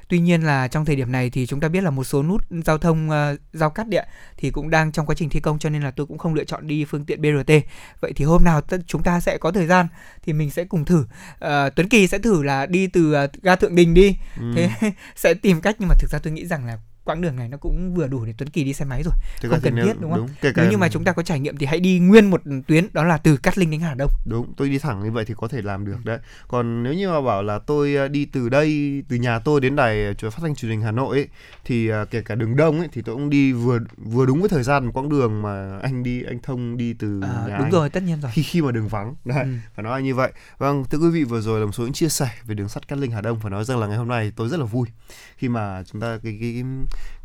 tuy 0.08 0.18
nhiên 0.18 0.42
là 0.42 0.68
trong 0.68 0.84
thời 0.84 0.96
điểm 0.96 1.12
này 1.12 1.30
thì 1.30 1.46
chúng 1.46 1.60
ta 1.60 1.68
biết 1.68 1.80
là 1.80 1.90
một 1.90 2.04
số 2.04 2.22
nút 2.22 2.44
giao 2.64 2.78
thông 2.78 3.08
uh, 3.08 3.40
giao 3.52 3.70
cắt 3.70 3.88
điện 3.88 4.08
thì 4.36 4.50
cũng 4.50 4.70
đang 4.70 4.92
trong 4.92 5.06
quá 5.06 5.14
trình 5.18 5.28
thi 5.28 5.40
công 5.40 5.58
cho 5.58 5.70
nên 5.70 5.82
là 5.82 5.90
tôi 5.90 6.06
cũng 6.06 6.18
không 6.18 6.34
lựa 6.34 6.44
chọn 6.44 6.66
đi 6.66 6.84
phương 6.84 7.04
tiện 7.04 7.22
BRT 7.22 7.52
vậy 8.00 8.12
thì 8.16 8.24
hôm 8.24 8.44
nào 8.44 8.60
t- 8.68 8.80
chúng 8.86 9.02
ta 9.02 9.20
sẽ 9.20 9.38
có 9.38 9.52
thời 9.52 9.66
gian 9.66 9.86
thì 10.22 10.32
mình 10.32 10.50
sẽ 10.50 10.64
cùng 10.64 10.84
thử. 10.84 10.98
Uh, 10.98 11.74
Tuấn 11.76 11.88
Kỳ 11.90 12.06
sẽ 12.06 12.18
thử 12.18 12.42
là 12.42 12.66
đi 12.66 12.86
từ 12.86 13.24
uh, 13.24 13.42
ga 13.42 13.56
Thượng 13.56 13.74
Đình 13.74 13.94
đi. 13.94 14.16
Ừ. 14.40 14.52
thế 14.56 14.70
sẽ 15.16 15.34
tìm 15.34 15.60
cách 15.60 15.76
nhưng 15.78 15.88
mà 15.88 15.94
thực 15.98 16.10
ra 16.10 16.18
tôi 16.18 16.32
nghĩ 16.32 16.46
rằng 16.46 16.66
là 16.66 16.78
quãng 17.06 17.20
đường 17.20 17.36
này 17.36 17.48
nó 17.48 17.56
cũng 17.56 17.94
vừa 17.94 18.06
đủ 18.08 18.24
để 18.24 18.34
Tuấn 18.38 18.48
Kỳ 18.48 18.64
đi 18.64 18.72
xe 18.72 18.84
máy 18.84 19.02
rồi. 19.02 19.14
Thực 19.40 19.50
không 19.50 19.60
cần 19.62 19.74
nếu, 19.74 19.86
thiết 19.86 20.00
đúng 20.00 20.10
không? 20.10 20.20
đúng, 20.20 20.28
kể 20.40 20.52
cả... 20.52 20.62
nếu 20.62 20.70
như 20.70 20.78
mà 20.78 20.88
chúng 20.88 21.04
ta 21.04 21.12
có 21.12 21.22
trải 21.22 21.40
nghiệm 21.40 21.56
thì 21.56 21.66
hãy 21.66 21.80
đi 21.80 21.98
nguyên 21.98 22.30
một 22.30 22.42
tuyến 22.66 22.86
đó 22.92 23.04
là 23.04 23.18
từ 23.18 23.36
Cát 23.36 23.58
Linh 23.58 23.70
đến 23.70 23.80
Hà 23.80 23.94
Đông. 23.94 24.10
Đúng 24.24 24.54
tôi 24.56 24.68
đi 24.68 24.78
thẳng 24.78 25.04
như 25.04 25.10
vậy 25.10 25.24
thì 25.24 25.34
có 25.36 25.48
thể 25.48 25.62
làm 25.62 25.84
được 25.86 26.04
đấy. 26.04 26.18
Còn 26.48 26.82
nếu 26.82 26.94
như 26.94 27.08
mà 27.08 27.20
bảo 27.20 27.42
là 27.42 27.58
tôi 27.58 27.96
à, 27.96 28.08
đi 28.08 28.24
từ 28.24 28.48
đây 28.48 29.02
từ 29.08 29.16
nhà 29.16 29.38
tôi 29.38 29.60
đến 29.60 29.76
đài 29.76 30.14
truyền 30.18 30.30
phát 30.30 30.38
thanh 30.40 30.54
truyền 30.54 30.70
hình 30.70 30.82
Hà 30.82 30.90
Nội 30.90 31.16
ấy, 31.16 31.28
thì 31.64 31.88
à, 31.88 32.04
kể 32.04 32.22
cả 32.22 32.34
đường 32.34 32.56
đông 32.56 32.78
ấy 32.78 32.88
thì 32.92 33.02
tôi 33.02 33.14
cũng 33.14 33.30
đi 33.30 33.52
vừa 33.52 33.78
vừa 33.96 34.26
đúng 34.26 34.40
với 34.40 34.48
thời 34.48 34.62
gian 34.62 34.92
quãng 34.92 35.08
đường 35.08 35.42
mà 35.42 35.78
anh 35.82 36.02
đi 36.02 36.22
anh 36.22 36.38
thông 36.42 36.76
đi 36.76 36.92
từ 36.92 37.20
à, 37.22 37.44
nhà 37.48 37.56
đúng 37.56 37.64
anh. 37.64 37.70
rồi 37.70 37.90
tất 37.90 38.02
nhiên 38.02 38.20
rồi. 38.20 38.30
Khi 38.34 38.42
khi 38.42 38.62
mà 38.62 38.72
đường 38.72 38.88
vắng 38.88 39.14
đấy 39.24 39.42
ừ. 39.42 39.48
phải 39.74 39.82
nói 39.82 40.02
như 40.02 40.14
vậy. 40.14 40.32
Vâng 40.58 40.84
thưa 40.90 40.98
quý 40.98 41.08
vị 41.10 41.24
vừa 41.24 41.40
rồi 41.40 41.60
là 41.60 41.66
một 41.66 41.72
số 41.72 41.84
những 41.84 41.92
chia 41.92 42.08
sẻ 42.08 42.30
về 42.44 42.54
đường 42.54 42.68
sắt 42.68 42.88
Cát 42.88 42.98
Linh 42.98 43.10
Hà 43.10 43.20
Đông 43.20 43.40
phải 43.40 43.50
nói 43.50 43.64
rằng 43.64 43.78
là 43.78 43.86
ngày 43.86 43.96
hôm 43.96 44.08
nay 44.08 44.32
tôi 44.36 44.48
rất 44.48 44.60
là 44.60 44.66
vui 44.66 44.88
khi 45.36 45.48
mà 45.48 45.82
chúng 45.92 46.00
ta 46.00 46.18
cái 46.22 46.38
cái 46.40 46.52
cái, 46.52 46.64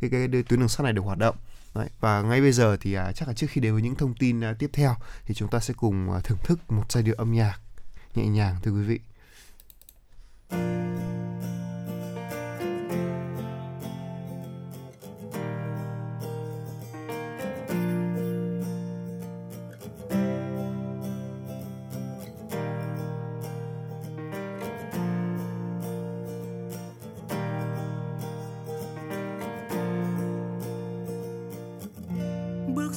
cái, 0.01 0.09
cái 0.09 0.27
tuyến 0.27 0.59
đường 0.59 0.69
sắt 0.69 0.83
này 0.83 0.93
được 0.93 1.01
hoạt 1.01 1.17
động 1.17 1.35
Đấy, 1.75 1.89
và 1.99 2.21
ngay 2.21 2.41
bây 2.41 2.51
giờ 2.51 2.77
thì 2.81 2.93
à, 2.93 3.11
chắc 3.11 3.27
là 3.27 3.33
trước 3.33 3.47
khi 3.49 3.61
đến 3.61 3.73
với 3.73 3.81
những 3.81 3.95
thông 3.95 4.13
tin 4.13 4.41
à, 4.43 4.53
tiếp 4.59 4.69
theo 4.73 4.95
thì 5.25 5.33
chúng 5.33 5.49
ta 5.49 5.59
sẽ 5.59 5.73
cùng 5.77 6.11
à, 6.13 6.19
thưởng 6.23 6.37
thức 6.43 6.71
một 6.71 6.91
giai 6.91 7.03
điệu 7.03 7.15
âm 7.17 7.33
nhạc 7.33 7.59
nhẹ 8.15 8.27
nhàng 8.27 8.55
thưa 8.63 8.71
quý 8.71 8.81
vị. 8.81 8.99
ngồi 10.51 11.20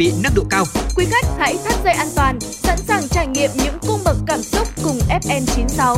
bị 0.00 0.12
nâng 0.22 0.32
độ 0.34 0.44
cao. 0.50 0.64
Quý 0.96 1.06
khách 1.10 1.26
hãy 1.38 1.58
thắt 1.64 1.74
dây 1.84 1.92
an 1.92 2.08
toàn, 2.16 2.40
sẵn 2.40 2.78
sàng 2.78 3.02
trải 3.10 3.26
nghiệm 3.26 3.50
những 3.54 3.78
cung 3.86 4.00
bậc 4.04 4.16
cảm 4.26 4.42
xúc 4.42 4.68
cùng 4.84 4.98
FN96. 5.08 5.96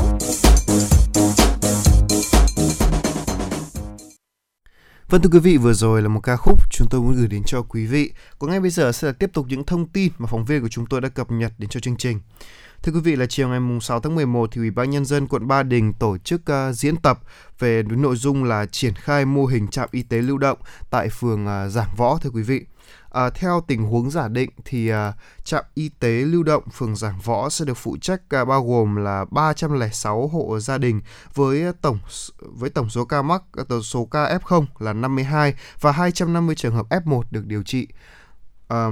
Vâng 5.08 5.22
thưa 5.22 5.30
quý 5.32 5.38
vị, 5.38 5.56
vừa 5.56 5.72
rồi 5.72 6.02
là 6.02 6.08
một 6.08 6.20
ca 6.20 6.36
khúc 6.36 6.58
chúng 6.70 6.88
tôi 6.90 7.00
muốn 7.00 7.12
gửi 7.12 7.28
đến 7.28 7.42
cho 7.46 7.62
quý 7.62 7.86
vị. 7.86 8.12
Còn 8.38 8.50
ngay 8.50 8.60
bây 8.60 8.70
giờ 8.70 8.92
sẽ 8.92 9.06
là 9.06 9.12
tiếp 9.12 9.30
tục 9.32 9.46
những 9.48 9.64
thông 9.64 9.88
tin 9.88 10.12
mà 10.18 10.26
phóng 10.30 10.44
viên 10.44 10.62
của 10.62 10.68
chúng 10.68 10.86
tôi 10.86 11.00
đã 11.00 11.08
cập 11.08 11.30
nhật 11.30 11.52
đến 11.58 11.70
cho 11.70 11.80
chương 11.80 11.96
trình. 11.96 12.20
Thưa 12.82 12.92
quý 12.92 13.00
vị 13.00 13.16
là 13.16 13.26
chiều 13.26 13.48
ngày 13.48 13.60
mùng 13.60 13.80
6 13.80 14.00
tháng 14.00 14.14
11 14.14 14.48
thì 14.52 14.60
Ủy 14.60 14.70
ban 14.70 14.90
nhân 14.90 15.04
dân 15.04 15.26
quận 15.28 15.48
Ba 15.48 15.62
Đình 15.62 15.92
tổ 15.92 16.18
chức 16.18 16.40
uh, 16.40 16.74
diễn 16.76 16.96
tập 16.96 17.20
về 17.58 17.82
nội 17.82 18.16
dung 18.16 18.44
là 18.44 18.66
triển 18.66 18.94
khai 18.94 19.24
mô 19.24 19.46
hình 19.46 19.68
trạm 19.68 19.88
y 19.92 20.02
tế 20.02 20.22
lưu 20.22 20.38
động 20.38 20.58
tại 20.90 21.08
phường 21.08 21.46
uh, 21.46 21.72
Giảng 21.72 21.94
Võ 21.96 22.18
thưa 22.22 22.30
quý 22.30 22.42
vị. 22.42 22.64
À, 23.12 23.30
theo 23.30 23.64
tình 23.66 23.84
huống 23.84 24.10
giả 24.10 24.28
định 24.28 24.50
thì 24.64 24.88
à, 24.88 25.12
trạm 25.44 25.64
y 25.74 25.88
tế 25.88 26.08
lưu 26.08 26.42
động 26.42 26.62
phường 26.72 26.96
Giảng 26.96 27.20
Võ 27.24 27.48
sẽ 27.48 27.64
được 27.64 27.76
phụ 27.76 27.96
trách 28.00 28.20
à, 28.28 28.44
bao 28.44 28.66
gồm 28.66 28.96
là 28.96 29.24
306 29.30 30.28
hộ 30.28 30.60
gia 30.60 30.78
đình 30.78 31.00
với 31.34 31.72
tổng 31.80 31.98
với 32.38 32.70
tổng 32.70 32.90
số 32.90 33.04
ca 33.04 33.22
mắc 33.22 33.42
à, 33.52 33.64
tổng 33.68 33.82
số 33.82 34.04
ca 34.04 34.38
F0 34.38 34.64
là 34.78 34.92
52 34.92 35.54
và 35.80 35.92
250 35.92 36.54
trường 36.54 36.74
hợp 36.74 36.86
F1 36.88 37.22
được 37.30 37.46
điều 37.46 37.62
trị. 37.62 37.88
À, 38.68 38.88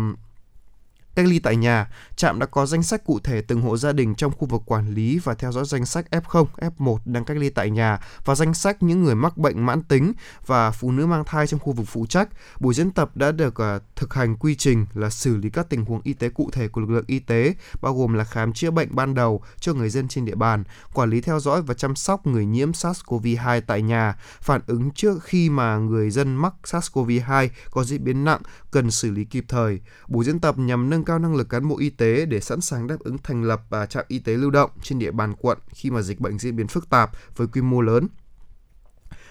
cách 1.20 1.30
ly 1.30 1.38
tại 1.38 1.56
nhà, 1.56 1.88
trạm 2.16 2.38
đã 2.38 2.46
có 2.46 2.66
danh 2.66 2.83
sách 2.83 3.04
cụ 3.04 3.18
thể 3.24 3.42
từng 3.42 3.62
hộ 3.62 3.76
gia 3.76 3.92
đình 3.92 4.14
trong 4.14 4.33
khu 4.33 4.46
vực 4.46 4.62
quản 4.66 4.94
lý 4.94 5.18
và 5.18 5.35
theo 5.35 5.52
dõi 5.52 5.64
danh 5.64 5.87
sách 5.87 6.06
F0, 6.11 6.46
F1 6.56 6.98
đang 7.04 7.24
cách 7.24 7.37
ly 7.37 7.50
tại 7.50 7.70
nhà 7.70 7.98
và 8.24 8.35
danh 8.35 8.54
sách 8.54 8.83
những 8.83 9.04
người 9.04 9.14
mắc 9.14 9.37
bệnh 9.37 9.66
mãn 9.66 9.83
tính 9.83 10.12
và 10.46 10.70
phụ 10.70 10.92
nữ 10.92 11.06
mang 11.06 11.24
thai 11.24 11.46
trong 11.46 11.61
khu 11.61 11.72
vực 11.72 11.87
phụ 11.88 12.06
trách. 12.06 12.28
Buổi 12.61 12.74
diễn 12.74 12.90
tập 12.90 13.11
đã 13.14 13.33
được 13.33 13.54
uh, 13.62 13.83
thực 13.96 14.14
hành 14.14 14.37
quy 14.37 14.54
trình 14.54 14.87
là 14.94 15.11
xử 15.11 15.37
lý 15.37 15.50
các 15.50 15.68
tình 15.68 15.85
huống 15.85 16.00
y 16.04 16.12
tế 16.12 16.28
cụ 16.28 16.50
thể 16.52 16.68
của 16.68 16.80
lực 16.80 16.90
lượng 16.90 17.04
y 17.06 17.18
tế, 17.18 17.54
bao 17.80 17.94
gồm 17.94 18.14
là 18.14 18.24
khám 18.24 18.52
chữa 18.52 18.70
bệnh 18.70 18.88
ban 18.90 19.14
đầu 19.14 19.42
cho 19.61 19.74
người 19.74 19.90
dân 19.90 20.09
trên 20.09 20.24
địa 20.24 20.35
bàn, 20.35 20.64
quản 20.94 21.11
lý 21.11 21.20
theo 21.20 21.40
dõi 21.40 21.62
và 21.62 21.74
chăm 21.74 21.96
sóc 21.96 22.26
người 22.26 22.46
nhiễm 22.46 22.70
SARS-CoV-2 22.70 23.61
tại 23.66 23.83
nhà, 23.83 24.16
phản 24.40 24.61
ứng 24.66 24.90
trước 24.90 25.24
khi 25.24 25.50
mà 25.50 25.76
người 25.76 26.11
dân 26.11 26.37
mắc 26.37 26.54
SARS-CoV-2 26.64 27.48
có 27.70 27.85
diễn 27.85 28.04
biến 28.04 28.24
nặng 28.24 28.40
cần 28.70 28.90
xử 28.90 29.11
lý 29.11 29.24
kịp 29.24 29.44
thời. 29.48 29.80
Buổi 30.09 30.24
diễn 30.24 30.40
tập 30.40 30.59
nhằm 30.59 30.90
nâng 30.90 31.04
cao 31.11 31.18
năng 31.18 31.35
lực 31.35 31.49
cán 31.49 31.68
bộ 31.68 31.79
y 31.79 31.90
tế 31.90 32.27
để 32.27 32.40
sẵn 32.40 32.61
sàng 32.61 32.87
đáp 32.87 32.96
ứng 33.01 33.18
thành 33.18 33.42
lập 33.42 33.62
à, 33.70 33.87
trạm 33.87 34.05
y 34.09 34.18
tế 34.18 34.37
lưu 34.37 34.51
động 34.51 34.70
trên 34.83 34.99
địa 34.99 35.11
bàn 35.11 35.35
quận 35.38 35.59
khi 35.68 35.90
mà 35.90 36.03
dịch 36.03 36.20
bệnh 36.20 36.38
diễn 36.38 36.57
biến 36.57 36.68
phức 36.68 36.90
tạp 36.90 37.11
với 37.37 37.46
quy 37.46 37.61
mô 37.61 37.81
lớn 37.81 38.09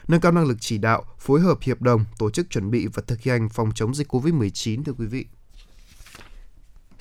nâng 0.07 0.21
cao 0.21 0.31
năng 0.31 0.45
lực 0.45 0.57
chỉ 0.59 0.77
đạo, 0.77 1.03
phối 1.19 1.39
hợp 1.41 1.57
hiệp 1.61 1.81
đồng, 1.81 2.05
tổ 2.17 2.29
chức 2.29 2.49
chuẩn 2.49 2.71
bị 2.71 2.87
và 2.93 3.03
thực 3.07 3.23
hành 3.23 3.49
phòng 3.49 3.71
chống 3.75 3.95
dịch 3.95 4.13
COVID-19 4.13 4.83
thưa 4.83 4.93
quý 4.93 5.05
vị. 5.05 5.25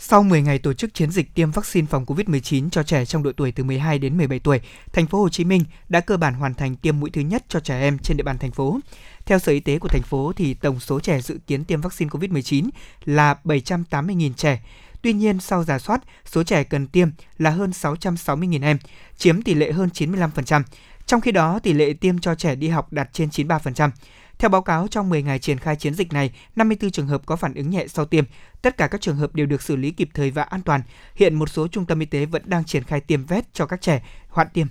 Sau 0.01 0.23
10 0.23 0.43
ngày 0.43 0.59
tổ 0.59 0.73
chức 0.73 0.95
chiến 0.95 1.11
dịch 1.11 1.35
tiêm 1.35 1.51
vaccine 1.51 1.87
phòng 1.87 2.05
COVID-19 2.05 2.71
cho 2.71 2.83
trẻ 2.83 3.05
trong 3.05 3.23
độ 3.23 3.33
tuổi 3.37 3.53
từ 3.53 3.65
12 3.65 3.99
đến 3.99 4.17
17 4.17 4.39
tuổi, 4.39 4.61
thành 4.93 5.07
phố 5.07 5.21
Hồ 5.21 5.29
Chí 5.29 5.45
Minh 5.45 5.65
đã 5.89 6.01
cơ 6.01 6.17
bản 6.17 6.35
hoàn 6.35 6.55
thành 6.55 6.77
tiêm 6.77 7.01
mũi 7.01 7.11
thứ 7.11 7.21
nhất 7.21 7.45
cho 7.49 7.61
trẻ 7.61 7.81
em 7.81 7.99
trên 7.99 8.17
địa 8.17 8.25
bàn 8.25 8.39
thành 8.39 8.51
phố. 8.51 8.81
Theo 9.29 9.39
Sở 9.39 9.53
Y 9.53 9.61
tế 9.61 9.79
của 9.79 9.89
thành 9.89 10.03
phố 10.03 10.33
thì 10.37 10.55
tổng 10.55 10.81
số 10.81 11.01
trẻ 11.01 11.21
dự 11.21 11.39
kiến 11.47 11.65
tiêm 11.65 11.81
vaccine 11.81 12.09
COVID-19 12.09 12.69
là 13.05 13.37
780.000 13.45 14.33
trẻ. 14.33 14.61
Tuy 15.03 15.13
nhiên, 15.13 15.41
sau 15.41 15.65
giả 15.65 15.79
soát, 15.79 16.01
số 16.25 16.43
trẻ 16.43 16.65
cần 16.65 16.87
tiêm 16.87 17.09
là 17.39 17.51
hơn 17.51 17.71
660.000 17.71 18.63
em, 18.63 18.79
chiếm 19.17 19.43
tỷ 19.43 19.55
lệ 19.55 19.73
hơn 19.73 19.89
95%. 19.95 20.63
Trong 21.07 21.21
khi 21.21 21.33
đó, 21.33 21.59
tỷ 21.59 21.73
lệ 21.73 21.93
tiêm 21.93 22.19
cho 22.19 22.35
trẻ 22.35 22.55
đi 22.55 22.69
học 22.69 22.93
đạt 22.93 23.09
trên 23.13 23.29
93%. 23.29 23.91
Theo 24.39 24.51
báo 24.51 24.63
cáo, 24.63 24.89
trong 24.89 25.11
10 25.11 25.23
ngày 25.23 25.39
triển 25.39 25.59
khai 25.59 25.77
chiến 25.77 25.95
dịch 25.95 26.13
này, 26.13 26.31
54 26.57 26.91
trường 26.91 27.07
hợp 27.07 27.23
có 27.27 27.37
phản 27.37 27.55
ứng 27.55 27.71
nhẹ 27.71 27.87
sau 27.89 28.05
tiêm. 28.05 28.25
Tất 28.63 28.77
cả 28.77 28.87
các 28.87 29.01
trường 29.01 29.17
hợp 29.17 29.35
đều 29.35 29.47
được 29.47 29.63
xử 29.63 29.77
lý 29.77 29.91
kịp 29.91 30.09
thời 30.15 30.31
và 30.31 30.43
an 30.43 30.63
toàn. 30.63 30.81
Hiện 31.15 31.35
một 31.35 31.49
số 31.49 31.69
trung 31.69 31.87
tâm 31.87 31.99
y 31.99 32.07
tế 32.07 32.27
vẫn 32.27 32.43
đang 32.45 32.65
triển 32.65 32.83
khai 32.83 33.01
tiêm 33.01 33.25
vét 33.25 33.55
cho 33.55 33.67
các 33.67 33.81
trẻ 33.81 34.03
hoãn 34.29 34.49
tiêm. 34.53 34.67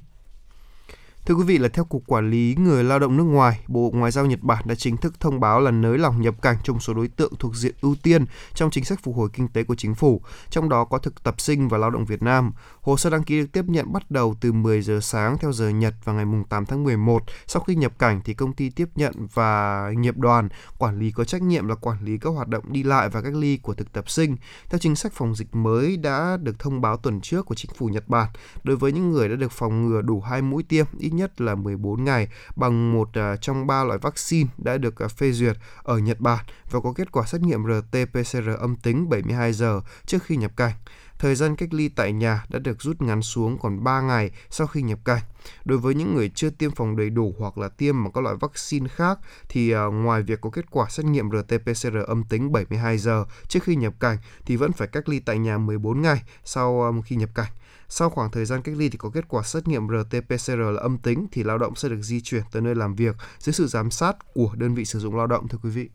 Thưa 1.27 1.35
quý 1.35 1.43
vị 1.43 1.57
là 1.57 1.67
theo 1.67 1.85
Cục 1.85 2.03
Quản 2.07 2.29
lý 2.29 2.55
Người 2.59 2.83
Lao 2.83 2.99
động 2.99 3.17
nước 3.17 3.23
ngoài, 3.23 3.59
Bộ 3.67 3.91
Ngoại 3.93 4.11
giao 4.11 4.25
Nhật 4.25 4.39
Bản 4.41 4.63
đã 4.67 4.75
chính 4.75 4.97
thức 4.97 5.19
thông 5.19 5.39
báo 5.39 5.59
là 5.59 5.71
nới 5.71 5.97
lỏng 5.97 6.21
nhập 6.21 6.33
cảnh 6.41 6.55
trong 6.63 6.79
số 6.79 6.93
đối 6.93 7.07
tượng 7.07 7.33
thuộc 7.39 7.55
diện 7.55 7.75
ưu 7.81 7.95
tiên 8.03 8.25
trong 8.53 8.71
chính 8.71 8.85
sách 8.85 8.99
phục 9.03 9.15
hồi 9.15 9.29
kinh 9.33 9.47
tế 9.47 9.63
của 9.63 9.75
chính 9.75 9.95
phủ, 9.95 10.21
trong 10.49 10.69
đó 10.69 10.85
có 10.85 10.97
thực 10.97 11.23
tập 11.23 11.41
sinh 11.41 11.67
và 11.67 11.77
lao 11.77 11.89
động 11.89 12.05
Việt 12.05 12.23
Nam. 12.23 12.51
Hồ 12.87 12.97
sơ 12.97 13.09
đăng 13.09 13.23
ký 13.23 13.39
được 13.39 13.51
tiếp 13.51 13.65
nhận 13.67 13.93
bắt 13.93 14.11
đầu 14.11 14.35
từ 14.41 14.51
10 14.51 14.81
giờ 14.81 14.99
sáng 15.01 15.37
theo 15.37 15.51
giờ 15.51 15.69
Nhật 15.69 15.93
vào 16.03 16.15
ngày 16.15 16.25
8 16.49 16.65
tháng 16.65 16.83
11. 16.83 17.23
Sau 17.47 17.61
khi 17.61 17.75
nhập 17.75 17.99
cảnh 17.99 18.21
thì 18.25 18.33
công 18.33 18.53
ty 18.53 18.69
tiếp 18.69 18.89
nhận 18.95 19.13
và 19.33 19.89
nghiệp 19.97 20.17
đoàn, 20.17 20.49
quản 20.77 20.99
lý 20.99 21.11
có 21.11 21.23
trách 21.23 21.41
nhiệm 21.41 21.67
là 21.67 21.75
quản 21.75 22.05
lý 22.05 22.17
các 22.17 22.29
hoạt 22.29 22.47
động 22.47 22.63
đi 22.67 22.83
lại 22.83 23.09
và 23.09 23.21
cách 23.21 23.33
ly 23.35 23.57
của 23.57 23.73
thực 23.73 23.93
tập 23.93 24.09
sinh. 24.09 24.37
Theo 24.69 24.79
chính 24.79 24.95
sách 24.95 25.13
phòng 25.13 25.35
dịch 25.35 25.55
mới 25.55 25.97
đã 25.97 26.37
được 26.41 26.59
thông 26.59 26.81
báo 26.81 26.97
tuần 26.97 27.21
trước 27.21 27.45
của 27.45 27.55
chính 27.55 27.71
phủ 27.75 27.87
Nhật 27.87 28.07
Bản, 28.07 28.29
đối 28.63 28.75
với 28.75 28.91
những 28.91 29.11
người 29.11 29.29
đã 29.29 29.35
được 29.35 29.51
phòng 29.51 29.87
ngừa 29.87 30.01
đủ 30.01 30.21
hai 30.21 30.41
mũi 30.41 30.63
tiêm 30.63 30.85
ít 30.99 31.13
nhất 31.13 31.41
là 31.41 31.55
14 31.55 32.03
ngày 32.03 32.27
bằng 32.55 32.93
một 32.93 33.09
à, 33.13 33.35
trong 33.35 33.67
ba 33.67 33.83
loại 33.83 33.99
vaccine 33.99 34.49
đã 34.57 34.77
được 34.77 34.99
à, 34.99 35.07
phê 35.07 35.31
duyệt 35.31 35.57
ở 35.83 35.97
Nhật 35.97 36.19
Bản 36.19 36.45
và 36.71 36.79
có 36.79 36.93
kết 36.95 37.11
quả 37.11 37.25
xét 37.25 37.41
nghiệm 37.41 37.63
RT-PCR 37.63 38.57
âm 38.57 38.75
tính 38.75 39.09
72 39.09 39.53
giờ 39.53 39.81
trước 40.05 40.23
khi 40.23 40.37
nhập 40.37 40.51
cảnh. 40.57 40.73
Thời 41.19 41.35
gian 41.35 41.55
cách 41.55 41.73
ly 41.73 41.89
tại 41.89 42.13
nhà 42.13 42.43
đã 42.49 42.59
được 42.59 42.81
rút 42.81 43.01
ngắn 43.01 43.21
xuống 43.21 43.57
còn 43.59 43.83
3 43.83 44.01
ngày 44.01 44.31
sau 44.49 44.67
khi 44.67 44.81
nhập 44.81 44.99
cảnh. 45.05 45.21
Đối 45.65 45.77
với 45.77 45.95
những 45.95 46.15
người 46.15 46.29
chưa 46.29 46.49
tiêm 46.49 46.71
phòng 46.71 46.95
đầy 46.95 47.09
đủ 47.09 47.35
hoặc 47.39 47.57
là 47.57 47.69
tiêm 47.69 48.03
bằng 48.03 48.11
các 48.13 48.21
loại 48.21 48.35
vaccine 48.39 48.87
khác 48.87 49.19
thì 49.49 49.71
à, 49.71 49.83
ngoài 49.85 50.21
việc 50.21 50.41
có 50.41 50.49
kết 50.49 50.65
quả 50.71 50.89
xét 50.89 51.05
nghiệm 51.05 51.29
RT-PCR 51.29 52.05
âm 52.05 52.23
tính 52.23 52.51
72 52.51 52.97
giờ 52.97 53.25
trước 53.47 53.63
khi 53.63 53.75
nhập 53.75 53.93
cảnh 53.99 54.17
thì 54.45 54.55
vẫn 54.55 54.71
phải 54.71 54.87
cách 54.87 55.09
ly 55.09 55.19
tại 55.19 55.37
nhà 55.37 55.57
14 55.57 56.01
ngày 56.01 56.23
sau 56.43 56.83
à, 56.83 56.91
khi 57.05 57.15
nhập 57.15 57.29
cảnh. 57.35 57.51
Sau 57.89 58.09
khoảng 58.09 58.31
thời 58.31 58.45
gian 58.45 58.61
cách 58.61 58.75
ly 58.77 58.89
thì 58.89 58.97
có 58.97 59.09
kết 59.09 59.25
quả 59.27 59.43
xét 59.43 59.67
nghiệm 59.67 59.87
RT-PCR 59.87 60.71
là 60.71 60.81
âm 60.81 60.97
tính 60.97 61.27
thì 61.31 61.43
lao 61.43 61.57
động 61.57 61.75
sẽ 61.75 61.89
được 61.89 62.01
di 62.01 62.21
chuyển 62.21 62.43
tới 62.51 62.61
nơi 62.61 62.75
làm 62.75 62.95
việc 62.95 63.15
dưới 63.39 63.53
sự 63.53 63.67
giám 63.67 63.91
sát 63.91 64.33
của 64.33 64.51
đơn 64.55 64.75
vị 64.75 64.85
sử 64.85 64.99
dụng 64.99 65.15
lao 65.15 65.27
động, 65.27 65.47
thưa 65.47 65.57
quý 65.63 65.69
vị. 65.69 65.89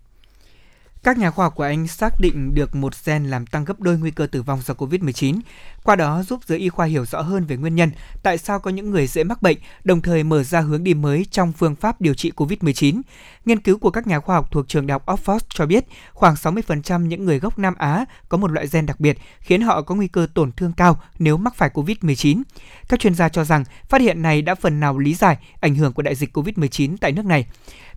Các 1.04 1.18
nhà 1.18 1.30
khoa 1.30 1.46
học 1.46 1.54
của 1.54 1.62
Anh 1.62 1.86
xác 1.86 2.20
định 2.20 2.54
được 2.54 2.74
một 2.74 2.92
gen 3.04 3.24
làm 3.24 3.46
tăng 3.46 3.64
gấp 3.64 3.80
đôi 3.80 3.98
nguy 3.98 4.10
cơ 4.10 4.26
tử 4.26 4.42
vong 4.42 4.60
do 4.64 4.74
COVID-19. 4.74 5.40
Qua 5.82 5.96
đó 5.96 6.22
giúp 6.22 6.40
giới 6.46 6.58
y 6.58 6.68
khoa 6.68 6.86
hiểu 6.86 7.04
rõ 7.04 7.20
hơn 7.20 7.44
về 7.44 7.56
nguyên 7.56 7.74
nhân 7.74 7.90
tại 8.22 8.38
sao 8.38 8.58
có 8.58 8.70
những 8.70 8.90
người 8.90 9.06
dễ 9.06 9.24
mắc 9.24 9.42
bệnh, 9.42 9.58
đồng 9.84 10.00
thời 10.00 10.24
mở 10.24 10.42
ra 10.42 10.60
hướng 10.60 10.84
đi 10.84 10.94
mới 10.94 11.26
trong 11.30 11.52
phương 11.52 11.74
pháp 11.74 12.00
điều 12.00 12.14
trị 12.14 12.32
COVID-19. 12.36 13.00
Nghiên 13.44 13.60
cứu 13.60 13.78
của 13.78 13.90
các 13.90 14.06
nhà 14.06 14.20
khoa 14.20 14.36
học 14.36 14.48
thuộc 14.50 14.68
trường 14.68 14.86
đại 14.86 14.92
học 14.92 15.06
Oxford 15.06 15.38
cho 15.48 15.66
biết 15.66 15.84
khoảng 16.12 16.34
60% 16.34 17.06
những 17.06 17.24
người 17.24 17.38
gốc 17.38 17.58
Nam 17.58 17.74
Á 17.78 18.04
có 18.28 18.38
một 18.38 18.50
loại 18.50 18.66
gen 18.72 18.86
đặc 18.86 19.00
biệt 19.00 19.18
khiến 19.40 19.62
họ 19.62 19.82
có 19.82 19.94
nguy 19.94 20.08
cơ 20.08 20.26
tổn 20.34 20.52
thương 20.52 20.72
cao 20.72 21.00
nếu 21.18 21.36
mắc 21.36 21.54
phải 21.56 21.70
COVID-19. 21.74 22.42
Các 22.88 23.00
chuyên 23.00 23.14
gia 23.14 23.28
cho 23.28 23.44
rằng 23.44 23.64
phát 23.88 24.00
hiện 24.00 24.22
này 24.22 24.42
đã 24.42 24.54
phần 24.54 24.80
nào 24.80 24.98
lý 24.98 25.14
giải 25.14 25.36
ảnh 25.60 25.74
hưởng 25.74 25.92
của 25.92 26.02
đại 26.02 26.14
dịch 26.14 26.36
COVID-19 26.36 26.96
tại 27.00 27.12
nước 27.12 27.24
này. 27.24 27.46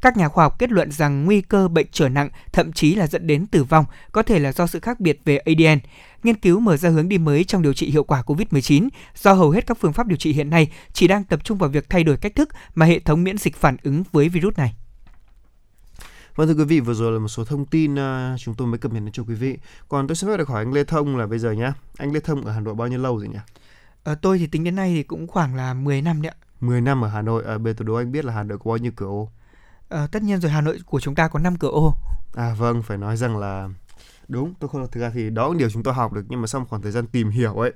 Các 0.06 0.18
nhà 0.18 0.28
khoa 0.28 0.46
học 0.46 0.60
kết 0.60 0.72
luận 0.72 0.92
rằng 0.92 1.26
nguy 1.26 1.42
cơ 1.42 1.68
bệnh 1.68 1.88
trở 1.92 2.10
nặng, 2.10 2.30
thậm 2.52 2.74
chí 2.74 2.96
là 2.96 3.08
dẫn 3.08 3.28
đến 3.28 3.48
tử 3.48 3.64
vong, 3.64 3.86
có 4.12 4.24
thể 4.24 4.40
là 4.40 4.52
do 4.52 4.68
sự 4.68 4.80
khác 4.80 5.00
biệt 5.00 5.20
về 5.26 5.38
ADN. 5.38 5.80
Nghiên 6.24 6.36
cứu 6.36 6.60
mở 6.60 6.78
ra 6.78 6.90
hướng 6.90 7.10
đi 7.10 7.18
mới 7.18 7.44
trong 7.44 7.62
điều 7.62 7.74
trị 7.74 7.92
hiệu 7.92 8.04
quả 8.04 8.22
COVID-19, 8.22 8.90
do 9.16 9.34
hầu 9.34 9.50
hết 9.50 9.68
các 9.68 9.78
phương 9.78 9.94
pháp 9.94 10.08
điều 10.08 10.18
trị 10.18 10.34
hiện 10.34 10.50
nay 10.50 10.72
chỉ 10.94 11.08
đang 11.08 11.24
tập 11.24 11.44
trung 11.44 11.58
vào 11.58 11.70
việc 11.70 11.90
thay 11.90 12.04
đổi 12.04 12.18
cách 12.18 12.36
thức 12.36 12.50
mà 12.76 12.86
hệ 12.86 13.00
thống 13.00 13.24
miễn 13.24 13.38
dịch 13.38 13.56
phản 13.56 13.78
ứng 13.84 14.04
với 14.12 14.30
virus 14.30 14.58
này. 14.58 14.76
Vâng 16.36 16.48
thưa 16.48 16.54
quý 16.54 16.64
vị, 16.64 16.80
vừa 16.80 16.94
rồi 16.94 17.12
là 17.12 17.20
một 17.20 17.28
số 17.28 17.46
thông 17.46 17.66
tin 17.66 17.94
uh, 17.94 18.40
chúng 18.40 18.56
tôi 18.56 18.68
mới 18.68 18.78
cập 18.78 18.94
nhật 18.94 19.04
đến 19.04 19.12
cho 19.12 19.24
quý 19.24 19.36
vị. 19.36 19.58
Còn 19.90 20.08
tôi 20.08 20.16
xin 20.16 20.30
phép 20.30 20.38
được 20.38 20.48
hỏi 20.48 20.64
anh 20.64 20.74
Lê 20.74 20.84
Thông 20.84 21.18
là 21.18 21.28
bây 21.28 21.40
giờ 21.40 21.52
nhá. 21.52 21.74
Anh 21.98 22.14
Lê 22.14 22.20
Thông 22.20 22.46
ở 22.46 22.52
Hà 22.52 22.60
Nội 22.60 22.76
bao 22.76 22.88
nhiêu 22.88 23.00
lâu 23.00 23.18
rồi 23.18 23.28
nhỉ? 23.28 23.40
À, 24.04 24.16
tôi 24.16 24.38
thì 24.38 24.48
tính 24.48 24.64
đến 24.64 24.76
nay 24.76 24.94
thì 24.96 25.04
cũng 25.04 25.28
khoảng 25.28 25.56
là 25.56 25.74
10 25.74 26.02
năm 26.02 26.22
đấy 26.22 26.32
ạ. 26.36 26.38
10 26.62 26.82
năm 26.82 27.04
ở 27.04 27.08
Hà 27.08 27.22
Nội. 27.22 27.44
À, 27.48 27.58
bây 27.58 27.74
tôi 27.74 27.86
đố 27.86 27.94
anh 27.96 28.12
biết 28.12 28.26
là 28.26 28.34
Hà 28.34 28.44
Nội 28.44 28.58
có 28.58 28.70
bao 28.72 28.78
nhiêu 28.78 28.92
cửa 28.96 29.06
ô? 29.06 29.30
À, 29.90 30.08
tất 30.12 30.24
nhiên 30.24 30.42
rồi 30.42 30.52
Hà 30.52 30.62
Nội 30.62 30.80
của 30.86 31.00
chúng 31.00 31.16
ta 31.16 31.28
có 31.28 31.40
5 31.40 31.58
cửa 31.58 31.70
ô. 31.70 31.96
À 32.36 32.54
vâng, 32.58 32.84
phải 32.84 32.98
nói 32.98 33.18
rằng 33.18 33.38
là 33.38 33.70
đúng. 34.28 34.54
Tôi 34.60 34.70
không 34.70 34.88
thực 34.92 35.02
ra 35.02 35.12
thì 35.14 35.30
đó 35.30 35.48
cũng 35.48 35.58
điều 35.58 35.70
chúng 35.70 35.84
tôi 35.84 35.94
học 35.94 36.14
được 36.14 36.26
nhưng 36.30 36.42
mà 36.42 36.48
sau 36.48 36.62
một 36.62 36.68
khoảng 36.70 36.82
thời 36.82 36.92
gian 36.92 37.08
tìm 37.08 37.30
hiểu 37.30 37.54
ấy 37.54 37.74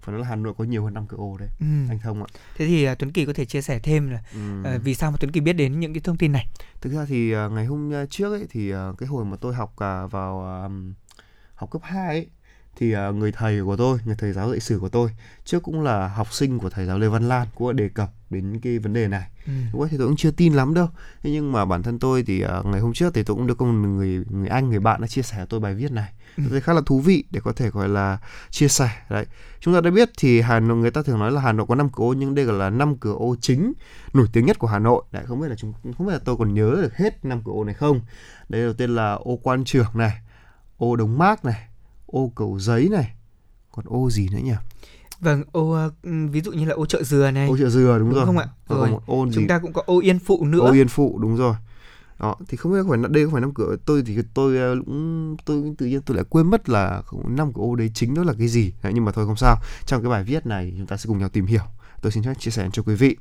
phải 0.00 0.12
nói 0.12 0.20
là 0.20 0.26
Hà 0.28 0.36
Nội 0.36 0.54
có 0.58 0.64
nhiều 0.64 0.84
hơn 0.84 0.94
5 0.94 1.06
cửa 1.06 1.16
ô 1.16 1.36
đấy 1.38 1.48
ừ. 1.60 1.66
anh 1.88 1.98
Thông 2.02 2.22
ạ. 2.22 2.26
Thế 2.56 2.66
thì 2.66 2.90
uh, 2.90 2.98
Tuấn 2.98 3.12
Kỳ 3.12 3.26
có 3.26 3.32
thể 3.32 3.44
chia 3.44 3.62
sẻ 3.62 3.78
thêm 3.78 4.10
là 4.10 4.22
ừ. 4.34 4.76
uh, 4.76 4.82
vì 4.82 4.94
sao 4.94 5.10
mà 5.10 5.16
Tuấn 5.20 5.32
Kỳ 5.32 5.40
biết 5.40 5.52
đến 5.52 5.80
những 5.80 5.94
cái 5.94 6.00
thông 6.00 6.18
tin 6.18 6.32
này? 6.32 6.46
Thực 6.80 6.92
ra 6.92 7.04
thì 7.08 7.36
uh, 7.36 7.52
ngày 7.52 7.66
hôm 7.66 7.92
trước 8.10 8.32
ấy 8.32 8.46
thì 8.50 8.74
uh, 8.74 8.98
cái 8.98 9.08
hồi 9.08 9.24
mà 9.24 9.36
tôi 9.36 9.54
học 9.54 9.72
uh, 9.72 10.12
vào 10.12 10.64
uh, 10.66 10.72
học 11.54 11.70
cấp 11.70 11.82
2 11.84 12.06
ấy 12.06 12.30
thì 12.76 12.94
uh, 12.96 13.14
người 13.14 13.32
thầy 13.32 13.62
của 13.64 13.76
tôi, 13.76 13.98
người 14.04 14.14
thầy 14.18 14.32
giáo 14.32 14.50
dạy 14.50 14.60
sử 14.60 14.78
của 14.78 14.88
tôi 14.88 15.10
trước 15.44 15.62
cũng 15.62 15.82
là 15.82 16.08
học 16.08 16.32
sinh 16.32 16.58
của 16.58 16.70
thầy 16.70 16.86
giáo 16.86 16.98
Lê 16.98 17.08
Văn 17.08 17.28
Lan 17.28 17.48
cũng 17.54 17.76
đề 17.76 17.88
cập 17.88 18.10
đến 18.30 18.60
cái 18.62 18.78
vấn 18.78 18.92
đề 18.92 19.08
này. 19.08 19.28
Ừ. 19.46 19.52
Lúc 19.72 19.80
ấy 19.80 19.88
thì 19.90 19.96
tôi 19.98 20.06
cũng 20.06 20.16
chưa 20.16 20.30
tin 20.30 20.54
lắm 20.54 20.74
đâu. 20.74 20.88
Thế 21.22 21.30
nhưng 21.30 21.52
mà 21.52 21.64
bản 21.64 21.82
thân 21.82 21.98
tôi 21.98 22.22
thì 22.22 22.44
uh, 22.44 22.66
ngày 22.66 22.80
hôm 22.80 22.92
trước 22.92 23.14
thì 23.14 23.22
tôi 23.22 23.36
cũng 23.36 23.46
được 23.46 23.60
một 23.60 23.72
người 23.72 24.24
người 24.30 24.48
anh 24.48 24.68
người 24.68 24.80
bạn 24.80 25.00
đã 25.00 25.06
chia 25.06 25.22
sẻ 25.22 25.36
cho 25.38 25.46
tôi 25.46 25.60
bài 25.60 25.74
viết 25.74 25.92
này. 25.92 26.12
Ừ. 26.36 26.42
Tôi 26.42 26.50
thấy 26.50 26.60
khá 26.60 26.72
là 26.72 26.80
thú 26.86 27.00
vị 27.00 27.24
để 27.30 27.40
có 27.44 27.52
thể 27.52 27.70
gọi 27.70 27.88
là 27.88 28.18
chia 28.50 28.68
sẻ 28.68 28.90
đấy. 29.10 29.26
Chúng 29.60 29.74
ta 29.74 29.80
đã 29.80 29.90
biết 29.90 30.10
thì 30.18 30.40
Hà 30.40 30.60
Nội 30.60 30.76
người 30.76 30.90
ta 30.90 31.02
thường 31.02 31.18
nói 31.18 31.32
là 31.32 31.40
Hà 31.40 31.52
Nội 31.52 31.66
có 31.66 31.74
5 31.74 31.88
cửa 31.92 32.04
ô 32.04 32.12
nhưng 32.12 32.34
đây 32.34 32.44
là 32.44 32.70
năm 32.70 32.96
cửa 32.96 33.14
ô 33.14 33.36
chính 33.40 33.72
nổi 34.12 34.26
tiếng 34.32 34.46
nhất 34.46 34.58
của 34.58 34.66
Hà 34.66 34.78
Nội. 34.78 35.02
Đấy 35.12 35.24
không 35.26 35.40
biết 35.40 35.48
là 35.48 35.54
chúng 35.56 35.72
không 35.98 36.06
biết 36.06 36.12
là 36.12 36.20
tôi 36.24 36.36
còn 36.36 36.54
nhớ 36.54 36.78
được 36.82 36.96
hết 36.96 37.24
năm 37.24 37.42
cửa 37.44 37.52
ô 37.52 37.64
này 37.64 37.74
không. 37.74 38.00
Đây 38.48 38.62
đầu 38.62 38.72
tiên 38.72 38.94
là 38.94 39.12
ô 39.12 39.38
Quan 39.42 39.64
Trường 39.64 39.86
này, 39.94 40.20
ô 40.76 40.96
Đống 40.96 41.18
Mác 41.18 41.44
này, 41.44 41.68
ô 42.12 42.32
cầu 42.34 42.58
giấy 42.58 42.88
này 42.88 43.14
còn 43.72 43.84
ô 43.88 44.10
gì 44.10 44.28
nữa 44.28 44.40
nhỉ 44.44 44.54
Vâng, 45.20 45.42
ô 45.52 45.76
ví 46.02 46.40
dụ 46.40 46.52
như 46.52 46.64
là 46.64 46.74
ô 46.74 46.86
chợ 46.86 47.02
dừa 47.02 47.30
này. 47.30 47.48
Ô 47.48 47.56
chợ 47.58 47.68
dừa 47.68 47.96
đúng, 47.98 48.08
đúng 48.08 48.18
rồi. 48.18 48.26
không 48.26 48.38
ạ? 48.38 48.46
Rồi, 48.68 48.80
còn 48.80 48.90
một 48.90 49.02
ô 49.06 49.26
chúng 49.34 49.46
ta 49.46 49.58
cũng 49.58 49.72
có 49.72 49.82
ô 49.86 50.00
Yên 50.00 50.18
Phụ 50.18 50.44
nữa. 50.44 50.58
Ô 50.58 50.72
Yên 50.72 50.88
Phụ 50.88 51.18
đúng 51.18 51.36
rồi. 51.36 51.54
Đó, 52.18 52.36
thì 52.48 52.56
không 52.56 52.72
biết 52.72 52.78
phải 52.88 52.98
đây 53.10 53.24
có 53.24 53.30
phải 53.32 53.40
năm 53.40 53.54
cửa 53.54 53.76
tôi 53.86 54.02
thì 54.06 54.18
tôi 54.34 54.78
cũng 54.86 55.36
tôi 55.44 55.74
tự 55.78 55.86
nhiên 55.86 56.00
tôi 56.02 56.16
lại 56.16 56.24
quên 56.28 56.50
mất 56.50 56.68
là 56.68 57.02
năm 57.28 57.52
cửa 57.52 57.62
ô 57.62 57.74
đấy 57.74 57.90
chính 57.94 58.14
đó 58.14 58.24
là 58.24 58.32
cái 58.38 58.48
gì. 58.48 58.72
Đấy, 58.82 58.92
nhưng 58.94 59.04
mà 59.04 59.12
thôi 59.12 59.26
không 59.26 59.36
sao. 59.36 59.56
Trong 59.86 60.02
cái 60.02 60.10
bài 60.10 60.24
viết 60.24 60.46
này 60.46 60.74
chúng 60.78 60.86
ta 60.86 60.96
sẽ 60.96 61.08
cùng 61.08 61.18
nhau 61.18 61.28
tìm 61.28 61.46
hiểu. 61.46 61.62
Tôi 62.02 62.12
xin 62.12 62.22
phép 62.22 62.34
chia 62.38 62.50
sẻ 62.50 62.68
cho 62.72 62.82
quý 62.82 62.94
vị. 62.94 63.16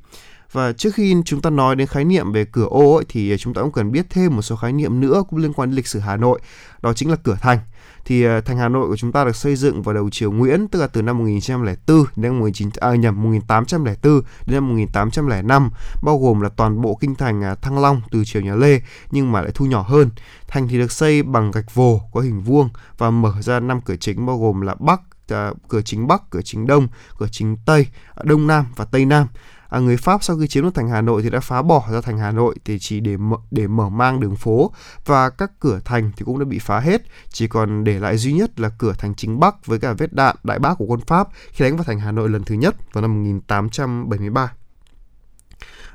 Và 0.51 0.73
trước 0.73 0.93
khi 0.93 1.15
chúng 1.25 1.41
ta 1.41 1.49
nói 1.49 1.75
đến 1.75 1.87
khái 1.87 2.05
niệm 2.05 2.31
về 2.31 2.45
cửa 2.45 2.65
ô 2.69 2.95
ấy, 2.95 3.05
thì 3.09 3.37
chúng 3.37 3.53
ta 3.53 3.61
cũng 3.61 3.71
cần 3.71 3.91
biết 3.91 4.05
thêm 4.09 4.35
một 4.35 4.41
số 4.41 4.55
khái 4.55 4.73
niệm 4.73 4.99
nữa 4.99 5.23
cũng 5.29 5.39
liên 5.39 5.53
quan 5.53 5.69
đến 5.69 5.75
lịch 5.75 5.87
sử 5.87 5.99
Hà 5.99 6.17
Nội. 6.17 6.39
Đó 6.81 6.93
chính 6.93 7.09
là 7.09 7.15
cửa 7.15 7.37
thành 7.41 7.59
thì 8.05 8.23
à, 8.23 8.41
thành 8.41 8.57
Hà 8.57 8.69
Nội 8.69 8.87
của 8.87 8.97
chúng 8.97 9.11
ta 9.11 9.25
được 9.25 9.35
xây 9.35 9.55
dựng 9.55 9.81
vào 9.81 9.95
đầu 9.95 10.09
triều 10.09 10.31
Nguyễn 10.31 10.67
tức 10.67 10.79
là 10.79 10.87
từ 10.87 11.01
năm 11.01 11.17
1904 11.17 12.05
đến 12.15 12.31
năm 12.31 12.39
19 12.39 12.69
à, 12.79 12.95
nhầm 12.95 13.23
1804 13.23 14.21
đến 14.45 14.55
năm 14.55 14.69
1805 14.69 15.69
bao 16.03 16.17
gồm 16.17 16.41
là 16.41 16.49
toàn 16.49 16.81
bộ 16.81 16.97
kinh 17.01 17.15
thành 17.15 17.43
à, 17.43 17.55
Thăng 17.55 17.79
Long 17.79 18.01
từ 18.11 18.25
triều 18.25 18.41
nhà 18.41 18.55
Lê 18.55 18.81
nhưng 19.11 19.31
mà 19.31 19.41
lại 19.41 19.51
thu 19.53 19.65
nhỏ 19.65 19.81
hơn. 19.81 20.09
Thành 20.47 20.67
thì 20.67 20.77
được 20.77 20.91
xây 20.91 21.23
bằng 21.23 21.51
gạch 21.51 21.73
vồ 21.73 22.01
có 22.11 22.21
hình 22.21 22.41
vuông 22.41 22.69
và 22.97 23.09
mở 23.09 23.33
ra 23.41 23.59
năm 23.59 23.81
cửa 23.81 23.95
chính 23.95 24.25
bao 24.25 24.37
gồm 24.37 24.61
là 24.61 24.75
Bắc 24.79 25.01
À, 25.31 25.51
cửa 25.67 25.81
chính 25.81 26.07
Bắc, 26.07 26.21
cửa 26.29 26.41
chính 26.41 26.67
Đông, 26.67 26.87
cửa 27.19 27.27
chính 27.31 27.57
Tây, 27.65 27.87
à, 28.15 28.23
Đông 28.25 28.47
Nam 28.47 28.65
và 28.75 28.85
Tây 28.85 29.05
Nam 29.05 29.27
à, 29.71 29.79
người 29.79 29.97
Pháp 29.97 30.23
sau 30.23 30.37
khi 30.37 30.47
chiếm 30.47 30.63
được 30.63 30.75
thành 30.75 30.89
Hà 30.89 31.01
Nội 31.01 31.21
thì 31.23 31.29
đã 31.29 31.39
phá 31.39 31.61
bỏ 31.61 31.87
ra 31.91 32.01
thành 32.01 32.17
Hà 32.17 32.31
Nội 32.31 32.55
thì 32.65 32.79
chỉ 32.79 32.99
để 32.99 33.17
mở, 33.17 33.37
để 33.51 33.67
mở 33.67 33.89
mang 33.89 34.19
đường 34.19 34.35
phố 34.35 34.73
và 35.05 35.29
các 35.29 35.51
cửa 35.59 35.79
thành 35.85 36.11
thì 36.17 36.25
cũng 36.25 36.39
đã 36.39 36.45
bị 36.45 36.59
phá 36.59 36.79
hết 36.79 37.01
chỉ 37.29 37.47
còn 37.47 37.83
để 37.83 37.99
lại 37.99 38.17
duy 38.17 38.33
nhất 38.33 38.59
là 38.59 38.69
cửa 38.77 38.93
thành 38.97 39.15
chính 39.15 39.39
Bắc 39.39 39.65
với 39.65 39.79
cả 39.79 39.93
vết 39.93 40.13
đạn 40.13 40.35
đại 40.43 40.59
bác 40.59 40.73
của 40.77 40.85
quân 40.85 40.99
Pháp 41.07 41.27
khi 41.51 41.65
đánh 41.65 41.75
vào 41.77 41.83
thành 41.83 41.99
Hà 41.99 42.11
Nội 42.11 42.29
lần 42.29 42.43
thứ 42.43 42.55
nhất 42.55 42.75
vào 42.93 43.01
năm 43.01 43.23
1873. 43.23 44.53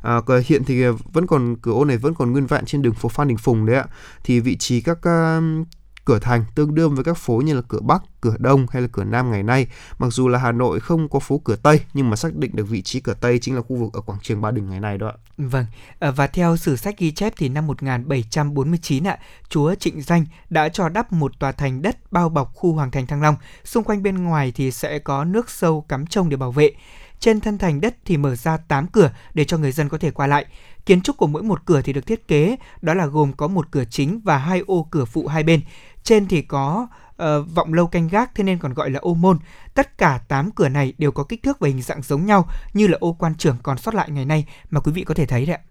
À, 0.02 0.20
hiện 0.46 0.64
thì 0.64 0.84
à, 0.84 0.90
vẫn 1.12 1.26
còn 1.26 1.56
cửa 1.62 1.72
ô 1.72 1.84
này 1.84 1.96
vẫn 1.96 2.14
còn 2.14 2.32
nguyên 2.32 2.46
vẹn 2.46 2.64
trên 2.64 2.82
đường 2.82 2.94
phố 2.94 3.08
Phan 3.08 3.28
Đình 3.28 3.36
Phùng 3.36 3.66
đấy 3.66 3.76
ạ. 3.76 3.86
Thì 4.24 4.40
vị 4.40 4.56
trí 4.56 4.80
các 4.80 4.98
uh, 4.98 5.66
cửa 6.06 6.18
thành 6.18 6.44
tương 6.54 6.74
đương 6.74 6.94
với 6.94 7.04
các 7.04 7.16
phố 7.16 7.36
như 7.36 7.54
là 7.54 7.62
cửa 7.68 7.80
Bắc, 7.80 8.02
cửa 8.20 8.36
Đông 8.38 8.66
hay 8.70 8.82
là 8.82 8.88
cửa 8.92 9.04
Nam 9.04 9.30
ngày 9.30 9.42
nay. 9.42 9.66
Mặc 9.98 10.12
dù 10.12 10.28
là 10.28 10.38
Hà 10.38 10.52
Nội 10.52 10.80
không 10.80 11.08
có 11.08 11.18
phố 11.18 11.40
cửa 11.44 11.56
Tây 11.56 11.80
nhưng 11.94 12.10
mà 12.10 12.16
xác 12.16 12.34
định 12.34 12.56
được 12.56 12.64
vị 12.64 12.82
trí 12.82 13.00
cửa 13.00 13.14
Tây 13.20 13.38
chính 13.38 13.54
là 13.54 13.60
khu 13.60 13.76
vực 13.76 13.92
ở 13.92 14.00
quảng 14.00 14.18
trường 14.22 14.40
Ba 14.40 14.50
Đình 14.50 14.70
ngày 14.70 14.80
nay 14.80 14.98
đó 14.98 15.08
ạ. 15.08 15.14
Vâng, 15.36 15.66
à, 15.98 16.10
và 16.10 16.26
theo 16.26 16.56
sử 16.56 16.76
sách 16.76 16.98
ghi 16.98 17.12
chép 17.12 17.32
thì 17.36 17.48
năm 17.48 17.66
1749 17.66 19.06
ạ, 19.06 19.18
Chúa 19.48 19.74
Trịnh 19.74 20.02
Danh 20.02 20.24
đã 20.50 20.68
cho 20.68 20.88
đắp 20.88 21.12
một 21.12 21.38
tòa 21.38 21.52
thành 21.52 21.82
đất 21.82 22.12
bao 22.12 22.28
bọc 22.28 22.54
khu 22.54 22.72
Hoàng 22.72 22.90
thành 22.90 23.06
Thăng 23.06 23.22
Long. 23.22 23.36
Xung 23.64 23.84
quanh 23.84 24.02
bên 24.02 24.24
ngoài 24.24 24.52
thì 24.56 24.70
sẽ 24.70 24.98
có 24.98 25.24
nước 25.24 25.50
sâu 25.50 25.80
cắm 25.88 26.06
trông 26.06 26.28
để 26.28 26.36
bảo 26.36 26.52
vệ. 26.52 26.72
Trên 27.20 27.40
thân 27.40 27.58
thành 27.58 27.80
đất 27.80 27.96
thì 28.04 28.16
mở 28.16 28.36
ra 28.36 28.56
8 28.56 28.86
cửa 28.86 29.10
để 29.34 29.44
cho 29.44 29.58
người 29.58 29.72
dân 29.72 29.88
có 29.88 29.98
thể 29.98 30.10
qua 30.10 30.26
lại. 30.26 30.46
Kiến 30.86 31.00
trúc 31.00 31.16
của 31.16 31.26
mỗi 31.26 31.42
một 31.42 31.66
cửa 31.66 31.82
thì 31.82 31.92
được 31.92 32.06
thiết 32.06 32.28
kế 32.28 32.56
đó 32.82 32.94
là 32.94 33.06
gồm 33.06 33.32
có 33.32 33.48
một 33.48 33.70
cửa 33.70 33.84
chính 33.90 34.20
và 34.24 34.38
hai 34.38 34.62
ô 34.66 34.88
cửa 34.90 35.04
phụ 35.04 35.26
hai 35.26 35.42
bên. 35.42 35.60
Trên 36.06 36.26
thì 36.26 36.42
có 36.42 36.86
uh, 37.22 37.26
vọng 37.54 37.72
lâu 37.72 37.86
canh 37.86 38.08
gác 38.08 38.34
thế 38.34 38.44
nên 38.44 38.58
còn 38.58 38.74
gọi 38.74 38.90
là 38.90 38.98
ô 38.98 39.14
môn. 39.14 39.38
Tất 39.74 39.98
cả 39.98 40.20
8 40.28 40.50
cửa 40.50 40.68
này 40.68 40.92
đều 40.98 41.12
có 41.12 41.24
kích 41.24 41.42
thước 41.42 41.58
và 41.60 41.68
hình 41.68 41.82
dạng 41.82 42.02
giống 42.02 42.26
nhau 42.26 42.48
như 42.74 42.86
là 42.86 42.98
ô 43.00 43.12
quan 43.12 43.34
trưởng 43.34 43.56
còn 43.62 43.78
sót 43.78 43.94
lại 43.94 44.10
ngày 44.10 44.24
nay 44.24 44.46
mà 44.70 44.80
quý 44.80 44.92
vị 44.92 45.04
có 45.04 45.14
thể 45.14 45.26
thấy 45.26 45.46
đấy 45.46 45.56
ạ 45.56 45.62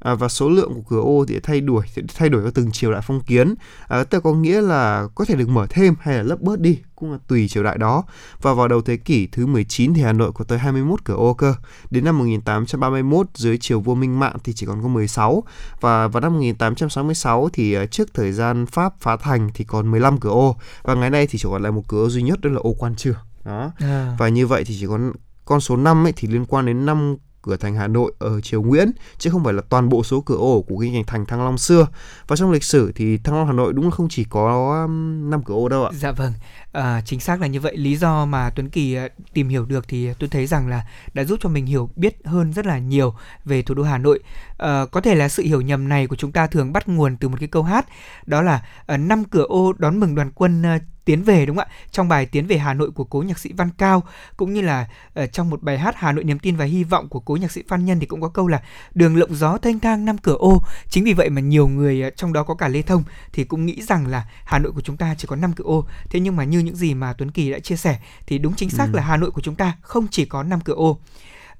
à, 0.00 0.14
và 0.14 0.28
số 0.28 0.48
lượng 0.48 0.74
của 0.74 0.82
cửa 0.88 1.00
ô 1.00 1.24
thì 1.28 1.40
thay 1.42 1.60
đổi 1.60 1.84
thì 1.94 2.02
thay 2.16 2.28
đổi 2.28 2.42
theo 2.42 2.50
từng 2.54 2.70
triều 2.70 2.92
đại 2.92 3.00
phong 3.04 3.20
kiến. 3.20 3.54
À, 3.88 4.04
tức 4.04 4.20
có 4.20 4.32
nghĩa 4.32 4.60
là 4.60 5.08
có 5.14 5.24
thể 5.24 5.36
được 5.36 5.48
mở 5.48 5.66
thêm 5.70 5.94
hay 6.00 6.16
là 6.16 6.22
lấp 6.22 6.40
bớt 6.40 6.60
đi 6.60 6.78
cũng 6.94 7.12
là 7.12 7.18
tùy 7.26 7.48
triều 7.48 7.62
đại 7.62 7.78
đó. 7.78 8.04
Và 8.42 8.54
vào 8.54 8.68
đầu 8.68 8.82
thế 8.82 8.96
kỷ 8.96 9.26
thứ 9.26 9.46
19 9.46 9.94
thì 9.94 10.02
Hà 10.02 10.12
Nội 10.12 10.32
có 10.34 10.44
tới 10.44 10.58
21 10.58 11.04
cửa 11.04 11.14
ô 11.14 11.34
cơ. 11.34 11.54
Đến 11.90 12.04
năm 12.04 12.18
1831 12.18 13.26
dưới 13.34 13.58
triều 13.58 13.80
vua 13.80 13.94
Minh 13.94 14.18
Mạng 14.18 14.36
thì 14.44 14.52
chỉ 14.52 14.66
còn 14.66 14.82
có 14.82 14.88
16 14.88 15.42
và 15.80 16.08
vào 16.08 16.20
năm 16.20 16.32
1866 16.32 17.48
thì 17.52 17.74
à, 17.74 17.86
trước 17.86 18.14
thời 18.14 18.32
gian 18.32 18.66
Pháp 18.66 18.94
phá 19.00 19.16
thành 19.16 19.50
thì 19.54 19.64
còn 19.64 19.90
15 19.90 20.18
cửa 20.18 20.30
ô. 20.30 20.56
Và 20.82 20.94
ngày 20.94 21.10
nay 21.10 21.26
thì 21.26 21.38
chỉ 21.38 21.48
còn 21.50 21.62
lại 21.62 21.72
một 21.72 21.82
cửa 21.88 22.04
ô 22.04 22.08
duy 22.08 22.22
nhất 22.22 22.40
đó 22.40 22.50
là 22.50 22.60
ô 22.60 22.72
quan 22.78 22.94
trường 22.94 23.16
đó. 23.44 23.72
À. 23.78 24.16
và 24.18 24.28
như 24.28 24.46
vậy 24.46 24.64
thì 24.64 24.76
chỉ 24.80 24.86
còn 24.86 25.12
con 25.44 25.60
số 25.60 25.76
5 25.76 26.06
ấy 26.06 26.12
thì 26.16 26.28
liên 26.28 26.44
quan 26.46 26.66
đến 26.66 26.86
năm 26.86 27.16
cửa 27.42 27.56
thành 27.56 27.74
Hà 27.74 27.86
Nội 27.86 28.12
ở 28.18 28.40
triều 28.40 28.62
Nguyễn 28.62 28.90
chứ 29.18 29.30
không 29.30 29.44
phải 29.44 29.52
là 29.52 29.62
toàn 29.68 29.88
bộ 29.88 30.04
số 30.04 30.20
cửa 30.20 30.36
ô 30.36 30.64
của 30.68 30.78
kinh 30.80 31.04
thành 31.06 31.26
Thăng 31.26 31.44
Long 31.44 31.58
xưa. 31.58 31.86
Và 32.28 32.36
trong 32.36 32.50
lịch 32.50 32.64
sử 32.64 32.92
thì 32.94 33.18
Thăng 33.18 33.34
Long 33.34 33.46
Hà 33.46 33.52
Nội 33.52 33.72
đúng 33.72 33.84
là 33.84 33.90
không 33.90 34.08
chỉ 34.08 34.24
có 34.24 34.82
um, 34.82 35.30
năm 35.30 35.40
5 35.40 35.44
cửa 35.44 35.54
ô 35.54 35.68
đâu 35.68 35.84
ạ. 35.84 35.90
Dạ 35.94 36.12
vâng, 36.12 36.32
à, 36.72 37.02
chính 37.04 37.20
xác 37.20 37.40
là 37.40 37.46
như 37.46 37.60
vậy. 37.60 37.76
Lý 37.76 37.96
do 37.96 38.24
mà 38.24 38.50
Tuấn 38.50 38.68
Kỳ 38.68 38.94
à, 38.94 39.08
tìm 39.32 39.48
hiểu 39.48 39.64
được 39.64 39.88
thì 39.88 40.14
tôi 40.18 40.28
thấy 40.28 40.46
rằng 40.46 40.68
là 40.68 40.86
đã 41.14 41.24
giúp 41.24 41.38
cho 41.42 41.48
mình 41.48 41.66
hiểu 41.66 41.90
biết 41.96 42.16
hơn 42.24 42.52
rất 42.52 42.66
là 42.66 42.78
nhiều 42.78 43.14
về 43.44 43.62
thủ 43.62 43.74
đô 43.74 43.82
Hà 43.82 43.98
Nội. 43.98 44.20
À, 44.58 44.86
có 44.92 45.00
thể 45.00 45.14
là 45.14 45.28
sự 45.28 45.42
hiểu 45.42 45.60
nhầm 45.60 45.88
này 45.88 46.06
của 46.06 46.16
chúng 46.16 46.32
ta 46.32 46.46
thường 46.46 46.72
bắt 46.72 46.88
nguồn 46.88 47.16
từ 47.16 47.28
một 47.28 47.36
cái 47.40 47.48
câu 47.48 47.62
hát 47.62 47.86
đó 48.26 48.42
là 48.42 48.62
à, 48.86 48.96
năm 48.96 49.24
cửa 49.24 49.44
ô 49.44 49.72
đón 49.78 50.00
mừng 50.00 50.14
đoàn 50.14 50.30
quân 50.34 50.62
à, 50.66 50.78
tiến 51.10 51.22
về 51.22 51.46
đúng 51.46 51.56
không 51.56 51.66
ạ? 51.68 51.74
Trong 51.90 52.08
bài 52.08 52.26
tiến 52.26 52.46
về 52.46 52.58
Hà 52.58 52.74
Nội 52.74 52.90
của 52.90 53.04
cố 53.04 53.22
nhạc 53.22 53.38
sĩ 53.38 53.52
Văn 53.52 53.70
Cao 53.78 54.02
cũng 54.36 54.52
như 54.52 54.60
là 54.60 54.88
ở 55.14 55.26
trong 55.26 55.50
một 55.50 55.62
bài 55.62 55.78
hát 55.78 55.94
Hà 55.96 56.12
Nội 56.12 56.24
niềm 56.24 56.38
tin 56.38 56.56
và 56.56 56.64
hy 56.64 56.84
vọng 56.84 57.08
của 57.08 57.20
cố 57.20 57.36
nhạc 57.36 57.50
sĩ 57.50 57.62
Phan 57.68 57.84
Nhân 57.84 58.00
thì 58.00 58.06
cũng 58.06 58.20
có 58.20 58.28
câu 58.28 58.48
là 58.48 58.62
đường 58.94 59.16
lộng 59.16 59.34
gió 59.34 59.58
thanh 59.58 59.80
thang 59.80 60.04
năm 60.04 60.18
cửa 60.18 60.36
ô 60.38 60.62
chính 60.88 61.04
vì 61.04 61.12
vậy 61.12 61.30
mà 61.30 61.40
nhiều 61.40 61.68
người 61.68 62.10
trong 62.16 62.32
đó 62.32 62.42
có 62.42 62.54
cả 62.54 62.68
Lê 62.68 62.82
Thông 62.82 63.04
thì 63.32 63.44
cũng 63.44 63.66
nghĩ 63.66 63.82
rằng 63.82 64.06
là 64.06 64.24
Hà 64.44 64.58
Nội 64.58 64.72
của 64.72 64.80
chúng 64.80 64.96
ta 64.96 65.14
chỉ 65.18 65.26
có 65.26 65.36
năm 65.36 65.52
cửa 65.52 65.64
ô. 65.64 65.86
Thế 66.10 66.20
nhưng 66.20 66.36
mà 66.36 66.44
như 66.44 66.58
những 66.58 66.76
gì 66.76 66.94
mà 66.94 67.12
Tuấn 67.12 67.30
Kỳ 67.30 67.50
đã 67.50 67.58
chia 67.58 67.76
sẻ 67.76 67.98
thì 68.26 68.38
đúng 68.38 68.54
chính 68.54 68.70
xác 68.70 68.86
ừ. 68.92 68.96
là 68.96 69.02
Hà 69.02 69.16
Nội 69.16 69.30
của 69.30 69.40
chúng 69.40 69.54
ta 69.54 69.76
không 69.82 70.06
chỉ 70.10 70.24
có 70.24 70.42
năm 70.42 70.60
cửa 70.60 70.74
ô 70.74 70.98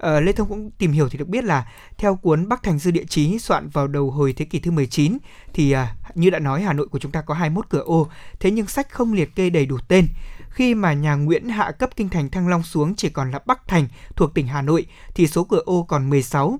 Uh, 0.07 0.22
Lê 0.22 0.32
Thông 0.32 0.48
cũng 0.48 0.70
tìm 0.70 0.92
hiểu 0.92 1.09
thì 1.09 1.18
được 1.18 1.28
biết 1.28 1.44
là 1.44 1.68
theo 1.98 2.16
cuốn 2.16 2.48
Bắc 2.48 2.62
Thành 2.62 2.78
Dư 2.78 2.90
Địa 2.90 3.05
Chí 3.05 3.38
soạn 3.38 3.68
vào 3.68 3.88
đầu 3.88 4.11
hồi 4.11 4.32
thế 4.32 4.44
kỷ 4.44 4.59
thứ 4.59 4.70
19 4.70 5.18
thì 5.55 5.74
uh, 5.74 6.16
như 6.16 6.30
đã 6.30 6.38
nói 6.38 6.62
Hà 6.62 6.72
Nội 6.72 6.88
của 6.88 6.98
chúng 6.98 7.12
ta 7.12 7.20
có 7.20 7.34
21 7.34 7.66
cửa 7.68 7.82
ô, 7.82 8.09
thế 8.40 8.51
nhưng 8.51 8.66
sách 8.66 8.90
không 8.90 9.12
liệt 9.12 9.34
kê 9.34 9.51
đầy 9.51 9.66
đủ 9.66 9.78
tên. 9.88 10.07
Khi 10.51 10.74
mà 10.74 10.92
nhà 10.92 11.14
Nguyễn 11.14 11.48
hạ 11.48 11.70
cấp 11.70 11.90
kinh 11.96 12.09
thành 12.09 12.30
Thăng 12.30 12.48
Long 12.48 12.62
xuống 12.62 12.94
chỉ 12.94 13.09
còn 13.09 13.30
là 13.30 13.40
Bắc 13.46 13.68
Thành 13.68 13.88
thuộc 14.16 14.34
tỉnh 14.34 14.46
Hà 14.46 14.62
Nội 14.62 14.86
thì 15.14 15.26
số 15.26 15.44
cửa 15.44 15.62
ô 15.64 15.82
còn 15.82 16.11
16. 16.11 16.59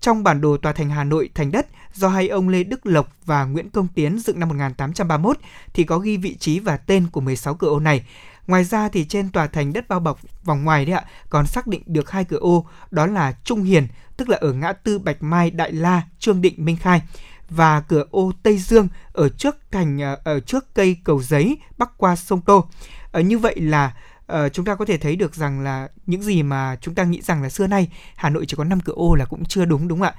Trong 0.00 0.22
bản 0.22 0.40
đồ 0.40 0.56
tòa 0.56 0.72
thành 0.72 0.90
Hà 0.90 1.04
Nội 1.04 1.30
thành 1.34 1.52
đất 1.52 1.66
do 1.94 2.08
hai 2.08 2.28
ông 2.28 2.48
Lê 2.48 2.64
Đức 2.64 2.86
Lộc 2.86 3.12
và 3.24 3.44
Nguyễn 3.44 3.70
Công 3.70 3.88
Tiến 3.88 4.18
dựng 4.18 4.40
năm 4.40 4.48
1831 4.48 5.36
thì 5.72 5.84
có 5.84 5.98
ghi 5.98 6.16
vị 6.16 6.34
trí 6.34 6.58
và 6.58 6.76
tên 6.76 7.06
của 7.12 7.20
16 7.20 7.54
cửa 7.54 7.68
ô 7.68 7.80
này. 7.80 8.04
Ngoài 8.46 8.64
ra 8.64 8.88
thì 8.88 9.04
trên 9.04 9.30
tòa 9.30 9.46
thành 9.46 9.72
đất 9.72 9.88
bao 9.88 10.00
bọc 10.00 10.20
vòng 10.44 10.64
ngoài 10.64 10.84
đấy 10.84 10.96
ạ, 10.96 11.04
còn 11.28 11.46
xác 11.46 11.66
định 11.66 11.82
được 11.86 12.10
hai 12.10 12.24
cửa 12.24 12.36
ô, 12.36 12.66
đó 12.90 13.06
là 13.06 13.32
Trung 13.44 13.62
Hiền, 13.62 13.88
tức 14.16 14.28
là 14.28 14.38
ở 14.40 14.52
ngã 14.52 14.72
tư 14.72 14.98
Bạch 14.98 15.22
Mai, 15.22 15.50
Đại 15.50 15.72
La, 15.72 16.02
Trương 16.18 16.42
Định, 16.42 16.54
Minh 16.56 16.76
Khai 16.76 17.02
và 17.50 17.80
cửa 17.80 18.04
ô 18.10 18.32
Tây 18.42 18.58
Dương 18.58 18.88
ở 19.12 19.28
trước 19.28 19.56
thành 19.70 20.02
ở 20.02 20.14
ờ, 20.14 20.20
ờ, 20.24 20.40
trước 20.40 20.74
cây 20.74 20.96
cầu 21.04 21.22
giấy 21.22 21.58
bắc 21.78 21.90
qua 21.96 22.16
sông 22.16 22.40
Tô. 22.40 22.68
Ở 23.12 23.20
như 23.20 23.38
vậy 23.38 23.60
là 23.60 23.94
uh, 24.32 24.52
chúng 24.52 24.64
ta 24.64 24.74
có 24.74 24.84
thể 24.84 24.98
thấy 24.98 25.16
được 25.16 25.34
rằng 25.34 25.60
là 25.60 25.88
những 26.06 26.22
gì 26.22 26.42
mà 26.42 26.76
chúng 26.80 26.94
ta 26.94 27.04
nghĩ 27.04 27.20
rằng 27.22 27.42
là 27.42 27.48
xưa 27.48 27.66
nay 27.66 27.88
Hà 28.16 28.30
Nội 28.30 28.44
chỉ 28.46 28.56
có 28.56 28.64
5 28.64 28.80
cửa 28.80 28.92
ô 28.92 29.14
là 29.14 29.24
cũng 29.24 29.44
chưa 29.44 29.64
đúng 29.64 29.88
đúng 29.88 30.00
không 30.00 30.08
ạ? 30.08 30.14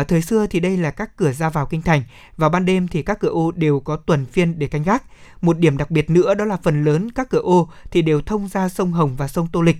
Uh, 0.00 0.08
thời 0.08 0.22
xưa 0.22 0.46
thì 0.46 0.60
đây 0.60 0.76
là 0.76 0.90
các 0.90 1.16
cửa 1.16 1.32
ra 1.32 1.50
vào 1.50 1.66
kinh 1.66 1.82
thành. 1.82 2.02
và 2.36 2.48
ban 2.48 2.64
đêm 2.64 2.88
thì 2.88 3.02
các 3.02 3.20
cửa 3.20 3.28
ô 3.28 3.50
đều 3.50 3.80
có 3.80 3.96
tuần 3.96 4.26
phiên 4.26 4.58
để 4.58 4.66
canh 4.66 4.82
gác. 4.82 5.02
Một 5.42 5.58
điểm 5.58 5.76
đặc 5.76 5.90
biệt 5.90 6.10
nữa 6.10 6.34
đó 6.34 6.44
là 6.44 6.56
phần 6.62 6.84
lớn 6.84 7.10
các 7.10 7.30
cửa 7.30 7.42
ô 7.42 7.68
thì 7.90 8.02
đều 8.02 8.20
thông 8.20 8.48
ra 8.48 8.68
sông 8.68 8.92
Hồng 8.92 9.16
và 9.16 9.28
sông 9.28 9.48
Tô 9.52 9.62
Lịch. 9.62 9.76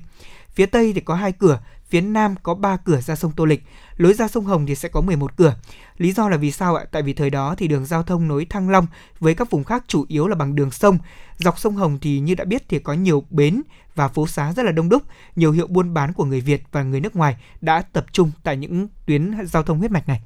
Phía 0.54 0.66
Tây 0.66 0.92
thì 0.92 1.00
có 1.00 1.14
hai 1.14 1.32
cửa, 1.32 1.60
phía 1.88 2.00
Nam 2.00 2.34
có 2.42 2.54
3 2.54 2.76
cửa 2.76 3.00
ra 3.00 3.16
sông 3.16 3.32
Tô 3.36 3.44
Lịch, 3.44 3.62
lối 3.96 4.14
ra 4.14 4.28
sông 4.28 4.44
Hồng 4.44 4.66
thì 4.66 4.74
sẽ 4.74 4.88
có 4.88 5.00
11 5.00 5.36
cửa. 5.36 5.54
Lý 5.96 6.12
do 6.12 6.28
là 6.28 6.36
vì 6.36 6.50
sao 6.50 6.76
ạ? 6.76 6.84
Tại 6.92 7.02
vì 7.02 7.12
thời 7.12 7.30
đó 7.30 7.54
thì 7.58 7.68
đường 7.68 7.86
giao 7.86 8.02
thông 8.02 8.28
nối 8.28 8.44
Thăng 8.44 8.70
Long 8.70 8.86
với 9.20 9.34
các 9.34 9.50
vùng 9.50 9.64
khác 9.64 9.84
chủ 9.86 10.04
yếu 10.08 10.26
là 10.26 10.34
bằng 10.34 10.54
đường 10.54 10.70
sông. 10.70 10.98
Dọc 11.38 11.58
sông 11.58 11.76
Hồng 11.76 11.98
thì 12.00 12.20
như 12.20 12.34
đã 12.34 12.44
biết 12.44 12.62
thì 12.68 12.78
có 12.78 12.92
nhiều 12.92 13.24
bến 13.30 13.62
và 13.94 14.08
phố 14.08 14.26
xá 14.26 14.52
rất 14.52 14.62
là 14.62 14.72
đông 14.72 14.88
đúc, 14.88 15.02
nhiều 15.36 15.52
hiệu 15.52 15.66
buôn 15.66 15.94
bán 15.94 16.12
của 16.12 16.24
người 16.24 16.40
Việt 16.40 16.62
và 16.72 16.82
người 16.82 17.00
nước 17.00 17.16
ngoài 17.16 17.36
đã 17.60 17.82
tập 17.82 18.06
trung 18.12 18.30
tại 18.42 18.56
những 18.56 18.88
tuyến 19.06 19.46
giao 19.46 19.62
thông 19.62 19.78
huyết 19.78 19.90
mạch 19.90 20.08
này 20.08 20.20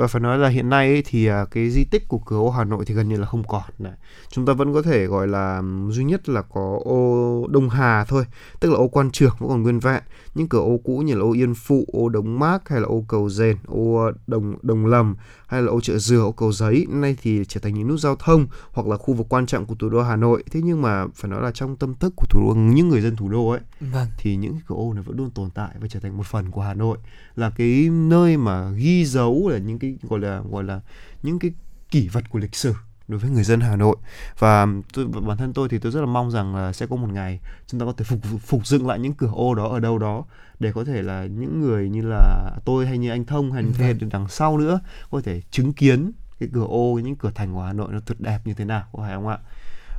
và 0.00 0.06
phải 0.06 0.20
nói 0.20 0.38
là 0.38 0.48
hiện 0.48 0.68
nay 0.68 0.88
ấy, 0.88 1.02
thì 1.06 1.26
à, 1.26 1.44
cái 1.50 1.70
di 1.70 1.84
tích 1.84 2.08
của 2.08 2.18
cửa 2.18 2.36
ô 2.36 2.50
Hà 2.50 2.64
Nội 2.64 2.84
thì 2.84 2.94
gần 2.94 3.08
như 3.08 3.16
là 3.16 3.26
không 3.26 3.44
còn 3.44 3.62
này. 3.78 3.92
Chúng 4.28 4.46
ta 4.46 4.52
vẫn 4.52 4.74
có 4.74 4.82
thể 4.82 5.06
gọi 5.06 5.28
là 5.28 5.62
duy 5.88 6.04
nhất 6.04 6.28
là 6.28 6.42
có 6.42 6.80
ô 6.84 7.46
Đông 7.50 7.68
Hà 7.68 8.04
thôi, 8.04 8.24
tức 8.60 8.70
là 8.70 8.76
ô 8.76 8.88
Quan 8.88 9.10
Trường 9.10 9.32
vẫn 9.38 9.48
còn 9.48 9.62
nguyên 9.62 9.80
vẹn. 9.80 10.02
Những 10.34 10.48
cửa 10.48 10.58
ô 10.58 10.80
cũ 10.84 10.98
như 10.98 11.14
là 11.14 11.20
ô 11.20 11.32
Yên 11.32 11.54
Phụ, 11.54 11.84
ô 11.92 12.08
Đống 12.08 12.38
Mác 12.38 12.68
hay 12.68 12.80
là 12.80 12.86
ô 12.86 13.04
Cầu 13.08 13.28
Dền, 13.30 13.56
ô 13.66 14.10
Đồng 14.26 14.54
Đồng 14.62 14.86
Lầm 14.86 15.16
hay 15.46 15.62
là 15.62 15.68
ô 15.68 15.80
Chợ 15.80 15.98
Dừa, 15.98 16.20
ô 16.20 16.32
Cầu 16.32 16.52
Giấy 16.52 16.86
nay 16.88 17.16
thì 17.22 17.44
trở 17.48 17.60
thành 17.60 17.74
những 17.74 17.88
nút 17.88 18.00
giao 18.00 18.16
thông 18.16 18.46
hoặc 18.72 18.86
là 18.86 18.96
khu 18.96 19.14
vực 19.14 19.26
quan 19.28 19.46
trọng 19.46 19.66
của 19.66 19.74
thủ 19.74 19.88
đô 19.88 20.02
Hà 20.02 20.16
Nội. 20.16 20.44
Thế 20.50 20.60
nhưng 20.64 20.82
mà 20.82 21.06
phải 21.14 21.30
nói 21.30 21.42
là 21.42 21.50
trong 21.50 21.76
tâm 21.76 21.94
thức 21.94 22.12
của 22.16 22.26
thủ 22.30 22.40
đô 22.46 22.54
những 22.54 22.88
người 22.88 23.00
dân 23.00 23.16
thủ 23.16 23.28
đô 23.28 23.48
ấy 23.48 23.60
vâng. 23.80 24.06
thì 24.18 24.36
những 24.36 24.58
cửa 24.66 24.74
ô 24.74 24.92
này 24.92 25.02
vẫn 25.02 25.16
luôn 25.16 25.30
tồn 25.30 25.50
tại 25.50 25.70
và 25.80 25.88
trở 25.88 26.00
thành 26.00 26.16
một 26.16 26.26
phần 26.26 26.50
của 26.50 26.62
Hà 26.62 26.74
Nội 26.74 26.98
là 27.34 27.50
cái 27.50 27.88
nơi 27.90 28.36
mà 28.36 28.70
ghi 28.70 29.04
dấu 29.04 29.48
là 29.48 29.58
những 29.58 29.78
cái 29.78 29.89
gọi 30.02 30.20
là 30.20 30.42
gọi 30.50 30.64
là 30.64 30.80
những 31.22 31.38
cái 31.38 31.50
kỷ 31.90 32.08
vật 32.08 32.24
của 32.30 32.38
lịch 32.38 32.54
sử 32.54 32.74
đối 33.08 33.20
với 33.20 33.30
người 33.30 33.44
dân 33.44 33.60
Hà 33.60 33.76
Nội 33.76 33.96
và 34.38 34.66
tôi 34.92 35.06
bản 35.06 35.36
thân 35.36 35.52
tôi 35.52 35.68
thì 35.68 35.78
tôi 35.78 35.92
rất 35.92 36.00
là 36.00 36.06
mong 36.06 36.30
rằng 36.30 36.56
là 36.56 36.72
sẽ 36.72 36.86
có 36.86 36.96
một 36.96 37.08
ngày 37.12 37.40
chúng 37.66 37.80
ta 37.80 37.86
có 37.86 37.92
thể 37.92 38.04
phục 38.04 38.20
phục 38.40 38.66
dựng 38.66 38.86
lại 38.86 38.98
những 38.98 39.12
cửa 39.12 39.30
ô 39.34 39.54
đó 39.54 39.68
ở 39.68 39.80
đâu 39.80 39.98
đó 39.98 40.24
để 40.60 40.72
có 40.72 40.84
thể 40.84 41.02
là 41.02 41.26
những 41.26 41.60
người 41.60 41.88
như 41.88 42.02
là 42.02 42.50
tôi 42.64 42.86
hay 42.86 42.98
như 42.98 43.10
anh 43.10 43.24
Thông 43.24 43.52
hay 43.52 43.62
những 43.62 43.72
thế 43.72 43.84
hệ 43.84 43.94
đằng 44.10 44.28
sau 44.28 44.58
nữa 44.58 44.80
có 45.10 45.20
thể 45.24 45.42
chứng 45.50 45.72
kiến 45.72 46.12
cái 46.40 46.48
cửa 46.52 46.66
ô 46.68 47.00
những 47.04 47.16
cửa 47.16 47.30
thành 47.34 47.54
của 47.54 47.62
Hà 47.62 47.72
Nội 47.72 47.92
nó 47.92 48.00
tuyệt 48.06 48.20
đẹp 48.20 48.38
như 48.44 48.54
thế 48.54 48.64
nào 48.64 48.84
có 48.92 49.02
phải 49.02 49.14
không 49.14 49.28
ạ? 49.28 49.38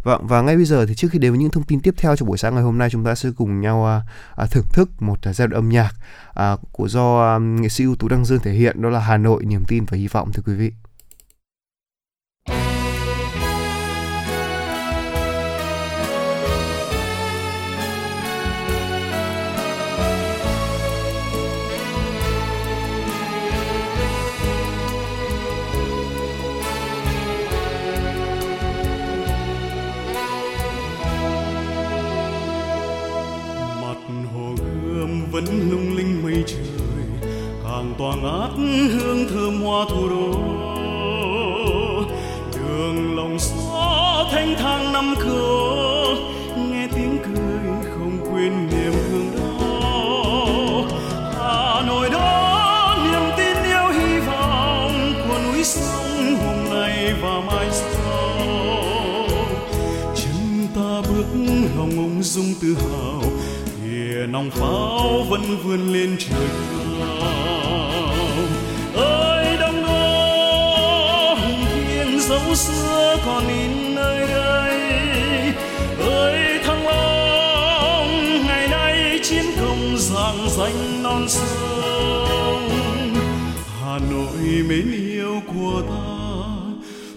Vâng 0.04 0.28
và 0.28 0.41
ngay 0.41 0.56
bây 0.56 0.66
giờ 0.66 0.86
thì 0.86 0.95
trước 0.95 1.08
khi 1.12 1.20
đến 1.20 1.32
với 1.32 1.39
những 1.39 1.49
thông 1.49 1.64
tin 1.64 1.80
tiếp 1.80 1.93
theo 1.97 2.16
trong 2.16 2.28
buổi 2.28 2.38
sáng 2.38 2.56
ngày 2.56 2.64
hôm 2.64 2.78
nay 2.78 2.89
chúng 2.89 3.04
ta 3.04 3.16
sẽ 3.16 3.30
cùng 3.36 3.62
nhau 3.62 3.86
à, 3.86 4.02
à 4.36 4.45
thưởng 4.45 4.66
thức 4.74 4.89
một 4.99 5.18
à, 5.22 5.34
giai 5.34 5.47
đoạn 5.47 5.62
âm 5.62 5.70
nhạc 5.70 5.91
à, 6.34 6.56
của 6.72 6.88
do 6.88 7.36
à, 7.36 7.39
nghệ 7.39 7.70
sĩ 7.70 7.84
ưu 7.84 7.95
tú 7.95 8.08
Đăng 8.08 8.26
Dương 8.26 8.39
thể 8.39 8.52
hiện 8.52 8.82
đó 8.82 8.89
là 8.89 8.99
Hà 8.99 9.18
Nội 9.18 9.45
niềm 9.45 9.64
tin 9.68 9.86
và 9.86 9.97
hy 9.97 10.08
vọng 10.08 10.32
thưa 10.34 10.43
quý 10.45 10.54
vị. 10.54 10.72
Qua 39.72 39.86
thủ 39.89 40.09
đô, 40.09 40.32
đường 42.53 43.15
lòng 43.15 43.38
gió 43.39 44.26
thanh 44.32 44.55
thang 44.55 44.93
năm 44.93 45.15
cửa 45.19 46.15
nghe 46.57 46.88
tiếng 46.95 47.17
cười 47.26 47.91
không 47.91 48.17
quên 48.32 48.67
niềm 48.67 48.91
thương 48.91 49.32
đau 49.38 50.86
hà 51.34 51.82
nội 51.88 52.09
đó, 52.09 52.97
niềm 53.11 53.32
tin 53.38 53.57
yêu 53.63 53.88
hy 53.91 54.19
vọng 54.19 55.13
của 55.28 55.39
núi 55.43 55.63
sông 55.63 56.36
hôm 56.45 56.80
nay 56.80 57.13
và 57.22 57.41
mai 57.47 57.67
sau. 57.72 58.47
Chân 60.15 60.67
ta 60.76 61.01
bước 61.09 61.26
lòng 61.78 61.91
ung 61.97 62.24
dung 62.24 62.53
tự 62.61 62.76
hào 62.76 63.22
kìa 63.84 64.28
nòng 64.30 64.49
pháo 64.51 65.26
vẫn 65.30 65.57
vươn 65.63 65.93
lên 65.93 66.15
trời. 66.19 66.47
cao 66.49 66.81
sông 81.32 82.70
hà 83.82 84.00
nội 84.12 84.64
mến 84.70 84.92
yêu 84.92 85.42
của 85.48 85.82
ta, 85.90 86.02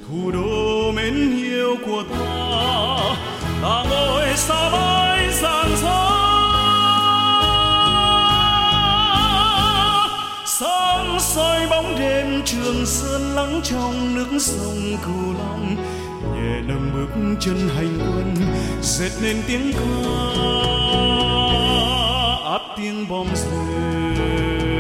thủ 0.09 0.31
đô 0.31 0.93
mến 0.93 1.37
yêu 1.37 1.77
của 1.87 2.03
ta. 2.11 2.17
Ta 3.63 3.85
ngồi 3.91 4.37
xa 4.37 4.71
mãi 4.73 5.33
giang 5.43 5.77
gió. 5.83 6.21
Soi 11.19 11.67
bóng 11.71 11.99
đêm 11.99 12.43
trường 12.45 12.87
sơn 12.87 13.35
lắng 13.35 13.61
trong 13.65 14.15
nước 14.15 14.39
sông 14.41 14.97
cửu 15.05 15.33
long. 15.39 15.77
Nhẹ 16.35 16.61
nâng 16.69 16.91
bước 16.95 17.37
chân 17.41 17.69
hành 17.77 17.99
quân, 17.99 18.35
dệt 18.83 19.11
nên 19.23 19.37
tiếng 19.47 19.73
ca 19.73 21.14
át 22.85 23.07
tiếng 23.09 24.74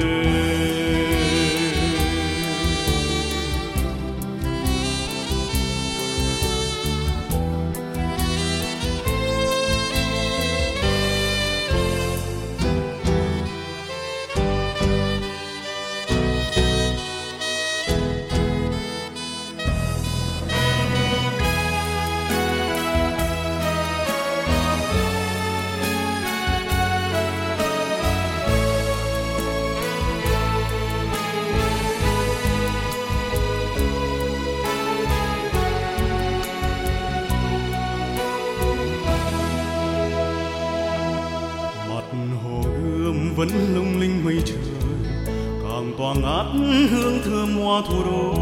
hương 46.90 47.18
thơm 47.24 47.56
hoa 47.56 47.82
thủ 47.88 48.04
đô. 48.04 48.34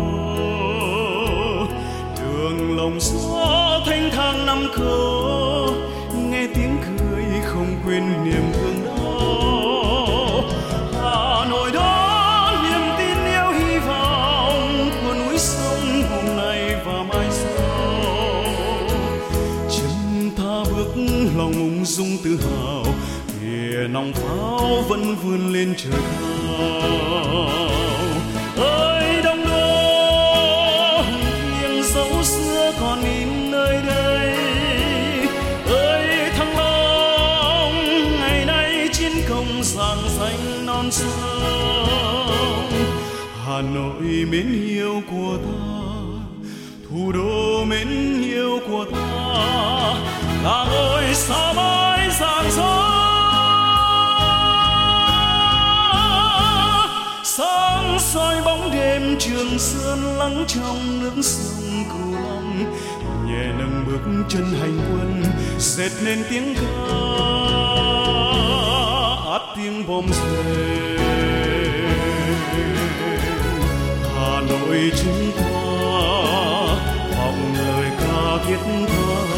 Đường 2.19 2.77
lòng 2.77 2.99
gió 3.01 3.81
thanh 3.87 4.11
thang 4.13 4.47
năm 4.47 4.69
cửa 4.77 5.67
nghe 6.31 6.47
tiếng 6.55 6.77
cười 6.87 7.25
không 7.45 7.77
quên 7.87 8.25
niềm 8.25 8.53
thương 8.53 8.85
đau 8.85 10.45
hà 11.03 11.45
nội 11.51 11.71
đó 11.73 12.53
niềm 12.63 12.83
tin 12.99 13.25
yêu 13.25 13.53
hy 13.53 13.79
vọng 13.79 14.91
của 15.03 15.15
núi 15.15 15.39
sông 15.39 16.03
hôm 16.11 16.37
nay 16.37 16.77
và 16.85 17.03
mai 17.03 17.27
sau. 17.31 18.45
Chân 19.71 20.31
ta 20.37 20.65
bước 20.77 20.93
lòng 21.37 21.53
ung 21.53 21.85
dung 21.85 22.19
tự 22.25 22.31
hào, 22.37 22.85
kìa 23.41 23.89
nòng 23.91 24.13
pháo 24.13 24.85
vẫn 24.89 25.17
vươn 25.23 25.53
lên 25.53 25.75
trời 25.77 26.01
cao. 26.21 27.72
Mến 44.25 44.53
yêu 44.69 45.03
của 45.11 45.39
ta 45.45 45.53
thủ 46.89 47.13
đô 47.13 47.65
mến 47.65 48.23
yêu 48.23 48.59
của 48.67 48.85
ta 48.93 48.99
là 50.45 50.67
ngôi 50.71 51.15
sao 51.15 51.55
mãi 51.55 52.11
rạng 52.21 52.51
rỡ, 52.51 52.79
sáng 57.25 57.99
soi 58.01 58.43
bóng 58.45 58.71
đêm 58.73 59.17
trường 59.19 59.59
sơn 59.59 60.19
lắng 60.19 60.45
trong 60.49 61.01
nước 61.01 61.23
sông 61.23 61.85
cửu 61.89 62.13
long. 62.13 62.75
Nhẹ 63.27 63.53
nâng 63.59 63.85
bước 63.87 64.25
chân 64.29 64.45
hành 64.61 64.79
quân 64.93 65.25
dệt 65.59 65.91
nên 66.05 66.25
tiếng 66.31 66.55
ca 66.55 66.63
tiếng 69.57 69.87
bom 69.87 70.05
rền 70.13 71.03
Nội 74.49 74.93
chúng 75.03 75.33
ta 75.37 75.45
vọng 77.17 77.55
lời 77.59 77.91
ca 78.01 78.45
thiết 78.47 78.59
tha. 78.89 79.32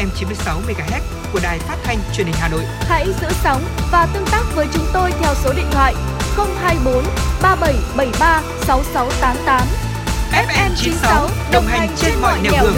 FM 0.00 0.08
96 0.14 0.60
MHz 0.60 1.00
của 1.32 1.40
đài 1.42 1.58
phát 1.58 1.76
thanh 1.82 1.98
truyền 2.14 2.26
hình 2.26 2.36
Hà 2.38 2.48
Nội. 2.48 2.62
Hãy 2.80 3.06
giữ 3.06 3.28
sóng 3.42 3.62
và 3.92 4.06
tương 4.14 4.26
tác 4.30 4.42
với 4.54 4.66
chúng 4.72 4.84
tôi 4.92 5.12
theo 5.20 5.34
số 5.34 5.52
điện 5.56 5.66
thoại 5.70 5.94
024 6.36 7.04
3773 7.42 8.42
6688. 8.66 9.66
FM 10.32 10.70
96 10.76 11.28
đồng 11.52 11.64
hành 11.66 11.88
trên 11.96 12.12
mọi 12.20 12.40
nẻo 12.42 12.52
đường. 12.62 12.74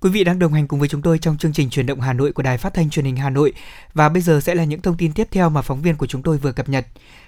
Quý 0.00 0.10
vị 0.10 0.24
đang 0.24 0.38
đồng 0.38 0.52
hành 0.52 0.68
cùng 0.68 0.80
với 0.80 0.88
chúng 0.88 1.02
tôi 1.02 1.18
trong 1.18 1.38
chương 1.38 1.52
trình 1.52 1.70
truyền 1.70 1.86
động 1.86 2.00
Hà 2.00 2.12
Nội 2.12 2.32
của 2.32 2.42
Đài 2.42 2.58
Phát 2.58 2.74
thanh 2.74 2.90
Truyền 2.90 3.04
hình 3.04 3.16
Hà 3.16 3.30
Nội 3.30 3.52
và 3.94 4.08
bây 4.08 4.22
giờ 4.22 4.40
sẽ 4.40 4.54
là 4.54 4.64
những 4.64 4.82
thông 4.82 4.96
tin 4.96 5.12
tiếp 5.12 5.28
theo 5.30 5.50
mà 5.50 5.62
phóng 5.62 5.82
viên 5.82 5.96
của 5.96 6.06
chúng 6.06 6.22
tôi 6.22 6.38
vừa 6.38 6.52
cập 6.52 6.68
nhật. 6.68 6.86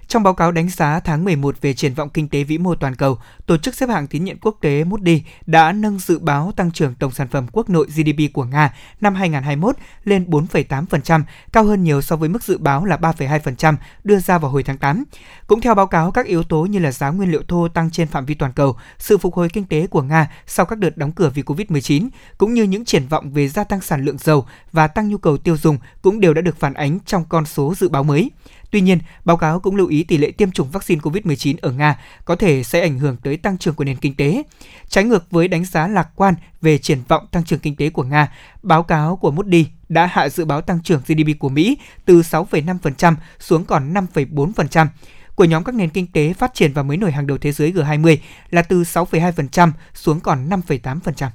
Trong 0.09 0.23
báo 0.23 0.35
cáo 0.35 0.53
đánh 0.53 0.69
giá 0.69 1.01
tháng 1.01 1.25
11 1.25 1.61
về 1.61 1.75
triển 1.75 1.95
vọng 1.95 2.09
kinh 2.09 2.29
tế 2.29 2.45
vĩ 2.45 2.59
mô 2.59 2.75
toàn 2.75 2.95
cầu, 2.95 3.19
tổ 3.47 3.57
chức 3.57 3.75
xếp 3.75 3.89
hạng 3.89 4.07
tín 4.07 4.25
nhiệm 4.25 4.39
quốc 4.39 4.57
tế 4.61 4.85
Moody 4.85 5.23
đã 5.47 5.73
nâng 5.73 5.99
dự 5.99 6.19
báo 6.19 6.53
tăng 6.57 6.71
trưởng 6.71 6.95
tổng 6.95 7.13
sản 7.13 7.29
phẩm 7.29 7.47
quốc 7.53 7.71
nội 7.71 7.87
GDP 7.87 8.33
của 8.33 8.45
Nga 8.45 8.75
năm 9.01 9.15
2021 9.15 9.77
lên 10.05 10.25
4,8%, 10.31 11.23
cao 11.53 11.65
hơn 11.65 11.85
nhiều 11.85 12.01
so 12.03 12.17
với 12.17 12.29
mức 12.29 12.43
dự 12.43 12.59
báo 12.59 12.85
là 12.85 12.97
3,2% 12.97 13.75
đưa 14.05 14.19
ra 14.19 14.39
vào 14.39 14.51
hồi 14.51 14.63
tháng 14.63 14.79
8. 14.79 15.05
Cũng 15.47 15.61
theo 15.61 15.75
báo 15.75 15.87
cáo, 15.87 16.11
các 16.11 16.27
yếu 16.27 16.43
tố 16.43 16.63
như 16.63 16.79
là 16.79 16.93
giá 16.93 17.11
nguyên 17.11 17.31
liệu 17.31 17.43
thô 17.49 17.69
tăng 17.69 17.91
trên 17.91 18.09
phạm 18.09 18.27
vi 18.27 18.35
toàn 18.35 18.53
cầu, 18.53 18.77
sự 18.99 19.19
phục 19.19 19.35
hồi 19.35 19.49
kinh 19.49 19.65
tế 19.65 19.87
của 19.87 20.03
Nga 20.03 20.31
sau 20.47 20.67
các 20.67 20.79
đợt 20.79 20.97
đóng 20.97 21.13
cửa 21.13 21.31
vì 21.35 21.43
Covid-19, 21.43 22.09
cũng 22.39 22.55
như 22.55 22.63
những 22.63 22.85
triển 22.85 23.09
vọng 23.09 23.33
về 23.33 23.49
gia 23.49 23.65
tăng 23.65 23.81
sản 23.81 24.05
lượng 24.05 24.19
dầu 24.19 24.47
và 24.73 24.89
tăng 24.89 25.09
nhu 25.09 25.19
cầu 25.19 25.37
tiêu 25.37 25.57
dùng 25.57 25.79
cũng 26.03 26.21
đều 26.21 26.35
đã 26.35 26.41
được 26.41 26.61
phản 26.61 26.75
ánh 26.75 26.99
trong 27.07 27.25
con 27.29 27.47
số 27.47 27.75
dự 27.75 27.89
báo 27.89 28.03
mới. 28.03 28.31
Tuy 28.75 28.81
nhiên, 28.81 28.99
báo 29.25 29.37
cáo 29.37 29.61
cũng 29.61 29.77
lưu 29.77 29.87
ý 29.87 30.05
tỷ 30.05 30.17
lệ 30.17 30.31
tiêm 30.31 30.51
chủng 30.51 30.71
vaccine 30.71 31.01
COVID-19 31.01 31.57
ở 31.63 31.71
Nga 31.71 31.99
có 32.25 32.37
thể 32.37 32.63
sẽ 32.63 32.81
ảnh 32.81 32.99
hưởng 32.99 33.17
tới 33.17 33.37
tăng 33.37 33.59
trưởng 33.59 33.75
của 33.75 33.85
nền 33.85 33.97
kinh 33.97 34.15
tế. 34.15 34.43
Trái 34.89 35.05
ngược 35.05 35.31
với 35.31 35.49
đánh 35.49 35.65
giá 35.65 35.89
lạc 35.89 36.09
quan 36.17 36.35
về 36.63 36.79
triển 36.79 36.99
vọng 37.09 37.27
tăng 37.31 37.45
trưởng 37.45 37.59
kinh 37.59 37.77
tế 37.77 37.91
của 37.91 38.03
Nga, 38.03 38.33
báo 38.63 38.83
cáo 38.83 39.17
của 39.17 39.31
Moody 39.31 39.67
đã 39.89 40.07
hạ 40.07 40.29
dự 40.29 40.45
báo 40.45 40.61
tăng 40.61 40.83
trưởng 40.83 41.01
GDP 41.07 41.39
của 41.39 41.49
Mỹ 41.49 41.79
từ 42.05 42.21
6,5% 42.21 43.15
xuống 43.39 43.65
còn 43.65 43.95
5,4% 43.95 44.87
của 45.35 45.45
nhóm 45.45 45.65
các 45.65 45.75
nền 45.75 45.91
kinh 45.91 46.07
tế 46.07 46.33
phát 46.33 46.55
triển 46.55 46.73
và 46.73 46.83
mới 46.83 46.97
nổi 46.97 47.13
hàng 47.13 47.27
đầu 47.27 47.39
thế 47.39 47.53
giới 47.53 47.73
G20 47.73 48.17
là 48.51 48.63
từ 48.63 48.83
6,2% 48.83 49.71
xuống 49.95 50.21
còn 50.21 50.49
5,8%. 50.49 51.29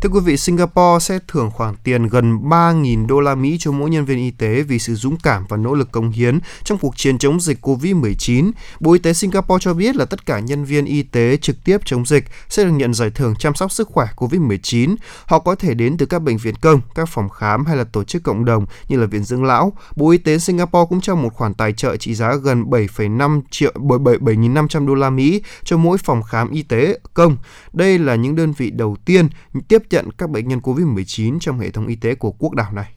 Thưa 0.00 0.08
quý 0.08 0.20
vị, 0.20 0.36
Singapore 0.36 0.98
sẽ 1.00 1.18
thưởng 1.28 1.50
khoản 1.50 1.74
tiền 1.84 2.06
gần 2.06 2.38
3.000 2.38 3.06
đô 3.06 3.20
la 3.20 3.34
Mỹ 3.34 3.56
cho 3.60 3.72
mỗi 3.72 3.90
nhân 3.90 4.04
viên 4.04 4.18
y 4.18 4.30
tế 4.30 4.62
vì 4.62 4.78
sự 4.78 4.94
dũng 4.94 5.16
cảm 5.16 5.44
và 5.48 5.56
nỗ 5.56 5.74
lực 5.74 5.92
công 5.92 6.10
hiến 6.10 6.38
trong 6.64 6.78
cuộc 6.78 6.96
chiến 6.96 7.18
chống 7.18 7.40
dịch 7.40 7.66
COVID-19. 7.66 8.50
Bộ 8.80 8.92
Y 8.92 8.98
tế 8.98 9.12
Singapore 9.12 9.60
cho 9.60 9.74
biết 9.74 9.96
là 9.96 10.04
tất 10.04 10.26
cả 10.26 10.38
nhân 10.38 10.64
viên 10.64 10.84
y 10.84 11.02
tế 11.02 11.36
trực 11.36 11.64
tiếp 11.64 11.78
chống 11.84 12.06
dịch 12.06 12.24
sẽ 12.48 12.64
được 12.64 12.70
nhận 12.70 12.94
giải 12.94 13.10
thưởng 13.10 13.34
chăm 13.38 13.54
sóc 13.54 13.72
sức 13.72 13.88
khỏe 13.88 14.06
COVID-19. 14.16 14.96
Họ 15.26 15.38
có 15.38 15.54
thể 15.54 15.74
đến 15.74 15.96
từ 15.96 16.06
các 16.06 16.22
bệnh 16.22 16.36
viện 16.36 16.54
công, 16.60 16.80
các 16.94 17.08
phòng 17.08 17.28
khám 17.28 17.66
hay 17.66 17.76
là 17.76 17.84
tổ 17.84 18.04
chức 18.04 18.22
cộng 18.22 18.44
đồng 18.44 18.66
như 18.88 18.98
là 19.00 19.06
Viện 19.06 19.24
Dưỡng 19.24 19.44
Lão. 19.44 19.72
Bộ 19.96 20.10
Y 20.10 20.18
tế 20.18 20.38
Singapore 20.38 20.86
cũng 20.88 21.00
trao 21.00 21.16
một 21.16 21.34
khoản 21.34 21.54
tài 21.54 21.72
trợ 21.72 21.96
trị 21.96 22.14
giá 22.14 22.34
gần 22.34 22.64
7,5 22.64 23.40
triệu 23.50 23.72
7.500 23.74 24.86
đô 24.86 24.94
la 24.94 25.10
Mỹ 25.10 25.42
cho 25.64 25.76
mỗi 25.76 25.98
phòng 25.98 26.22
khám 26.22 26.50
y 26.50 26.62
tế 26.62 26.98
công. 27.14 27.36
Đây 27.72 27.98
là 27.98 28.14
những 28.14 28.36
đơn 28.36 28.52
vị 28.52 28.70
đầu 28.70 28.96
tiên 29.04 29.28
tiếp 29.62 29.82
nhận 29.90 30.10
các 30.18 30.30
bệnh 30.30 30.48
nhân 30.48 30.58
COVID-19 30.58 31.38
trong 31.40 31.58
hệ 31.58 31.70
thống 31.70 31.86
y 31.86 31.96
tế 31.96 32.14
của 32.14 32.30
quốc 32.30 32.54
đảo 32.54 32.72
này. 32.72 32.92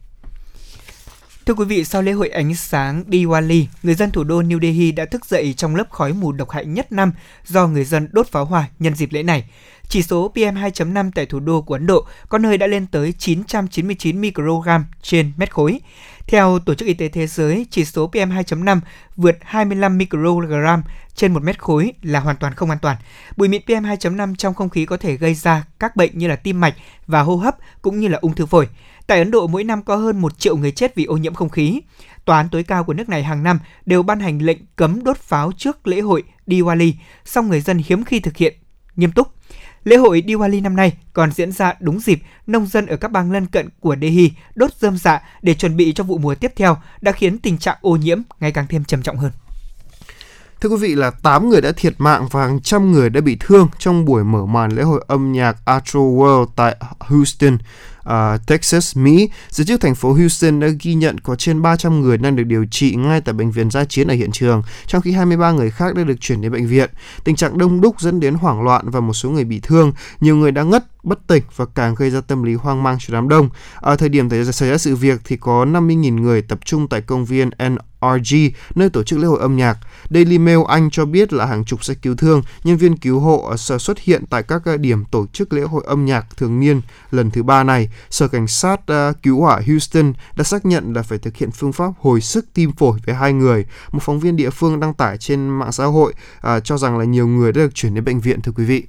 Thưa 1.45 1.53
quý 1.53 1.65
vị, 1.65 1.83
sau 1.83 2.01
lễ 2.01 2.11
hội 2.11 2.29
ánh 2.29 2.55
sáng 2.55 3.03
Diwali, 3.07 3.65
người 3.83 3.95
dân 3.95 4.11
thủ 4.11 4.23
đô 4.23 4.41
New 4.41 4.61
Delhi 4.61 4.91
đã 4.91 5.05
thức 5.05 5.25
dậy 5.25 5.53
trong 5.57 5.75
lớp 5.75 5.89
khói 5.89 6.13
mù 6.13 6.31
độc 6.31 6.49
hại 6.49 6.65
nhất 6.65 6.91
năm 6.91 7.11
do 7.45 7.67
người 7.67 7.85
dân 7.85 8.07
đốt 8.11 8.27
pháo 8.27 8.45
hoa 8.45 8.69
nhân 8.79 8.95
dịp 8.95 9.09
lễ 9.11 9.23
này. 9.23 9.49
Chỉ 9.87 10.03
số 10.03 10.31
PM2.5 10.35 11.11
tại 11.15 11.25
thủ 11.25 11.39
đô 11.39 11.61
của 11.61 11.73
Ấn 11.73 11.87
Độ 11.87 12.05
có 12.29 12.37
nơi 12.37 12.57
đã 12.57 12.67
lên 12.67 12.87
tới 12.87 13.13
999 13.13 14.21
microgram 14.21 14.85
trên 15.01 15.31
mét 15.37 15.51
khối. 15.51 15.79
Theo 16.27 16.59
Tổ 16.59 16.73
chức 16.73 16.87
Y 16.87 16.93
tế 16.93 17.07
Thế 17.09 17.27
giới, 17.27 17.65
chỉ 17.69 17.85
số 17.85 18.09
PM2.5 18.13 18.79
vượt 19.15 19.37
25 19.41 19.97
microgram 19.97 20.83
trên 21.15 21.33
một 21.33 21.43
mét 21.43 21.59
khối 21.59 21.93
là 22.01 22.19
hoàn 22.19 22.35
toàn 22.35 22.53
không 22.53 22.69
an 22.69 22.79
toàn. 22.81 22.97
Bụi 23.37 23.47
mịn 23.47 23.61
PM2.5 23.65 24.35
trong 24.35 24.53
không 24.53 24.69
khí 24.69 24.85
có 24.85 24.97
thể 24.97 25.17
gây 25.17 25.33
ra 25.33 25.65
các 25.79 25.95
bệnh 25.95 26.17
như 26.17 26.27
là 26.27 26.35
tim 26.35 26.59
mạch 26.59 26.75
và 27.07 27.21
hô 27.21 27.35
hấp 27.35 27.55
cũng 27.81 27.99
như 27.99 28.07
là 28.07 28.17
ung 28.21 28.35
thư 28.35 28.45
phổi. 28.45 28.67
Tại 29.07 29.19
Ấn 29.19 29.31
Độ, 29.31 29.47
mỗi 29.47 29.63
năm 29.63 29.83
có 29.83 29.95
hơn 29.95 30.21
1 30.21 30.39
triệu 30.39 30.57
người 30.57 30.71
chết 30.71 30.95
vì 30.95 31.05
ô 31.05 31.17
nhiễm 31.17 31.33
không 31.33 31.49
khí. 31.49 31.81
Tòa 32.25 32.37
án 32.37 32.49
tối 32.49 32.63
cao 32.63 32.83
của 32.83 32.93
nước 32.93 33.09
này 33.09 33.23
hàng 33.23 33.43
năm 33.43 33.59
đều 33.85 34.03
ban 34.03 34.19
hành 34.19 34.41
lệnh 34.41 34.57
cấm 34.75 35.03
đốt 35.03 35.17
pháo 35.17 35.51
trước 35.57 35.87
lễ 35.87 36.01
hội 36.01 36.23
Diwali, 36.47 36.93
song 37.25 37.47
người 37.47 37.61
dân 37.61 37.81
hiếm 37.85 38.03
khi 38.03 38.19
thực 38.19 38.37
hiện 38.37 38.53
nghiêm 38.95 39.11
túc. 39.11 39.27
Lễ 39.83 39.95
hội 39.95 40.23
Diwali 40.27 40.61
năm 40.61 40.75
nay 40.75 40.93
còn 41.13 41.31
diễn 41.31 41.51
ra 41.51 41.73
đúng 41.79 41.99
dịp 41.99 42.19
nông 42.47 42.67
dân 42.67 42.85
ở 42.85 42.97
các 42.97 43.11
bang 43.11 43.31
lân 43.31 43.45
cận 43.45 43.69
của 43.79 43.95
Delhi 44.01 44.31
đốt 44.55 44.73
rơm 44.73 44.97
dạ 44.97 45.21
để 45.41 45.53
chuẩn 45.53 45.77
bị 45.77 45.93
cho 45.93 46.03
vụ 46.03 46.17
mùa 46.17 46.35
tiếp 46.35 46.51
theo 46.55 46.77
đã 47.01 47.11
khiến 47.11 47.37
tình 47.37 47.57
trạng 47.57 47.77
ô 47.81 47.95
nhiễm 47.95 48.21
ngày 48.39 48.51
càng 48.51 48.65
thêm 48.69 48.85
trầm 48.85 49.01
trọng 49.01 49.17
hơn. 49.17 49.31
Thưa 50.61 50.69
quý 50.69 50.77
vị 50.77 50.95
là 50.95 51.09
8 51.09 51.49
người 51.49 51.61
đã 51.61 51.71
thiệt 51.71 51.93
mạng 51.97 52.27
và 52.31 52.41
hàng 52.41 52.59
trăm 52.61 52.91
người 52.91 53.09
đã 53.09 53.21
bị 53.21 53.37
thương 53.39 53.67
trong 53.77 54.05
buổi 54.05 54.23
mở 54.23 54.45
màn 54.45 54.71
lễ 54.71 54.83
hội 54.83 55.05
âm 55.07 55.31
nhạc 55.31 55.65
Astro 55.65 55.99
World 55.99 56.45
tại 56.55 56.75
Houston, 56.99 57.57
uh, 57.99 58.47
Texas, 58.47 58.97
Mỹ. 58.97 59.29
Giới 59.49 59.65
chức 59.65 59.81
thành 59.81 59.95
phố 59.95 60.13
Houston 60.13 60.59
đã 60.59 60.67
ghi 60.81 60.93
nhận 60.93 61.19
có 61.19 61.35
trên 61.35 61.61
300 61.61 62.01
người 62.01 62.17
đang 62.17 62.35
được 62.35 62.43
điều 62.43 62.65
trị 62.71 62.95
ngay 62.95 63.21
tại 63.21 63.33
bệnh 63.33 63.51
viện 63.51 63.71
gia 63.71 63.85
chiến 63.85 64.07
ở 64.07 64.13
hiện 64.13 64.31
trường, 64.31 64.63
trong 64.87 65.01
khi 65.01 65.11
23 65.11 65.51
người 65.51 65.71
khác 65.71 65.95
đã 65.95 66.03
được 66.03 66.19
chuyển 66.19 66.41
đến 66.41 66.51
bệnh 66.51 66.67
viện. 66.67 66.89
Tình 67.23 67.35
trạng 67.35 67.57
đông 67.57 67.81
đúc 67.81 68.01
dẫn 68.01 68.19
đến 68.19 68.33
hoảng 68.33 68.61
loạn 68.61 68.89
và 68.89 68.99
một 68.99 69.13
số 69.13 69.29
người 69.29 69.43
bị 69.43 69.59
thương. 69.59 69.93
Nhiều 70.19 70.35
người 70.35 70.51
đã 70.51 70.63
ngất, 70.63 70.85
bất 71.03 71.27
tỉnh 71.27 71.43
và 71.55 71.65
càng 71.65 71.95
gây 71.95 72.09
ra 72.09 72.21
tâm 72.21 72.43
lý 72.43 72.53
hoang 72.53 72.83
mang 72.83 72.97
cho 72.99 73.13
đám 73.13 73.29
đông. 73.29 73.49
Ở 73.75 73.95
thời 73.95 74.09
điểm 74.09 74.29
xảy 74.51 74.69
ra 74.69 74.77
sự 74.77 74.95
việc 74.95 75.21
thì 75.23 75.37
có 75.37 75.65
50.000 75.65 76.21
người 76.21 76.41
tập 76.41 76.59
trung 76.65 76.87
tại 76.87 77.01
công 77.01 77.25
viên 77.25 77.49
RG 78.01 78.35
nơi 78.75 78.89
tổ 78.89 79.03
chức 79.03 79.19
lễ 79.19 79.27
hội 79.27 79.39
âm 79.39 79.57
nhạc. 79.57 79.77
Daily 80.09 80.37
Mail 80.37 80.59
Anh 80.67 80.89
cho 80.89 81.05
biết 81.05 81.33
là 81.33 81.45
hàng 81.45 81.65
chục 81.65 81.83
xe 81.83 81.93
cứu 81.93 82.15
thương, 82.15 82.41
nhân 82.63 82.77
viên 82.77 82.97
cứu 82.97 83.19
hộ 83.19 83.47
ờ, 83.49 83.57
sẽ 83.57 83.77
xuất 83.77 83.99
hiện 83.99 84.23
tại 84.29 84.43
các 84.43 84.61
ờ, 84.65 84.77
điểm 84.77 85.05
tổ 85.05 85.25
chức 85.33 85.53
lễ 85.53 85.61
hội 85.61 85.83
âm 85.87 86.05
nhạc 86.05 86.37
thường 86.37 86.59
niên 86.59 86.81
lần 87.11 87.31
thứ 87.31 87.43
ba 87.43 87.63
này. 87.63 87.89
Sở 88.09 88.27
Cảnh 88.27 88.47
sát 88.47 88.87
ờ, 88.87 89.13
cứu 89.23 89.41
hỏa 89.41 89.61
Houston 89.67 90.13
đã 90.35 90.43
xác 90.43 90.65
nhận 90.65 90.93
là 90.93 91.01
phải 91.01 91.17
thực 91.17 91.37
hiện 91.37 91.51
phương 91.51 91.73
pháp 91.73 91.91
hồi 91.99 92.21
sức 92.21 92.45
tim 92.53 92.71
phổi 92.71 92.99
với 93.05 93.15
hai 93.15 93.33
người. 93.33 93.65
Một 93.91 93.99
phóng 94.01 94.19
viên 94.19 94.35
địa 94.35 94.49
phương 94.49 94.79
đăng 94.79 94.93
tải 94.93 95.17
trên 95.17 95.49
mạng 95.49 95.71
xã 95.71 95.85
hội 95.85 96.13
cho 96.63 96.77
rằng 96.77 96.97
là 96.97 97.05
nhiều 97.05 97.27
người 97.27 97.51
đã 97.51 97.61
được 97.61 97.75
chuyển 97.75 97.93
đến 97.93 98.05
bệnh 98.05 98.19
viện 98.19 98.41
thưa 98.41 98.51
quý 98.55 98.65
vị. 98.65 98.83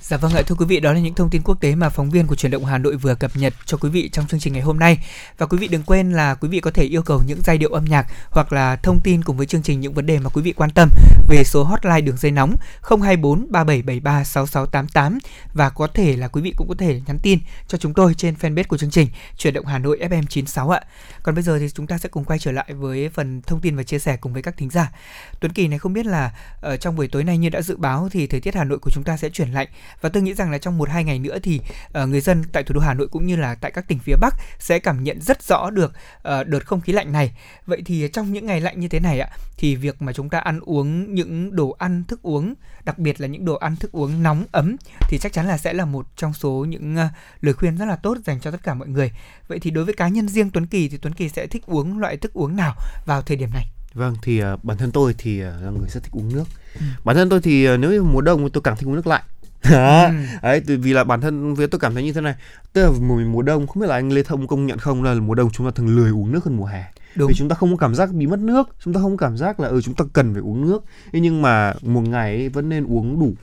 Dạ 0.00 0.16
vâng 0.16 0.32
ạ, 0.34 0.42
thưa 0.46 0.54
quý 0.54 0.66
vị, 0.66 0.80
đó 0.80 0.92
là 0.92 1.00
những 1.00 1.14
thông 1.14 1.30
tin 1.30 1.42
quốc 1.42 1.60
tế 1.60 1.74
mà 1.74 1.88
phóng 1.88 2.10
viên 2.10 2.26
của 2.26 2.34
truyền 2.34 2.52
động 2.52 2.64
Hà 2.64 2.78
Nội 2.78 2.96
vừa 2.96 3.14
cập 3.14 3.36
nhật 3.36 3.54
cho 3.66 3.76
quý 3.76 3.90
vị 3.90 4.08
trong 4.12 4.26
chương 4.26 4.40
trình 4.40 4.52
ngày 4.52 4.62
hôm 4.62 4.78
nay. 4.78 4.98
Và 5.38 5.46
quý 5.46 5.58
vị 5.58 5.68
đừng 5.68 5.82
quên 5.82 6.12
là 6.12 6.34
quý 6.34 6.48
vị 6.48 6.60
có 6.60 6.70
thể 6.70 6.82
yêu 6.82 7.02
cầu 7.02 7.22
những 7.26 7.40
giai 7.44 7.58
điệu 7.58 7.70
âm 7.70 7.84
nhạc 7.84 8.06
hoặc 8.30 8.52
là 8.52 8.76
thông 8.76 9.00
tin 9.04 9.22
cùng 9.22 9.36
với 9.36 9.46
chương 9.46 9.62
trình 9.62 9.80
những 9.80 9.94
vấn 9.94 10.06
đề 10.06 10.18
mà 10.18 10.30
quý 10.30 10.42
vị 10.42 10.52
quan 10.52 10.70
tâm 10.70 10.88
về 11.28 11.44
số 11.44 11.64
hotline 11.64 12.00
đường 12.00 12.16
dây 12.16 12.32
nóng 12.32 12.56
024 12.82 13.52
3773 13.52 14.24
6688 14.24 15.18
và 15.54 15.70
có 15.70 15.86
thể 15.86 16.16
là 16.16 16.28
quý 16.28 16.42
vị 16.42 16.54
cũng 16.56 16.68
có 16.68 16.74
thể 16.78 17.00
nhắn 17.06 17.18
tin 17.22 17.38
cho 17.68 17.78
chúng 17.78 17.94
tôi 17.94 18.14
trên 18.14 18.34
fanpage 18.40 18.64
của 18.68 18.78
chương 18.78 18.90
trình 18.90 19.08
truyền 19.36 19.54
động 19.54 19.66
Hà 19.66 19.78
Nội 19.78 19.98
FM 20.00 20.26
96 20.28 20.70
ạ. 20.70 20.80
Còn 21.22 21.34
bây 21.34 21.44
giờ 21.44 21.58
thì 21.58 21.68
chúng 21.74 21.86
ta 21.86 21.98
sẽ 21.98 22.08
cùng 22.08 22.24
quay 22.24 22.38
trở 22.38 22.52
lại 22.52 22.66
với 22.68 23.08
phần 23.08 23.42
thông 23.42 23.60
tin 23.60 23.76
và 23.76 23.82
chia 23.82 23.98
sẻ 23.98 24.16
cùng 24.16 24.32
với 24.32 24.42
các 24.42 24.56
thính 24.56 24.70
giả. 24.70 24.92
Tuấn 25.40 25.52
Kỳ 25.52 25.68
này 25.68 25.78
không 25.78 25.92
biết 25.92 26.06
là 26.06 26.32
ở 26.60 26.76
trong 26.76 26.96
buổi 26.96 27.08
tối 27.08 27.24
nay 27.24 27.38
như 27.38 27.48
đã 27.48 27.62
dự 27.62 27.76
báo 27.76 28.08
thì 28.12 28.26
thời 28.26 28.40
tiết 28.40 28.54
Hà 28.54 28.64
Nội 28.64 28.78
của 28.78 28.90
chúng 28.90 29.04
ta 29.04 29.16
sẽ 29.16 29.28
chuyển 29.28 29.52
lạnh 29.52 29.68
và 30.00 30.08
tôi 30.08 30.22
nghĩ 30.22 30.34
rằng 30.34 30.50
là 30.50 30.58
trong 30.58 30.78
một 30.78 30.88
hai 30.88 31.04
ngày 31.04 31.18
nữa 31.18 31.38
thì 31.42 31.60
uh, 32.02 32.08
người 32.08 32.20
dân 32.20 32.44
tại 32.52 32.62
thủ 32.62 32.74
đô 32.74 32.80
Hà 32.80 32.94
Nội 32.94 33.08
cũng 33.08 33.26
như 33.26 33.36
là 33.36 33.54
tại 33.54 33.70
các 33.70 33.88
tỉnh 33.88 33.98
phía 33.98 34.16
Bắc 34.20 34.34
sẽ 34.58 34.78
cảm 34.78 35.04
nhận 35.04 35.20
rất 35.20 35.42
rõ 35.42 35.70
được 35.70 35.92
uh, 36.16 36.46
đợt 36.46 36.66
không 36.66 36.80
khí 36.80 36.92
lạnh 36.92 37.12
này 37.12 37.32
vậy 37.66 37.82
thì 37.84 38.08
trong 38.12 38.32
những 38.32 38.46
ngày 38.46 38.60
lạnh 38.60 38.80
như 38.80 38.88
thế 38.88 39.00
này 39.00 39.20
ạ 39.20 39.28
thì 39.56 39.76
việc 39.76 40.02
mà 40.02 40.12
chúng 40.12 40.28
ta 40.28 40.38
ăn 40.38 40.60
uống 40.60 41.14
những 41.14 41.56
đồ 41.56 41.76
ăn 41.78 42.04
thức 42.08 42.22
uống 42.22 42.54
đặc 42.84 42.98
biệt 42.98 43.20
là 43.20 43.26
những 43.26 43.44
đồ 43.44 43.54
ăn 43.54 43.76
thức 43.76 43.92
uống 43.92 44.22
nóng 44.22 44.44
ấm 44.52 44.76
thì 45.08 45.18
chắc 45.20 45.32
chắn 45.32 45.46
là 45.46 45.58
sẽ 45.58 45.72
là 45.72 45.84
một 45.84 46.06
trong 46.16 46.32
số 46.32 46.66
những 46.68 46.94
uh, 46.94 47.10
lời 47.40 47.54
khuyên 47.54 47.76
rất 47.76 47.84
là 47.84 47.96
tốt 47.96 48.18
dành 48.24 48.40
cho 48.40 48.50
tất 48.50 48.62
cả 48.62 48.74
mọi 48.74 48.88
người 48.88 49.12
vậy 49.48 49.58
thì 49.58 49.70
đối 49.70 49.84
với 49.84 49.94
cá 49.94 50.08
nhân 50.08 50.28
riêng 50.28 50.50
Tuấn 50.50 50.66
Kỳ 50.66 50.88
thì 50.88 50.96
Tuấn 50.96 51.14
Kỳ 51.14 51.28
sẽ 51.28 51.46
thích 51.46 51.66
uống 51.66 51.98
loại 51.98 52.16
thức 52.16 52.32
uống 52.32 52.56
nào 52.56 52.74
vào 53.06 53.22
thời 53.22 53.36
điểm 53.36 53.50
này 53.52 53.66
Vâng 53.94 54.16
thì 54.22 54.44
uh, 54.44 54.64
bản 54.64 54.76
thân 54.76 54.92
tôi 54.92 55.14
thì 55.18 55.40
uh, 55.40 55.46
là 55.46 55.70
người 55.70 55.88
rất 55.88 56.02
thích 56.02 56.12
uống 56.12 56.32
nước. 56.34 56.44
Ừ. 56.74 56.80
Bản 57.04 57.16
thân 57.16 57.28
tôi 57.28 57.40
thì 57.40 57.70
uh, 57.70 57.80
nếu 57.80 57.90
như 57.90 58.02
mùa 58.02 58.20
đông 58.20 58.50
tôi 58.50 58.62
càng 58.62 58.76
thích 58.76 58.86
uống 58.86 58.94
nước 58.94 59.06
lạnh. 59.06 59.24
Đó. 59.70 60.04
Ừ. 60.04 60.12
Đấy, 60.42 60.60
vì 60.60 60.92
là 60.92 61.04
bản 61.04 61.20
thân 61.20 61.54
với 61.54 61.66
tôi 61.66 61.78
cảm 61.78 61.94
thấy 61.94 62.04
như 62.04 62.12
thế 62.12 62.20
này, 62.20 62.34
tức 62.72 62.82
là 62.82 62.90
mùa 63.00 63.20
mùa 63.20 63.42
đông 63.42 63.66
không 63.66 63.80
biết 63.80 63.86
là 63.86 63.94
anh 63.94 64.12
Lê 64.12 64.22
Thông 64.22 64.46
công 64.46 64.66
nhận 64.66 64.78
không 64.78 65.02
là 65.02 65.14
mùa 65.14 65.34
đông 65.34 65.50
chúng 65.50 65.66
ta 65.66 65.70
thường 65.74 65.96
lười 65.96 66.10
uống 66.10 66.32
nước 66.32 66.44
hơn 66.44 66.56
mùa 66.56 66.66
hè. 66.66 66.84
Đúng. 67.14 67.28
Vì 67.28 67.34
chúng 67.34 67.48
ta 67.48 67.56
không 67.56 67.70
có 67.70 67.76
cảm 67.76 67.94
giác 67.94 68.12
bị 68.12 68.26
mất 68.26 68.38
nước, 68.38 68.68
chúng 68.84 68.94
ta 68.94 69.00
không 69.00 69.16
có 69.16 69.26
cảm 69.26 69.36
giác 69.36 69.60
là 69.60 69.68
ừ 69.68 69.80
chúng 69.82 69.94
ta 69.94 70.04
cần 70.12 70.32
phải 70.32 70.42
uống 70.42 70.68
nước. 70.68 70.84
Thế 71.12 71.20
nhưng 71.20 71.42
mà 71.42 71.74
một 71.82 72.00
ngày 72.00 72.36
ấy, 72.36 72.48
vẫn 72.48 72.68
nên 72.68 72.86
uống 72.86 73.20
đủ 73.20 73.34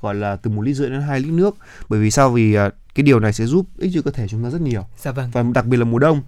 gọi 0.00 0.14
là 0.14 0.36
từ 0.36 0.50
một 0.50 0.62
lít 0.62 0.76
rưỡi 0.76 0.90
đến 0.90 1.00
2 1.00 1.20
lít 1.20 1.32
nước 1.32 1.56
bởi 1.88 2.00
vì 2.00 2.10
sao 2.10 2.30
vì 2.30 2.58
uh, 2.58 2.72
cái 2.94 3.02
điều 3.02 3.20
này 3.20 3.32
sẽ 3.32 3.46
giúp 3.46 3.66
ích 3.78 3.90
cho 3.94 4.02
cơ 4.02 4.10
thể 4.10 4.28
chúng 4.28 4.44
ta 4.44 4.50
rất 4.50 4.60
nhiều 4.60 4.84
dạ 4.98 5.12
vâng. 5.12 5.30
và 5.32 5.42
đặc 5.54 5.66
biệt 5.66 5.76
là 5.76 5.84
mùa 5.84 5.98
đông 5.98 6.22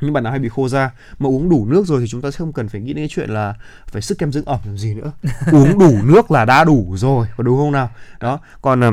những 0.00 0.12
bạn 0.12 0.24
nào 0.24 0.30
hay 0.30 0.40
bị 0.40 0.48
khô 0.48 0.68
da 0.68 0.90
mà 1.18 1.28
uống 1.28 1.48
đủ 1.48 1.66
nước 1.66 1.86
rồi 1.86 2.00
thì 2.00 2.06
chúng 2.08 2.20
ta 2.20 2.30
sẽ 2.30 2.36
không 2.38 2.52
cần 2.52 2.68
phải 2.68 2.80
nghĩ 2.80 2.92
đến 2.92 3.02
cái 3.02 3.08
chuyện 3.08 3.30
là 3.30 3.54
phải 3.86 4.02
sức 4.02 4.18
kem 4.18 4.32
dưỡng 4.32 4.44
ẩm 4.44 4.60
làm 4.64 4.78
gì 4.78 4.94
nữa. 4.94 5.12
Uống 5.52 5.78
đủ 5.78 5.92
nước 6.04 6.30
là 6.30 6.44
đã 6.44 6.64
đủ 6.64 6.94
rồi 6.96 7.26
có 7.36 7.44
đúng 7.44 7.58
không 7.58 7.72
nào? 7.72 7.90
Đó 8.20 8.40
còn 8.62 8.80
ờ, 8.80 8.92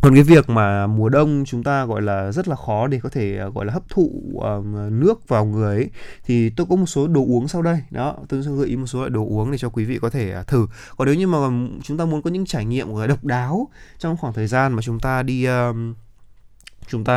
còn 0.00 0.14
cái 0.14 0.22
việc 0.22 0.50
mà 0.50 0.86
mùa 0.86 1.08
đông 1.08 1.44
chúng 1.46 1.62
ta 1.62 1.84
gọi 1.84 2.02
là 2.02 2.32
rất 2.32 2.48
là 2.48 2.56
khó 2.56 2.86
để 2.86 3.00
có 3.02 3.08
thể 3.08 3.36
ờ, 3.36 3.50
gọi 3.50 3.66
là 3.66 3.72
hấp 3.72 3.82
thụ 3.88 4.10
uh, 4.34 4.64
nước 4.92 5.28
vào 5.28 5.44
người 5.44 5.76
ấy, 5.76 5.90
thì 6.26 6.50
tôi 6.50 6.66
có 6.70 6.76
một 6.76 6.86
số 6.86 7.08
đồ 7.08 7.20
uống 7.20 7.48
sau 7.48 7.62
đây. 7.62 7.82
Đó 7.90 8.16
tôi 8.28 8.42
sẽ 8.42 8.50
gợi 8.50 8.66
ý 8.66 8.76
một 8.76 8.86
số 8.86 8.98
loại 8.98 9.10
đồ 9.10 9.26
uống 9.26 9.50
để 9.50 9.58
cho 9.58 9.68
quý 9.68 9.84
vị 9.84 9.98
có 10.02 10.10
thể 10.10 10.34
uh, 10.40 10.46
thử. 10.46 10.66
Còn 10.96 11.06
nếu 11.06 11.14
như 11.14 11.26
mà 11.26 11.38
chúng 11.82 11.96
ta 11.96 12.04
muốn 12.04 12.22
có 12.22 12.30
những 12.30 12.46
trải 12.46 12.64
nghiệm 12.64 12.88
độc 13.08 13.24
đáo 13.24 13.68
trong 13.98 14.16
khoảng 14.16 14.32
thời 14.32 14.46
gian 14.46 14.72
mà 14.72 14.82
chúng 14.82 15.00
ta 15.00 15.22
đi 15.22 15.48
uh, 15.48 15.76
chúng 16.88 17.04
ta 17.04 17.14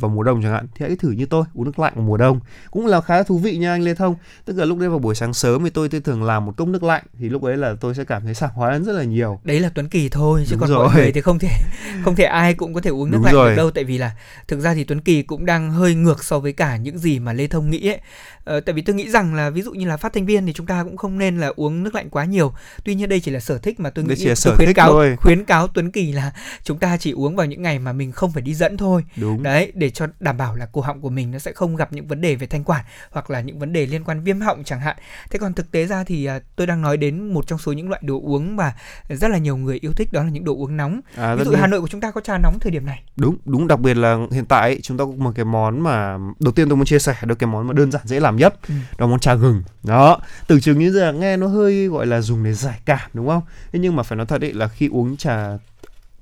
vào 0.00 0.10
mùa 0.10 0.22
đông 0.22 0.42
chẳng 0.42 0.52
hạn 0.52 0.66
thì 0.74 0.86
hãy 0.86 0.96
thử 0.96 1.10
như 1.10 1.26
tôi 1.26 1.44
uống 1.54 1.64
nước 1.64 1.78
lạnh 1.78 1.92
vào 1.96 2.04
mùa 2.04 2.16
đông. 2.16 2.40
Cũng 2.70 2.86
là 2.86 3.00
khá 3.00 3.22
thú 3.22 3.38
vị 3.38 3.56
nha 3.56 3.72
anh 3.72 3.82
Lê 3.82 3.94
Thông. 3.94 4.14
Tức 4.44 4.56
là 4.56 4.64
lúc 4.64 4.78
đấy 4.78 4.88
vào 4.88 4.98
buổi 4.98 5.14
sáng 5.14 5.34
sớm 5.34 5.64
thì 5.64 5.70
tôi, 5.70 5.88
tôi 5.88 6.00
thường 6.00 6.22
làm 6.22 6.46
một 6.46 6.56
cốc 6.56 6.68
nước 6.68 6.82
lạnh 6.82 7.02
thì 7.18 7.28
lúc 7.28 7.42
ấy 7.42 7.56
là 7.56 7.74
tôi 7.80 7.94
sẽ 7.94 8.04
cảm 8.04 8.24
thấy 8.24 8.34
sảng 8.34 8.50
khoái 8.54 8.72
hơn 8.72 8.84
rất 8.84 8.92
là 8.92 9.04
nhiều. 9.04 9.40
Đấy 9.44 9.60
là 9.60 9.70
Tuấn 9.74 9.88
Kỳ 9.88 10.08
thôi 10.08 10.44
chứ 10.46 10.52
Đúng 10.52 10.60
còn 10.60 10.70
rồi. 10.70 10.86
mọi 10.86 10.96
người 10.96 11.12
thì 11.12 11.20
không 11.20 11.38
thể 11.38 11.50
không 12.04 12.14
thể 12.16 12.24
ai 12.24 12.54
cũng 12.54 12.74
có 12.74 12.80
thể 12.80 12.90
uống 12.90 13.10
nước 13.10 13.16
Đúng 13.16 13.24
lạnh 13.24 13.34
rồi. 13.34 13.50
được 13.50 13.56
đâu. 13.56 13.70
Tại 13.70 13.84
vì 13.84 13.98
là 13.98 14.10
thực 14.48 14.60
ra 14.60 14.74
thì 14.74 14.84
Tuấn 14.84 15.00
Kỳ 15.00 15.22
cũng 15.22 15.46
đang 15.46 15.70
hơi 15.70 15.94
ngược 15.94 16.24
so 16.24 16.38
với 16.38 16.52
cả 16.52 16.76
những 16.76 16.98
gì 16.98 17.18
mà 17.18 17.32
Lê 17.32 17.46
Thông 17.46 17.70
nghĩ 17.70 17.88
ấy. 17.88 18.00
Ờ, 18.44 18.60
tại 18.60 18.72
vì 18.72 18.82
tôi 18.82 18.96
nghĩ 18.96 19.10
rằng 19.10 19.34
là 19.34 19.50
ví 19.50 19.62
dụ 19.62 19.72
như 19.72 19.86
là 19.88 19.96
phát 19.96 20.12
thanh 20.12 20.26
viên 20.26 20.46
thì 20.46 20.52
chúng 20.52 20.66
ta 20.66 20.84
cũng 20.84 20.96
không 20.96 21.18
nên 21.18 21.38
là 21.38 21.52
uống 21.56 21.82
nước 21.82 21.94
lạnh 21.94 22.10
quá 22.10 22.24
nhiều. 22.24 22.52
Tuy 22.84 22.94
nhiên 22.94 23.08
đây 23.08 23.20
chỉ 23.20 23.30
là 23.30 23.40
sở 23.40 23.58
thích 23.58 23.80
mà 23.80 23.90
tôi 23.90 24.04
nghĩ 24.04 24.26
tôi 24.44 24.56
khuyến 24.56 24.72
cáo 24.74 24.92
thôi. 24.92 25.16
khuyến 25.20 25.44
cáo 25.44 25.68
Tuấn 25.68 25.90
Kỳ 25.90 26.12
là 26.12 26.32
chúng 26.62 26.78
ta 26.78 26.96
chỉ 26.96 27.10
uống 27.12 27.36
vào 27.36 27.46
những 27.46 27.62
ngày 27.62 27.78
mà 27.78 27.92
mình 27.92 28.12
không 28.12 28.32
phải 28.32 28.42
đi 28.42 28.54
dẫn 28.54 28.76
thôi 28.76 28.87
Đúng. 29.16 29.42
đấy 29.42 29.72
để 29.74 29.90
cho 29.90 30.06
đảm 30.20 30.36
bảo 30.36 30.56
là 30.56 30.66
cổ 30.72 30.80
họng 30.80 31.00
của 31.00 31.10
mình 31.10 31.30
nó 31.30 31.38
sẽ 31.38 31.52
không 31.52 31.76
gặp 31.76 31.92
những 31.92 32.06
vấn 32.06 32.20
đề 32.20 32.34
về 32.34 32.46
thanh 32.46 32.64
quản 32.64 32.84
hoặc 33.10 33.30
là 33.30 33.40
những 33.40 33.58
vấn 33.58 33.72
đề 33.72 33.86
liên 33.86 34.04
quan 34.04 34.24
viêm 34.24 34.40
họng 34.40 34.64
chẳng 34.64 34.80
hạn. 34.80 34.96
Thế 35.30 35.38
còn 35.38 35.54
thực 35.54 35.70
tế 35.70 35.86
ra 35.86 36.04
thì 36.04 36.28
uh, 36.36 36.42
tôi 36.56 36.66
đang 36.66 36.82
nói 36.82 36.96
đến 36.96 37.34
một 37.34 37.46
trong 37.46 37.58
số 37.58 37.72
những 37.72 37.88
loại 37.88 38.02
đồ 38.04 38.20
uống 38.24 38.56
mà 38.56 38.74
rất 39.08 39.28
là 39.28 39.38
nhiều 39.38 39.56
người 39.56 39.78
yêu 39.80 39.92
thích 39.92 40.12
đó 40.12 40.22
là 40.22 40.30
những 40.30 40.44
đồ 40.44 40.56
uống 40.56 40.76
nóng. 40.76 41.00
À, 41.16 41.34
ví 41.34 41.44
dụ 41.44 41.52
Hà 41.54 41.66
Nội 41.66 41.80
của 41.80 41.88
chúng 41.88 42.00
ta 42.00 42.10
có 42.10 42.20
trà 42.20 42.38
nóng 42.38 42.58
thời 42.60 42.72
điểm 42.72 42.86
này? 42.86 43.02
Đúng 43.16 43.36
đúng 43.44 43.66
đặc 43.68 43.80
biệt 43.80 43.94
là 43.94 44.18
hiện 44.32 44.46
tại 44.46 44.78
chúng 44.82 44.98
ta 44.98 45.04
có 45.04 45.10
một 45.10 45.32
cái 45.34 45.44
món 45.44 45.80
mà 45.80 46.18
đầu 46.40 46.52
tiên 46.52 46.68
tôi 46.68 46.76
muốn 46.76 46.86
chia 46.86 46.98
sẻ 46.98 47.14
được 47.22 47.38
cái 47.38 47.48
món 47.48 47.66
mà 47.66 47.72
đơn 47.72 47.92
giản 47.92 48.02
dễ 48.04 48.20
làm 48.20 48.36
nhất. 48.36 48.54
Ừ. 48.68 48.74
đó 48.98 49.06
món 49.06 49.20
trà 49.20 49.34
gừng. 49.34 49.62
Đó 49.82 50.20
tưởng 50.46 50.60
chừng 50.60 50.78
như 50.78 50.92
giờ 50.92 51.12
nghe 51.12 51.36
nó 51.36 51.46
hơi 51.46 51.86
gọi 51.86 52.06
là 52.06 52.20
dùng 52.20 52.44
để 52.44 52.52
giải 52.52 52.80
cảm 52.84 53.10
đúng 53.12 53.28
không? 53.28 53.42
Thế 53.72 53.78
nhưng 53.78 53.96
mà 53.96 54.02
phải 54.02 54.16
nói 54.16 54.26
thật 54.26 54.38
đấy 54.38 54.52
là 54.52 54.68
khi 54.68 54.88
uống 54.88 55.16
trà 55.16 55.48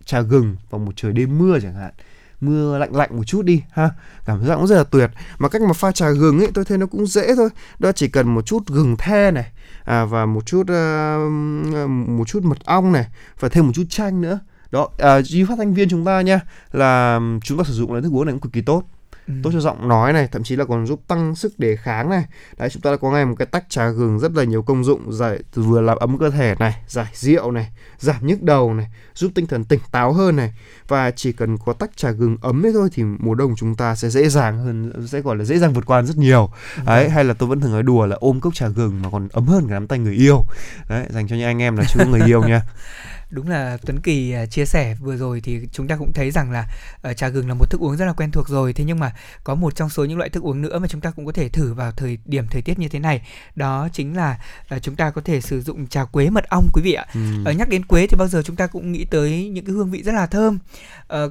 trà 0.05 0.21
gừng 0.21 0.57
vào 0.71 0.79
một 0.79 0.93
trời 0.97 1.13
đêm 1.13 1.39
mưa 1.39 1.59
chẳng 1.63 1.75
hạn 1.75 1.93
mưa 2.41 2.79
lạnh 2.79 2.97
lạnh 2.97 3.17
một 3.17 3.25
chút 3.25 3.43
đi 3.43 3.63
ha. 3.71 3.91
Cảm 4.25 4.47
giác 4.47 4.57
cũng 4.57 4.67
rất 4.67 4.77
là 4.77 4.85
tuyệt. 4.85 5.11
Mà 5.39 5.49
cách 5.49 5.63
mà 5.63 5.73
pha 5.73 5.93
trà 5.93 6.11
gừng 6.11 6.39
ấy 6.39 6.51
tôi 6.55 6.65
thấy 6.65 6.79
nó 6.79 6.87
cũng 6.87 7.07
dễ 7.07 7.37
thôi. 7.37 7.49
Đó 7.79 7.93
chỉ 7.93 8.09
cần 8.09 8.35
một 8.35 8.47
chút 8.47 8.67
gừng 8.67 8.97
the 8.97 9.31
này 9.31 9.53
à, 9.85 10.05
và 10.05 10.27
một 10.27 10.47
chút 10.47 10.63
uh, 10.63 11.91
một 12.09 12.29
chút 12.29 12.43
mật 12.43 12.59
ong 12.65 12.93
này 12.93 13.07
và 13.41 13.49
thêm 13.49 13.67
một 13.67 13.73
chút 13.75 13.85
chanh 13.89 14.21
nữa. 14.21 14.39
Đó 14.71 14.89
à, 14.99 15.21
như 15.33 15.47
phát 15.47 15.55
thanh 15.59 15.75
viên 15.75 15.89
chúng 15.89 16.05
ta 16.05 16.21
nha 16.21 16.41
là 16.73 17.21
chúng 17.45 17.59
ta 17.59 17.65
sử 17.65 17.73
dụng 17.73 17.93
là 17.93 18.01
thức 18.01 18.13
uống 18.13 18.27
này 18.27 18.33
cũng 18.33 18.41
cực 18.41 18.53
kỳ 18.53 18.61
tốt 18.61 18.83
ừ. 19.27 19.35
tốt 19.43 19.51
cho 19.53 19.61
giọng 19.61 19.89
nói 19.89 20.13
này 20.13 20.29
thậm 20.33 20.43
chí 20.43 20.57
là 20.57 20.65
còn 20.65 20.87
giúp 20.87 21.01
tăng 21.09 21.35
sức 21.35 21.59
đề 21.59 21.77
kháng 21.77 22.11
này. 22.11 22.25
Đấy 22.59 22.69
chúng 22.71 22.83
ta 22.83 22.91
đã 22.91 22.97
có 22.97 23.11
ngay 23.11 23.25
một 23.25 23.35
cái 23.39 23.47
tách 23.47 23.65
trà 23.69 23.89
gừng 23.89 24.19
rất 24.19 24.33
là 24.35 24.45
nhiều 24.45 24.63
công 24.63 24.85
dụng 24.85 25.13
giải 25.13 25.39
vừa 25.55 25.81
làm 25.81 25.99
ấm 25.99 26.19
cơ 26.19 26.31
thể 26.31 26.55
này 26.59 26.75
giải 26.89 27.07
rượu 27.15 27.51
này 27.51 27.71
giảm 27.99 28.27
nhức 28.27 28.43
đầu 28.43 28.75
này 28.75 28.87
giúp 29.15 29.33
tinh 29.35 29.47
thần 29.47 29.65
tỉnh 29.65 29.81
táo 29.91 30.13
hơn 30.13 30.37
này. 30.37 30.55
Và 30.89 31.11
chỉ 31.11 31.33
cần 31.33 31.59
có 31.59 31.73
tách 31.73 31.97
trà 31.97 32.11
gừng 32.11 32.37
ấm 32.41 32.67
ấy 32.67 32.73
thôi 32.73 32.89
thì 32.93 33.03
mùa 33.05 33.35
đông 33.35 33.57
chúng 33.57 33.75
ta 33.75 33.95
sẽ 33.95 34.09
dễ 34.09 34.29
dàng 34.29 34.59
hơn 34.59 35.07
sẽ 35.07 35.21
gọi 35.21 35.37
là 35.37 35.45
dễ 35.45 35.59
dàng 35.59 35.73
vượt 35.73 35.87
qua 35.87 36.03
rất 36.03 36.17
nhiều. 36.17 36.51
Ừ. 36.77 36.83
đấy 36.87 37.09
hay 37.09 37.25
là 37.25 37.35
tôi 37.35 37.49
vẫn 37.49 37.61
thường 37.61 37.73
nói 37.73 37.83
đùa 37.83 38.07
là 38.07 38.17
ôm 38.21 38.41
cốc 38.41 38.55
trà 38.55 38.69
gừng 38.69 39.03
mà 39.03 39.11
còn 39.11 39.29
ấm 39.33 39.47
hơn 39.47 39.67
cả 39.69 39.75
nắm 39.75 39.87
tay 39.87 39.99
người 39.99 40.15
yêu. 40.15 40.45
Đấy 40.89 41.07
dành 41.11 41.29
cho 41.29 41.37
những 41.37 41.47
anh 41.47 41.63
em 41.63 41.77
là 41.77 41.85
chưa 41.89 41.99
có 41.99 42.11
người 42.11 42.23
yêu 42.27 42.43
nha 42.43 42.63
đúng 43.31 43.49
là 43.49 43.79
Tuấn 43.87 44.01
Kỳ 44.01 44.35
uh, 44.43 44.51
chia 44.51 44.65
sẻ 44.65 44.95
vừa 45.01 45.17
rồi 45.17 45.41
thì 45.41 45.69
chúng 45.73 45.89
ta 45.89 45.97
cũng 45.97 46.13
thấy 46.13 46.31
rằng 46.31 46.51
là 46.51 46.69
uh, 47.11 47.17
trà 47.17 47.29
gừng 47.29 47.49
là 47.49 47.55
một 47.55 47.71
thức 47.71 47.81
uống 47.81 47.97
rất 47.97 48.05
là 48.05 48.13
quen 48.13 48.31
thuộc 48.31 48.49
rồi. 48.49 48.73
Thế 48.73 48.85
nhưng 48.85 48.99
mà 48.99 49.13
có 49.45 49.55
một 49.55 49.77
trong 49.77 49.89
số 49.89 50.05
những 50.05 50.19
loại 50.19 50.31
thức 50.31 50.43
uống 50.43 50.63
nữa 50.63 50.79
mà 50.79 50.89
chúng 50.89 51.01
ta 51.01 51.11
cũng 51.11 51.27
có 51.27 51.33
thể 51.33 51.49
thử 51.49 51.75
vào 51.75 51.93
thời 51.93 52.19
điểm 52.25 52.47
thời 52.51 52.63
tiết 52.63 52.79
như 52.79 52.89
thế 52.89 52.99
này. 52.99 53.29
Đó 53.55 53.89
chính 53.93 54.17
là 54.17 54.39
uh, 54.77 54.83
chúng 54.83 54.97
ta 54.97 55.11
có 55.11 55.21
thể 55.25 55.41
sử 55.41 55.63
dụng 55.63 55.87
trà 55.87 56.05
quế 56.05 56.31
mật 56.31 56.49
ong 56.49 56.69
quý 56.73 56.83
vị 56.83 56.93
ạ. 56.93 57.07
Ừ. 57.15 57.21
uh, 57.51 57.57
nhắc 57.57 57.69
đến 57.69 57.85
quế 57.85 58.07
thì 58.07 58.17
bao 58.17 58.29
giờ 58.29 58.43
chúng 58.43 58.57
ta 58.57 58.67
cũng 58.67 58.93
nghĩ 58.93 59.05
tới 59.05 59.49
những 59.49 59.65
cái 59.65 59.73
hương 59.73 59.91
vị 59.91 60.03
rất 60.03 60.13
là 60.13 60.27
thơm. 60.27 60.59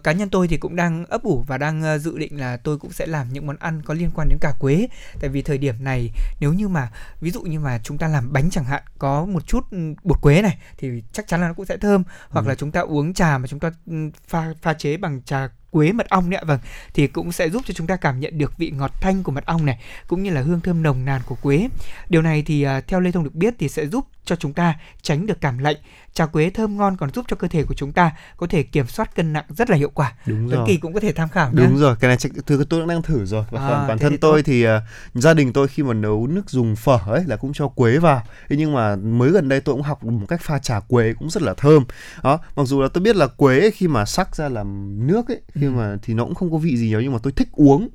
Cá 0.04 0.12
nhân 0.12 0.30
tôi 0.30 0.48
thì 0.48 0.58
cũng 0.58 0.76
đang 0.76 1.06
ấp 1.06 1.24
ủ 1.24 1.44
và 1.48 1.58
đang 1.58 2.00
dự 2.00 2.18
định 2.18 2.40
là 2.40 2.58
tôi 2.58 2.78
cũng 2.78 2.92
sẽ 2.92 3.06
làm 3.06 3.34
những 3.34 3.48
món 3.48 3.56
ăn 3.60 3.82
có 3.86 3.94
liên 3.94 4.12
quan 4.16 4.30
đến 4.30 4.38
cả 4.42 4.54
quế. 4.60 4.88
Tại 5.20 5.30
vì 5.30 5.42
thời 5.42 5.58
điểm 5.58 5.76
này 5.80 6.12
nếu 6.40 6.54
như 6.54 6.68
mà 6.68 6.90
ví 7.22 7.32
dụ 7.32 7.42
như 7.42 7.60
mà 7.60 7.80
chúng 7.84 7.98
ta 7.98 8.08
làm 8.08 8.34
bánh 8.34 8.50
chẳng 8.50 8.64
hạn 8.64 8.84
có 9.00 9.26
một 9.26 9.48
chút 9.48 9.72
ừ, 9.72 9.78
bột 10.04 10.22
quế 10.22 10.42
này 10.42 10.58
thì 10.78 11.04
chắc 11.12 11.28
chắn 11.28 11.42
là 11.42 11.48
nó 11.48 11.54
cũng 11.54 11.66
sẽ 11.66 11.78
thơm 11.78 11.85
hoặc 12.30 12.46
ừ. 12.46 12.50
là 12.50 12.56
chúng 12.56 12.72
ta 12.72 12.80
uống 12.80 13.14
trà 13.14 13.38
mà 13.38 13.48
chúng 13.48 13.60
ta 13.60 13.72
ừ, 13.86 13.94
pha 14.28 14.54
pha 14.62 14.74
chế 14.74 14.98
bằng 14.98 15.22
trà 15.22 15.50
quế 15.70 15.92
mật 15.92 16.10
ong 16.10 16.30
đấy 16.30 16.40
ạ. 16.42 16.46
Vâng 16.48 16.60
thì 16.94 17.08
cũng 17.08 17.32
sẽ 17.32 17.50
giúp 17.50 17.62
cho 17.66 17.74
chúng 17.74 17.88
ta 17.88 17.96
cảm 17.96 18.20
nhận 18.20 18.38
được 18.38 18.58
vị 18.58 18.72
ngọt 18.72 18.92
thanh 19.02 19.24
của 19.24 19.32
mật 19.32 19.46
ong 19.46 19.66
này 19.66 19.80
cũng 20.08 20.24
như 20.24 20.30
là 20.30 20.42
hương 20.42 20.62
thơm 20.62 20.84
nồng 20.84 21.06
nàn 21.06 21.22
của 21.26 21.36
quế. 21.36 21.68
Điều 22.10 22.22
này 22.22 22.44
thì 22.46 22.68
uh, 22.68 22.88
theo 22.88 23.00
lê 23.00 23.12
thông 23.12 23.24
được 23.24 23.36
biết 23.36 23.54
thì 23.60 23.70
sẽ 23.70 23.88
giúp 23.88 24.08
cho 24.26 24.36
chúng 24.36 24.54
ta 24.54 24.76
tránh 25.02 25.26
được 25.26 25.42
cảm 25.42 25.58
lạnh. 25.58 25.76
Trà 26.14 26.26
quế 26.26 26.50
thơm 26.50 26.78
ngon 26.78 26.98
còn 26.98 27.10
giúp 27.12 27.26
cho 27.28 27.36
cơ 27.36 27.48
thể 27.48 27.64
của 27.64 27.74
chúng 27.74 27.92
ta 27.92 28.12
có 28.38 28.48
thể 28.48 28.64
kiểm 28.64 28.88
soát 28.88 29.16
cân 29.16 29.34
nặng 29.34 29.46
rất 29.50 29.70
là 29.70 29.78
hiệu 29.78 29.92
quả. 29.94 30.14
Đúng 30.26 30.48
rồi 30.48 30.68
kỳ 30.68 30.78
cũng 30.78 30.94
có 30.94 31.00
thể 31.00 31.14
tham 31.14 31.30
khảo 31.30 31.50
đúng 31.54 31.74
nhá. 31.74 31.80
rồi 31.80 31.96
cái 32.00 32.08
này 32.08 32.18
thứ 32.46 32.66
tôi 32.70 32.80
cũng 32.80 32.88
đang 32.88 33.02
thử 33.02 33.26
rồi. 33.26 33.46
Và 33.52 33.68
à, 33.68 33.88
bản 33.88 33.98
thân 33.98 34.12
thì 34.12 34.18
tôi 34.18 34.44
thì 34.44 34.68
uh, 34.68 34.70
gia 35.14 35.34
đình 35.34 35.54
tôi 35.54 35.68
khi 35.68 35.84
mà 35.84 35.94
nấu 35.94 36.28
nước 36.28 36.50
dùng 36.50 36.76
phở 36.76 37.00
ấy 37.08 37.24
là 37.28 37.36
cũng 37.36 37.54
cho 37.54 37.68
quế 37.68 37.98
vào. 37.98 38.24
Thế 38.50 38.56
nhưng 38.56 38.74
mà 38.74 38.96
mới 38.96 39.32
gần 39.32 39.50
đây 39.50 39.62
tôi 39.62 39.76
cũng 39.76 39.84
học 39.84 40.04
một 40.04 40.26
cách 40.28 40.42
pha 40.42 40.60
trà 40.60 40.80
quế 40.80 41.14
cũng 41.20 41.30
rất 41.30 41.44
là 41.44 41.54
thơm. 41.54 41.86
Đó 42.24 42.40
mặc 42.56 42.64
dù 42.64 42.82
là 42.82 42.88
tôi 42.94 43.04
biết 43.04 43.16
là 43.16 43.28
quế 43.28 43.72
khi 43.72 43.88
mà 43.88 44.06
sắc 44.06 44.36
ra 44.36 44.50
làm 44.50 44.98
nước 45.08 45.28
ấy 45.28 45.42
khi 45.54 45.65
ừ. 45.66 45.72
mà 45.78 45.98
thì 46.02 46.14
nó 46.14 46.24
cũng 46.24 46.36
không 46.36 46.52
có 46.52 46.58
vị 46.58 46.78
gì 46.78 46.88
nhiều 46.88 47.02
nhưng 47.02 47.14
mà 47.14 47.20
tôi 47.24 47.34
thích 47.34 47.50
uống 47.52 47.90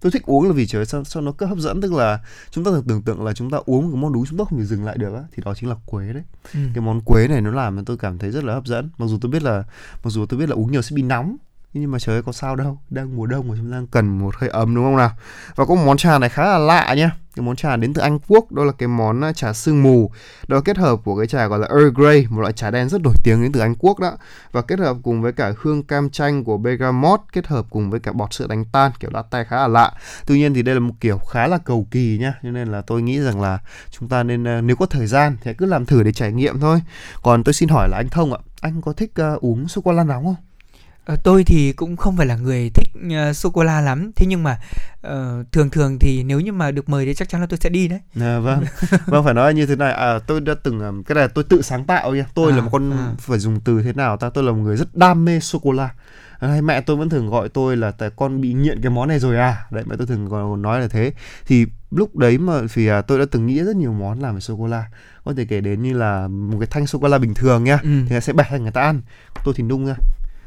tôi 0.00 0.12
thích 0.12 0.22
uống 0.26 0.46
là 0.46 0.52
vì 0.52 0.66
trời 0.66 0.86
sao, 0.86 1.04
sao 1.04 1.22
nó 1.22 1.32
cứ 1.32 1.46
hấp 1.46 1.58
dẫn 1.58 1.80
tức 1.80 1.92
là 1.92 2.20
chúng 2.50 2.64
ta 2.64 2.70
tưởng 2.88 3.02
tượng 3.02 3.24
là 3.24 3.32
chúng 3.32 3.50
ta 3.50 3.58
uống 3.66 3.90
một 3.90 3.96
món 3.96 4.12
đú 4.12 4.26
chúng 4.26 4.38
ta 4.38 4.44
không 4.48 4.58
thể 4.58 4.64
dừng 4.64 4.84
lại 4.84 4.98
được 4.98 5.14
á 5.14 5.22
thì 5.32 5.42
đó 5.46 5.54
chính 5.54 5.68
là 5.68 5.76
quế 5.86 6.12
đấy 6.12 6.22
ừ. 6.54 6.60
cái 6.74 6.84
món 6.84 7.00
quế 7.00 7.28
này 7.28 7.40
nó 7.40 7.50
làm 7.50 7.76
cho 7.76 7.82
tôi 7.86 7.96
cảm 7.96 8.18
thấy 8.18 8.30
rất 8.30 8.44
là 8.44 8.54
hấp 8.54 8.66
dẫn 8.66 8.90
mặc 8.98 9.06
dù 9.06 9.18
tôi 9.20 9.32
biết 9.32 9.42
là 9.42 9.64
mặc 10.04 10.10
dù 10.10 10.26
tôi 10.26 10.40
biết 10.40 10.48
là 10.48 10.54
uống 10.54 10.72
nhiều 10.72 10.82
sẽ 10.82 10.96
bị 10.96 11.02
nóng 11.02 11.36
nhưng 11.72 11.90
mà 11.90 11.98
trời 11.98 12.16
ơi 12.16 12.22
có 12.22 12.32
sao 12.32 12.56
đâu. 12.56 12.78
Đang 12.90 13.16
mùa 13.16 13.26
đông 13.26 13.48
mà 13.48 13.54
chúng 13.58 13.70
ta 13.70 13.76
đang 13.76 13.86
cần 13.86 14.18
một 14.18 14.34
hơi 14.36 14.50
ấm 14.50 14.74
đúng 14.74 14.84
không 14.84 14.96
nào? 14.96 15.10
Và 15.54 15.64
có 15.64 15.74
một 15.74 15.82
món 15.86 15.96
trà 15.96 16.18
này 16.18 16.28
khá 16.28 16.44
là 16.44 16.58
lạ 16.58 16.94
nhá. 16.94 17.10
Cái 17.36 17.46
món 17.46 17.56
trà 17.56 17.76
đến 17.76 17.94
từ 17.94 18.02
Anh 18.02 18.18
Quốc. 18.28 18.52
Đó 18.52 18.64
là 18.64 18.72
cái 18.72 18.88
món 18.88 19.24
à, 19.24 19.32
trà 19.32 19.52
sương 19.52 19.82
mù. 19.82 20.10
Đó 20.48 20.56
là 20.56 20.62
kết 20.64 20.76
hợp 20.76 20.96
của 21.04 21.16
cái 21.16 21.26
trà 21.26 21.46
gọi 21.46 21.58
là 21.58 21.66
Earl 21.66 21.88
Grey 21.94 22.26
một 22.30 22.40
loại 22.40 22.52
trà 22.52 22.70
đen 22.70 22.88
rất 22.88 23.00
nổi 23.00 23.14
tiếng 23.24 23.42
đến 23.42 23.52
từ 23.52 23.60
Anh 23.60 23.74
Quốc 23.78 23.98
đó. 23.98 24.12
Và 24.52 24.62
kết 24.62 24.78
hợp 24.78 24.96
cùng 25.02 25.22
với 25.22 25.32
cả 25.32 25.52
hương 25.58 25.82
cam 25.82 26.10
chanh 26.10 26.44
của 26.44 26.56
bergamot 26.56 27.20
kết 27.32 27.46
hợp 27.46 27.66
cùng 27.70 27.90
với 27.90 28.00
cả 28.00 28.12
bọt 28.12 28.32
sữa 28.32 28.46
đánh 28.48 28.64
tan 28.72 28.92
kiểu 29.00 29.10
latte 29.14 29.44
khá 29.44 29.56
là 29.56 29.68
lạ. 29.68 29.92
Tuy 30.26 30.38
nhiên 30.38 30.54
thì 30.54 30.62
đây 30.62 30.74
là 30.74 30.80
một 30.80 30.94
kiểu 31.00 31.18
khá 31.18 31.46
là 31.46 31.58
cầu 31.58 31.86
kỳ 31.90 32.18
nhá. 32.20 32.34
Cho 32.42 32.50
nên 32.50 32.68
là 32.68 32.82
tôi 32.82 33.02
nghĩ 33.02 33.20
rằng 33.20 33.40
là 33.40 33.58
chúng 33.90 34.08
ta 34.08 34.22
nên 34.22 34.48
à, 34.48 34.60
nếu 34.60 34.76
có 34.76 34.86
thời 34.86 35.06
gian 35.06 35.36
thì 35.42 35.54
cứ 35.54 35.66
làm 35.66 35.86
thử 35.86 36.02
để 36.02 36.12
trải 36.12 36.32
nghiệm 36.32 36.60
thôi. 36.60 36.82
Còn 37.22 37.44
tôi 37.44 37.52
xin 37.52 37.68
hỏi 37.68 37.88
là 37.88 37.96
anh 37.96 38.08
Thông 38.08 38.32
ạ 38.32 38.38
anh 38.60 38.82
có 38.82 38.92
thích 38.92 39.12
uh, 39.34 39.40
uống 39.40 39.68
sô 39.68 39.80
cô 39.80 39.92
la 39.92 40.04
nóng 40.04 40.24
không? 40.24 40.36
Tôi 41.24 41.44
thì 41.44 41.72
cũng 41.72 41.96
không 41.96 42.16
phải 42.16 42.26
là 42.26 42.36
người 42.36 42.70
thích 42.74 42.88
uh, 43.06 43.36
sô 43.36 43.50
cô 43.50 43.62
la 43.62 43.80
lắm. 43.80 44.10
Thế 44.16 44.26
nhưng 44.26 44.42
mà 44.42 44.58
uh, 45.06 45.52
thường 45.52 45.70
thường 45.70 45.98
thì 45.98 46.22
nếu 46.22 46.40
như 46.40 46.52
mà 46.52 46.70
được 46.70 46.88
mời 46.88 47.04
thì 47.06 47.14
chắc 47.14 47.28
chắn 47.28 47.40
là 47.40 47.46
tôi 47.46 47.58
sẽ 47.62 47.68
đi 47.68 47.88
đấy. 47.88 48.00
À, 48.20 48.38
vâng. 48.38 48.64
Vâng 49.06 49.24
phải 49.24 49.34
nói 49.34 49.54
như 49.54 49.66
thế 49.66 49.76
này. 49.76 49.92
À, 49.92 50.18
tôi 50.18 50.40
đã 50.40 50.54
từng 50.62 51.04
cái 51.04 51.14
này 51.14 51.28
tôi 51.28 51.44
tự 51.44 51.62
sáng 51.62 51.84
tạo 51.84 52.14
nha. 52.14 52.26
Tôi 52.34 52.52
à, 52.52 52.56
là 52.56 52.62
một 52.62 52.68
con 52.72 52.90
à. 52.90 53.14
phải 53.18 53.38
dùng 53.38 53.60
từ 53.60 53.82
thế 53.82 53.92
nào 53.92 54.16
ta? 54.16 54.30
Tôi 54.30 54.44
là 54.44 54.52
một 54.52 54.58
người 54.58 54.76
rất 54.76 54.96
đam 54.96 55.24
mê 55.24 55.40
sô 55.40 55.58
cô 55.58 55.72
la 55.72 55.90
hay 56.40 56.62
mẹ 56.62 56.80
tôi 56.80 56.96
vẫn 56.96 57.08
thường 57.08 57.30
gọi 57.30 57.48
tôi 57.48 57.76
là 57.76 57.90
tại 57.90 58.10
con 58.16 58.40
bị 58.40 58.52
nghiện 58.52 58.80
cái 58.82 58.90
món 58.90 59.08
này 59.08 59.18
rồi 59.18 59.36
à? 59.36 59.66
Đấy 59.70 59.84
mẹ 59.86 59.96
tôi 59.98 60.06
thường 60.06 60.30
còn 60.30 60.62
nói 60.62 60.80
là 60.80 60.88
thế. 60.88 61.12
Thì 61.46 61.66
lúc 61.90 62.16
đấy 62.16 62.38
mà 62.38 62.60
vì 62.74 62.86
à, 62.86 63.02
tôi 63.02 63.18
đã 63.18 63.24
từng 63.30 63.46
nghĩ 63.46 63.62
rất 63.64 63.76
nhiều 63.76 63.92
món 63.92 64.20
làm 64.20 64.32
với 64.34 64.40
sô 64.40 64.56
cô 64.56 64.66
la 64.66 64.84
có 65.24 65.34
thể 65.36 65.44
kể 65.44 65.60
đến 65.60 65.82
như 65.82 65.92
là 65.92 66.28
một 66.28 66.56
cái 66.60 66.66
thanh 66.70 66.86
sô 66.86 66.98
cô 66.98 67.08
la 67.08 67.18
bình 67.18 67.34
thường 67.34 67.64
nhá 67.64 67.78
ừ. 67.82 67.90
thì 68.08 68.20
sẽ 68.20 68.32
bẻ 68.32 68.44
thành 68.50 68.62
người 68.62 68.72
ta 68.72 68.80
ăn 68.80 69.00
tôi 69.44 69.54
thì 69.56 69.62
nung 69.62 69.86
ra 69.86 69.94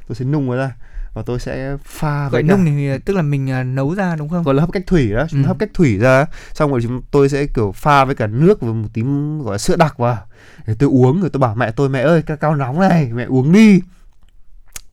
tôi 0.08 0.16
sẽ 0.16 0.26
nung 0.26 0.49
nó 0.49 0.56
ra 0.56 0.76
và 1.14 1.22
tôi 1.26 1.39
sẽ 1.39 1.78
pha 1.84 2.30
gọi 2.30 2.43
nung 2.43 2.66
thì 2.66 2.89
tức 3.06 3.16
là 3.16 3.22
mình 3.22 3.51
à, 3.51 3.64
nấu 3.64 3.95
ra 3.95 4.16
đúng 4.16 4.30
không? 4.30 4.43
Gọi 4.43 4.56
là 4.56 4.62
hấp 4.62 4.72
cách 4.72 4.84
thủy 4.88 5.12
đó 5.14 5.26
chúng 5.30 5.43
ừ. 5.43 5.47
hấp 5.47 5.60
cách 5.60 5.70
thủy 5.74 5.97
ra. 5.97 6.26
Xong 6.54 6.72
rồi 6.72 6.82
chúng 6.84 7.01
tôi 7.12 7.30
sẽ 7.30 7.45
kiểu 7.45 7.72
pha 7.72 8.06
với 8.06 8.16
cả 8.16 8.28
nước 8.28 8.62
và 8.62 8.74
một 8.74 8.88
tí 8.93 9.01
gọi 9.43 9.54
là 9.54 9.58
sữa 9.58 9.76
đặc 9.76 9.97
vào. 9.97 10.18
Để 10.68 10.76
tôi 10.80 10.89
uống 10.89 11.22
rồi 11.22 11.30
tôi 11.30 11.39
bảo 11.39 11.56
mẹ 11.56 11.72
tôi 11.72 11.89
mẹ 11.89 12.01
ơi 12.01 12.22
ca 12.22 12.36
cao 12.36 12.56
nóng 12.56 12.80
này 12.80 13.10
mẹ 13.14 13.24
uống 13.24 13.51
đi. 13.51 13.82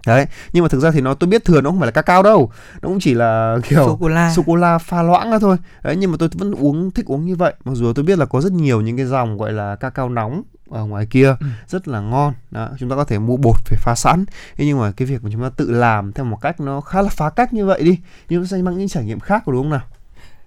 Đấy 0.06 0.26
nhưng 0.52 0.62
mà 0.64 0.68
thực 0.68 0.80
ra 0.80 0.90
thì 0.90 1.00
nó 1.00 1.14
tôi 1.14 1.30
biết 1.30 1.44
thừa 1.44 1.61
nó 1.61 1.70
không 1.70 1.78
phải 1.78 1.86
là 1.86 1.92
cacao 1.92 2.22
đâu. 2.22 2.52
Nó 2.82 2.88
cũng 2.88 3.00
chỉ 3.00 3.14
là 3.14 3.58
kiểu 3.68 3.78
sô 3.78 3.96
cô 4.00 4.08
la 4.08 4.34
sô 4.34 4.42
cô 4.46 4.56
la 4.56 4.78
pha 4.78 5.02
loãng 5.02 5.30
ra 5.30 5.38
thôi. 5.38 5.56
Đấy 5.82 5.96
nhưng 5.96 6.11
mà 6.11 6.16
tôi 6.20 6.28
vẫn 6.34 6.52
uống 6.52 6.90
thích 6.90 7.06
uống 7.06 7.26
như 7.26 7.36
vậy. 7.36 7.54
Mặc 7.64 7.72
dù 7.74 7.92
tôi 7.92 8.04
biết 8.04 8.18
là 8.18 8.26
có 8.26 8.40
rất 8.40 8.52
nhiều 8.52 8.80
những 8.80 8.96
cái 8.96 9.06
dòng 9.06 9.38
gọi 9.38 9.52
là 9.52 9.76
cacao 9.76 10.08
nóng 10.08 10.42
ở 10.70 10.84
ngoài 10.84 11.06
kia 11.06 11.36
ừ. 11.40 11.46
rất 11.68 11.88
là 11.88 12.00
ngon. 12.00 12.34
Đó 12.50 12.70
chúng 12.78 12.90
ta 12.90 12.96
có 12.96 13.04
thể 13.04 13.18
mua 13.18 13.36
bột 13.36 13.56
về 13.70 13.76
pha 13.80 13.94
sẵn. 13.94 14.24
Thế 14.56 14.66
nhưng 14.66 14.78
mà 14.78 14.92
cái 14.92 15.06
việc 15.06 15.24
mà 15.24 15.30
chúng 15.32 15.42
ta 15.42 15.50
tự 15.56 15.70
làm 15.70 16.12
theo 16.12 16.24
một 16.24 16.38
cách 16.40 16.60
nó 16.60 16.80
khá 16.80 17.02
là 17.02 17.08
phá 17.08 17.30
cách 17.30 17.52
như 17.52 17.66
vậy 17.66 17.82
đi 17.82 17.98
nhưng 18.28 18.46
sẽ 18.46 18.62
mang 18.62 18.78
những 18.78 18.88
trải 18.88 19.04
nghiệm 19.04 19.20
khác 19.20 19.48
đúng 19.48 19.62
không 19.62 19.70
nào? 19.70 19.82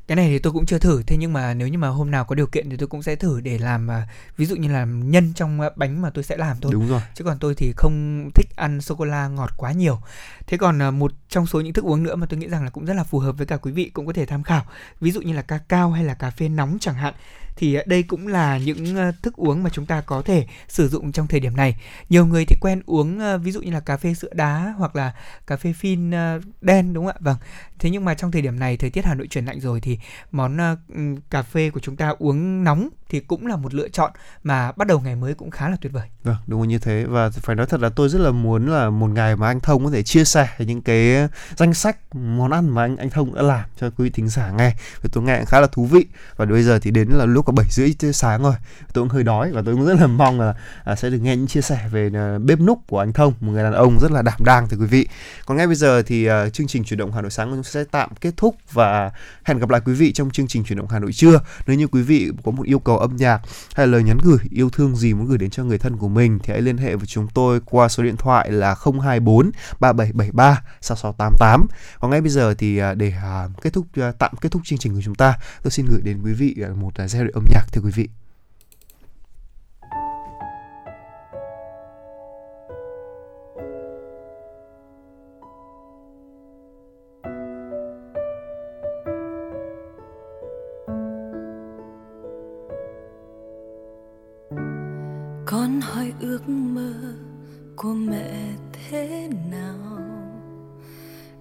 Cái 0.07 0.15
này 0.15 0.27
thì 0.27 0.39
tôi 0.39 0.53
cũng 0.53 0.65
chưa 0.65 0.79
thử 0.79 1.03
thế 1.07 1.17
nhưng 1.17 1.33
mà 1.33 1.53
nếu 1.53 1.67
như 1.67 1.77
mà 1.77 1.87
hôm 1.87 2.11
nào 2.11 2.25
có 2.25 2.35
điều 2.35 2.47
kiện 2.47 2.69
thì 2.69 2.77
tôi 2.77 2.87
cũng 2.87 3.03
sẽ 3.03 3.15
thử 3.15 3.41
để 3.41 3.57
làm 3.57 3.87
uh, 3.87 4.37
ví 4.37 4.45
dụ 4.45 4.55
như 4.55 4.73
là 4.73 4.85
nhân 4.85 5.33
trong 5.33 5.61
uh, 5.61 5.77
bánh 5.77 6.01
mà 6.01 6.09
tôi 6.09 6.23
sẽ 6.23 6.37
làm 6.37 6.57
thôi. 6.61 6.71
Đúng 6.73 6.89
rồi. 6.89 7.01
Chứ 7.13 7.23
còn 7.23 7.39
tôi 7.39 7.55
thì 7.55 7.73
không 7.77 8.29
thích 8.35 8.47
ăn 8.55 8.81
sô 8.81 8.95
cô 8.95 9.05
la 9.05 9.27
ngọt 9.27 9.49
quá 9.57 9.71
nhiều. 9.71 9.99
Thế 10.47 10.57
còn 10.57 10.87
uh, 10.87 10.93
một 10.93 11.11
trong 11.29 11.45
số 11.45 11.61
những 11.61 11.73
thức 11.73 11.85
uống 11.85 12.03
nữa 12.03 12.15
mà 12.15 12.27
tôi 12.29 12.39
nghĩ 12.39 12.47
rằng 12.47 12.63
là 12.63 12.69
cũng 12.69 12.85
rất 12.85 12.93
là 12.93 13.03
phù 13.03 13.19
hợp 13.19 13.37
với 13.37 13.47
cả 13.47 13.57
quý 13.57 13.71
vị 13.71 13.91
cũng 13.93 14.05
có 14.05 14.13
thể 14.13 14.25
tham 14.25 14.43
khảo. 14.43 14.65
Ví 15.01 15.11
dụ 15.11 15.21
như 15.21 15.33
là 15.33 15.41
ca 15.41 15.57
cao 15.57 15.91
hay 15.91 16.03
là 16.03 16.13
cà 16.13 16.29
phê 16.29 16.49
nóng 16.49 16.77
chẳng 16.81 16.95
hạn 16.95 17.13
thì 17.55 17.73
ờ, 17.73 17.83
đây 17.85 18.03
cũng 18.03 18.27
là 18.27 18.57
những 18.57 18.95
ờ, 18.95 19.11
thức 19.21 19.33
uống 19.35 19.63
mà 19.63 19.69
chúng 19.69 19.85
ta 19.85 20.01
có 20.01 20.21
thể 20.21 20.47
sử 20.67 20.87
dụng 20.87 21.11
trong 21.11 21.27
thời 21.27 21.39
điểm 21.39 21.55
này. 21.55 21.75
Nhiều 22.09 22.25
người 22.25 22.45
thì 22.45 22.55
quen 22.61 22.81
uống 22.85 23.19
ờ, 23.19 23.37
ví 23.37 23.51
dụ 23.51 23.61
như 23.61 23.71
là 23.71 23.79
cà 23.79 23.97
phê 23.97 24.13
sữa 24.13 24.29
đá 24.33 24.73
hoặc 24.77 24.95
là 24.95 25.13
cà 25.47 25.57
phê 25.57 25.73
phin 25.73 26.11
đen, 26.61 26.93
đúng 26.93 27.05
không 27.05 27.15
ạ? 27.15 27.19
Vâng. 27.19 27.37
Thế 27.79 27.89
nhưng 27.89 28.05
mà 28.05 28.13
trong 28.13 28.31
thời 28.31 28.41
điểm 28.41 28.59
này 28.59 28.77
thời 28.77 28.89
tiết 28.89 29.05
Hà 29.05 29.15
Nội 29.15 29.27
chuyển 29.27 29.45
lạnh 29.45 29.59
rồi 29.59 29.81
thì 29.81 29.99
món 30.31 30.57
cà 31.29 31.41
phê 31.41 31.69
của 31.69 31.79
chúng 31.79 31.95
ta 31.95 32.13
uống 32.19 32.63
nóng 32.63 32.89
thì 33.13 33.19
cũng 33.19 33.47
là 33.47 33.55
một 33.55 33.73
lựa 33.73 33.89
chọn 33.89 34.11
mà 34.43 34.71
bắt 34.71 34.87
đầu 34.87 34.99
ngày 34.99 35.15
mới 35.15 35.33
cũng 35.33 35.51
khá 35.51 35.69
là 35.69 35.75
tuyệt 35.81 35.93
vời. 35.93 36.07
Vâng, 36.23 36.35
đúng 36.47 36.67
như 36.67 36.79
thế 36.79 37.05
và 37.05 37.29
phải 37.29 37.55
nói 37.55 37.65
thật 37.65 37.79
là 37.81 37.89
tôi 37.89 38.09
rất 38.09 38.19
là 38.19 38.31
muốn 38.31 38.67
là 38.67 38.89
một 38.89 39.07
ngày 39.07 39.35
mà 39.35 39.47
anh 39.47 39.59
Thông 39.59 39.85
có 39.85 39.91
thể 39.91 40.03
chia 40.03 40.25
sẻ 40.25 40.47
những 40.59 40.81
cái 40.81 41.27
danh 41.55 41.73
sách 41.73 42.15
món 42.15 42.51
ăn 42.51 42.69
mà 42.69 42.83
anh 42.83 42.97
anh 42.97 43.09
Thông 43.09 43.35
đã 43.35 43.41
làm 43.41 43.63
cho 43.79 43.89
quý 43.89 44.03
vị 44.03 44.09
thính 44.09 44.29
giả 44.29 44.51
nghe. 44.51 44.73
Và 45.01 45.09
tôi 45.11 45.23
nghe 45.23 45.43
khá 45.47 45.59
là 45.59 45.67
thú 45.67 45.85
vị 45.85 46.05
và 46.35 46.45
bây 46.45 46.63
giờ 46.63 46.79
thì 46.79 46.91
đến 46.91 47.09
là 47.09 47.25
lúc 47.25 47.45
có 47.45 47.53
bảy 47.53 47.65
rưỡi 47.69 47.95
sáng 48.13 48.43
rồi. 48.43 48.55
Tôi 48.93 49.01
cũng 49.01 49.09
hơi 49.09 49.23
đói 49.23 49.51
và 49.51 49.61
tôi 49.65 49.75
cũng 49.75 49.85
rất 49.85 49.99
là 49.99 50.07
mong 50.07 50.39
là 50.39 50.53
à, 50.83 50.95
sẽ 50.95 51.09
được 51.09 51.19
nghe 51.19 51.35
những 51.35 51.47
chia 51.47 51.61
sẻ 51.61 51.87
về 51.91 52.09
à, 52.13 52.37
bếp 52.39 52.59
núc 52.59 52.79
của 52.87 52.99
anh 52.99 53.13
Thông, 53.13 53.33
một 53.39 53.51
người 53.51 53.63
đàn 53.63 53.73
ông 53.73 53.97
rất 54.01 54.11
là 54.11 54.21
đảm 54.21 54.45
đang 54.45 54.69
thưa 54.69 54.77
quý 54.77 54.85
vị. 54.85 55.07
Còn 55.45 55.57
ngay 55.57 55.67
bây 55.67 55.75
giờ 55.75 56.01
thì 56.01 56.25
à, 56.25 56.49
chương 56.49 56.67
trình 56.67 56.83
chuyển 56.83 56.99
động 56.99 57.11
Hà 57.11 57.21
Nội 57.21 57.31
sáng 57.31 57.47
cũng 57.47 57.57
chúng 57.57 57.63
sẽ 57.63 57.83
tạm 57.91 58.09
kết 58.21 58.33
thúc 58.37 58.55
và 58.71 59.11
hẹn 59.43 59.59
gặp 59.59 59.69
lại 59.69 59.81
quý 59.85 59.93
vị 59.93 60.13
trong 60.13 60.29
chương 60.31 60.47
trình 60.47 60.63
chuyển 60.63 60.77
động 60.77 60.87
Hà 60.89 60.99
Nội 60.99 61.13
trưa. 61.13 61.39
Nếu 61.67 61.77
như 61.77 61.87
quý 61.87 62.01
vị 62.01 62.31
có 62.43 62.51
một 62.51 62.65
yêu 62.65 62.79
cầu 62.79 62.97
âm 63.03 63.15
nhạc 63.15 63.41
hay 63.75 63.87
lời 63.87 64.03
nhắn 64.03 64.17
gửi 64.23 64.37
yêu 64.51 64.69
thương 64.69 64.95
gì 64.95 65.13
muốn 65.13 65.27
gửi 65.27 65.37
đến 65.37 65.49
cho 65.49 65.63
người 65.63 65.77
thân 65.77 65.97
của 65.97 66.07
mình 66.07 66.39
thì 66.43 66.53
hãy 66.53 66.61
liên 66.61 66.77
hệ 66.77 66.95
với 66.95 67.07
chúng 67.07 67.27
tôi 67.27 67.59
qua 67.65 67.87
số 67.87 68.03
điện 68.03 68.17
thoại 68.17 68.51
là 68.51 68.75
024 69.03 69.51
3773 69.79 70.61
6688. 70.81 71.67
Còn 71.99 72.11
ngay 72.11 72.21
bây 72.21 72.29
giờ 72.29 72.53
thì 72.53 72.77
à, 72.77 72.93
để 72.93 73.13
à, 73.23 73.47
kết 73.61 73.73
thúc 73.73 73.85
à, 73.95 74.11
tạm 74.19 74.31
kết 74.41 74.51
thúc 74.51 74.61
chương 74.65 74.79
trình 74.79 74.93
của 74.93 75.01
chúng 75.03 75.15
ta, 75.15 75.37
tôi 75.63 75.71
xin 75.71 75.85
gửi 75.85 76.01
đến 76.01 76.21
quý 76.23 76.33
vị 76.33 76.55
một 76.75 76.91
giai 77.07 77.23
điệu 77.23 77.31
âm 77.33 77.43
nhạc 77.49 77.63
thưa 77.71 77.81
quý 77.81 77.91
vị. 77.91 78.22
Con 95.53 95.81
hỏi 95.81 96.13
ước 96.19 96.49
mơ 96.49 96.93
của 97.75 97.93
mẹ 97.93 98.49
thế 98.71 99.29
nào? 99.51 99.99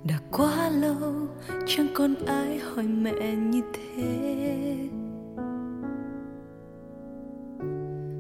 Đã 0.05 0.19
quá 0.33 0.69
lâu, 0.69 1.29
chẳng 1.67 1.87
còn 1.95 2.15
ai 2.27 2.59
hỏi 2.59 2.85
mẹ 2.85 3.37
như 3.37 3.63
thế. 3.73 4.39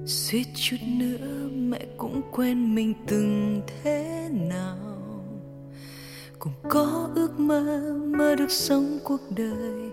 Suýt 0.07 0.47
chút 0.55 0.77
nữa 0.99 1.49
mẹ 1.55 1.87
cũng 1.97 2.23
quên 2.33 2.75
mình 2.75 2.95
từng 3.07 3.63
thế 3.67 4.29
nào. 4.33 4.77
Cũng 6.39 6.53
có 6.69 7.11
ước 7.15 7.41
mơ 7.41 7.95
mơ 8.07 8.35
được 8.35 8.51
sống 8.51 8.99
cuộc 9.05 9.21
đời 9.37 9.91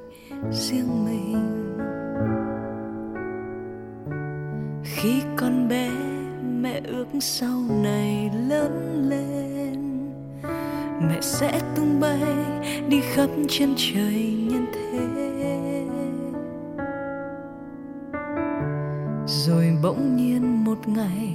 riêng 0.52 1.06
mình. 1.06 1.68
Khi 5.02 5.22
con 5.36 5.70
bé 5.70 5.89
mẹ 6.62 6.82
ước 6.88 7.06
sau 7.20 7.62
này 7.84 8.32
lớn 8.50 9.06
lên. 9.10 10.10
Mẹ 11.02 11.18
sẽ 11.22 11.62
tung 11.76 12.00
bay, 12.00 12.22
đi 12.89 13.02
khắp 13.02 13.30
chân 13.50 13.74
trời 13.78 14.36
nhân 14.50 14.66
thế. 14.74 15.00
Rồi 19.28 19.78
bỗng 19.84 20.16
nhiên 20.16 20.64
một 20.64 20.88
ngày, 20.88 21.34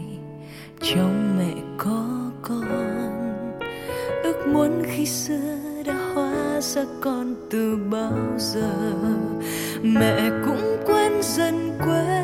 trong 0.81 1.39
mẹ 1.39 1.55
có 1.79 2.31
con. 2.43 2.65
Ước 4.23 4.47
muốn 4.47 4.83
khi 4.85 5.07
xưa 5.07 5.59
đã 5.87 5.95
hóa 6.15 6.61
ra 6.61 6.85
con 7.01 7.35
từ 7.51 7.79
bao 7.91 8.39
giờ, 8.39 8.73
mẹ 9.83 10.31
cũng 10.47 10.77
quên 10.87 11.12
dần 11.23 11.79
quên 11.79 12.24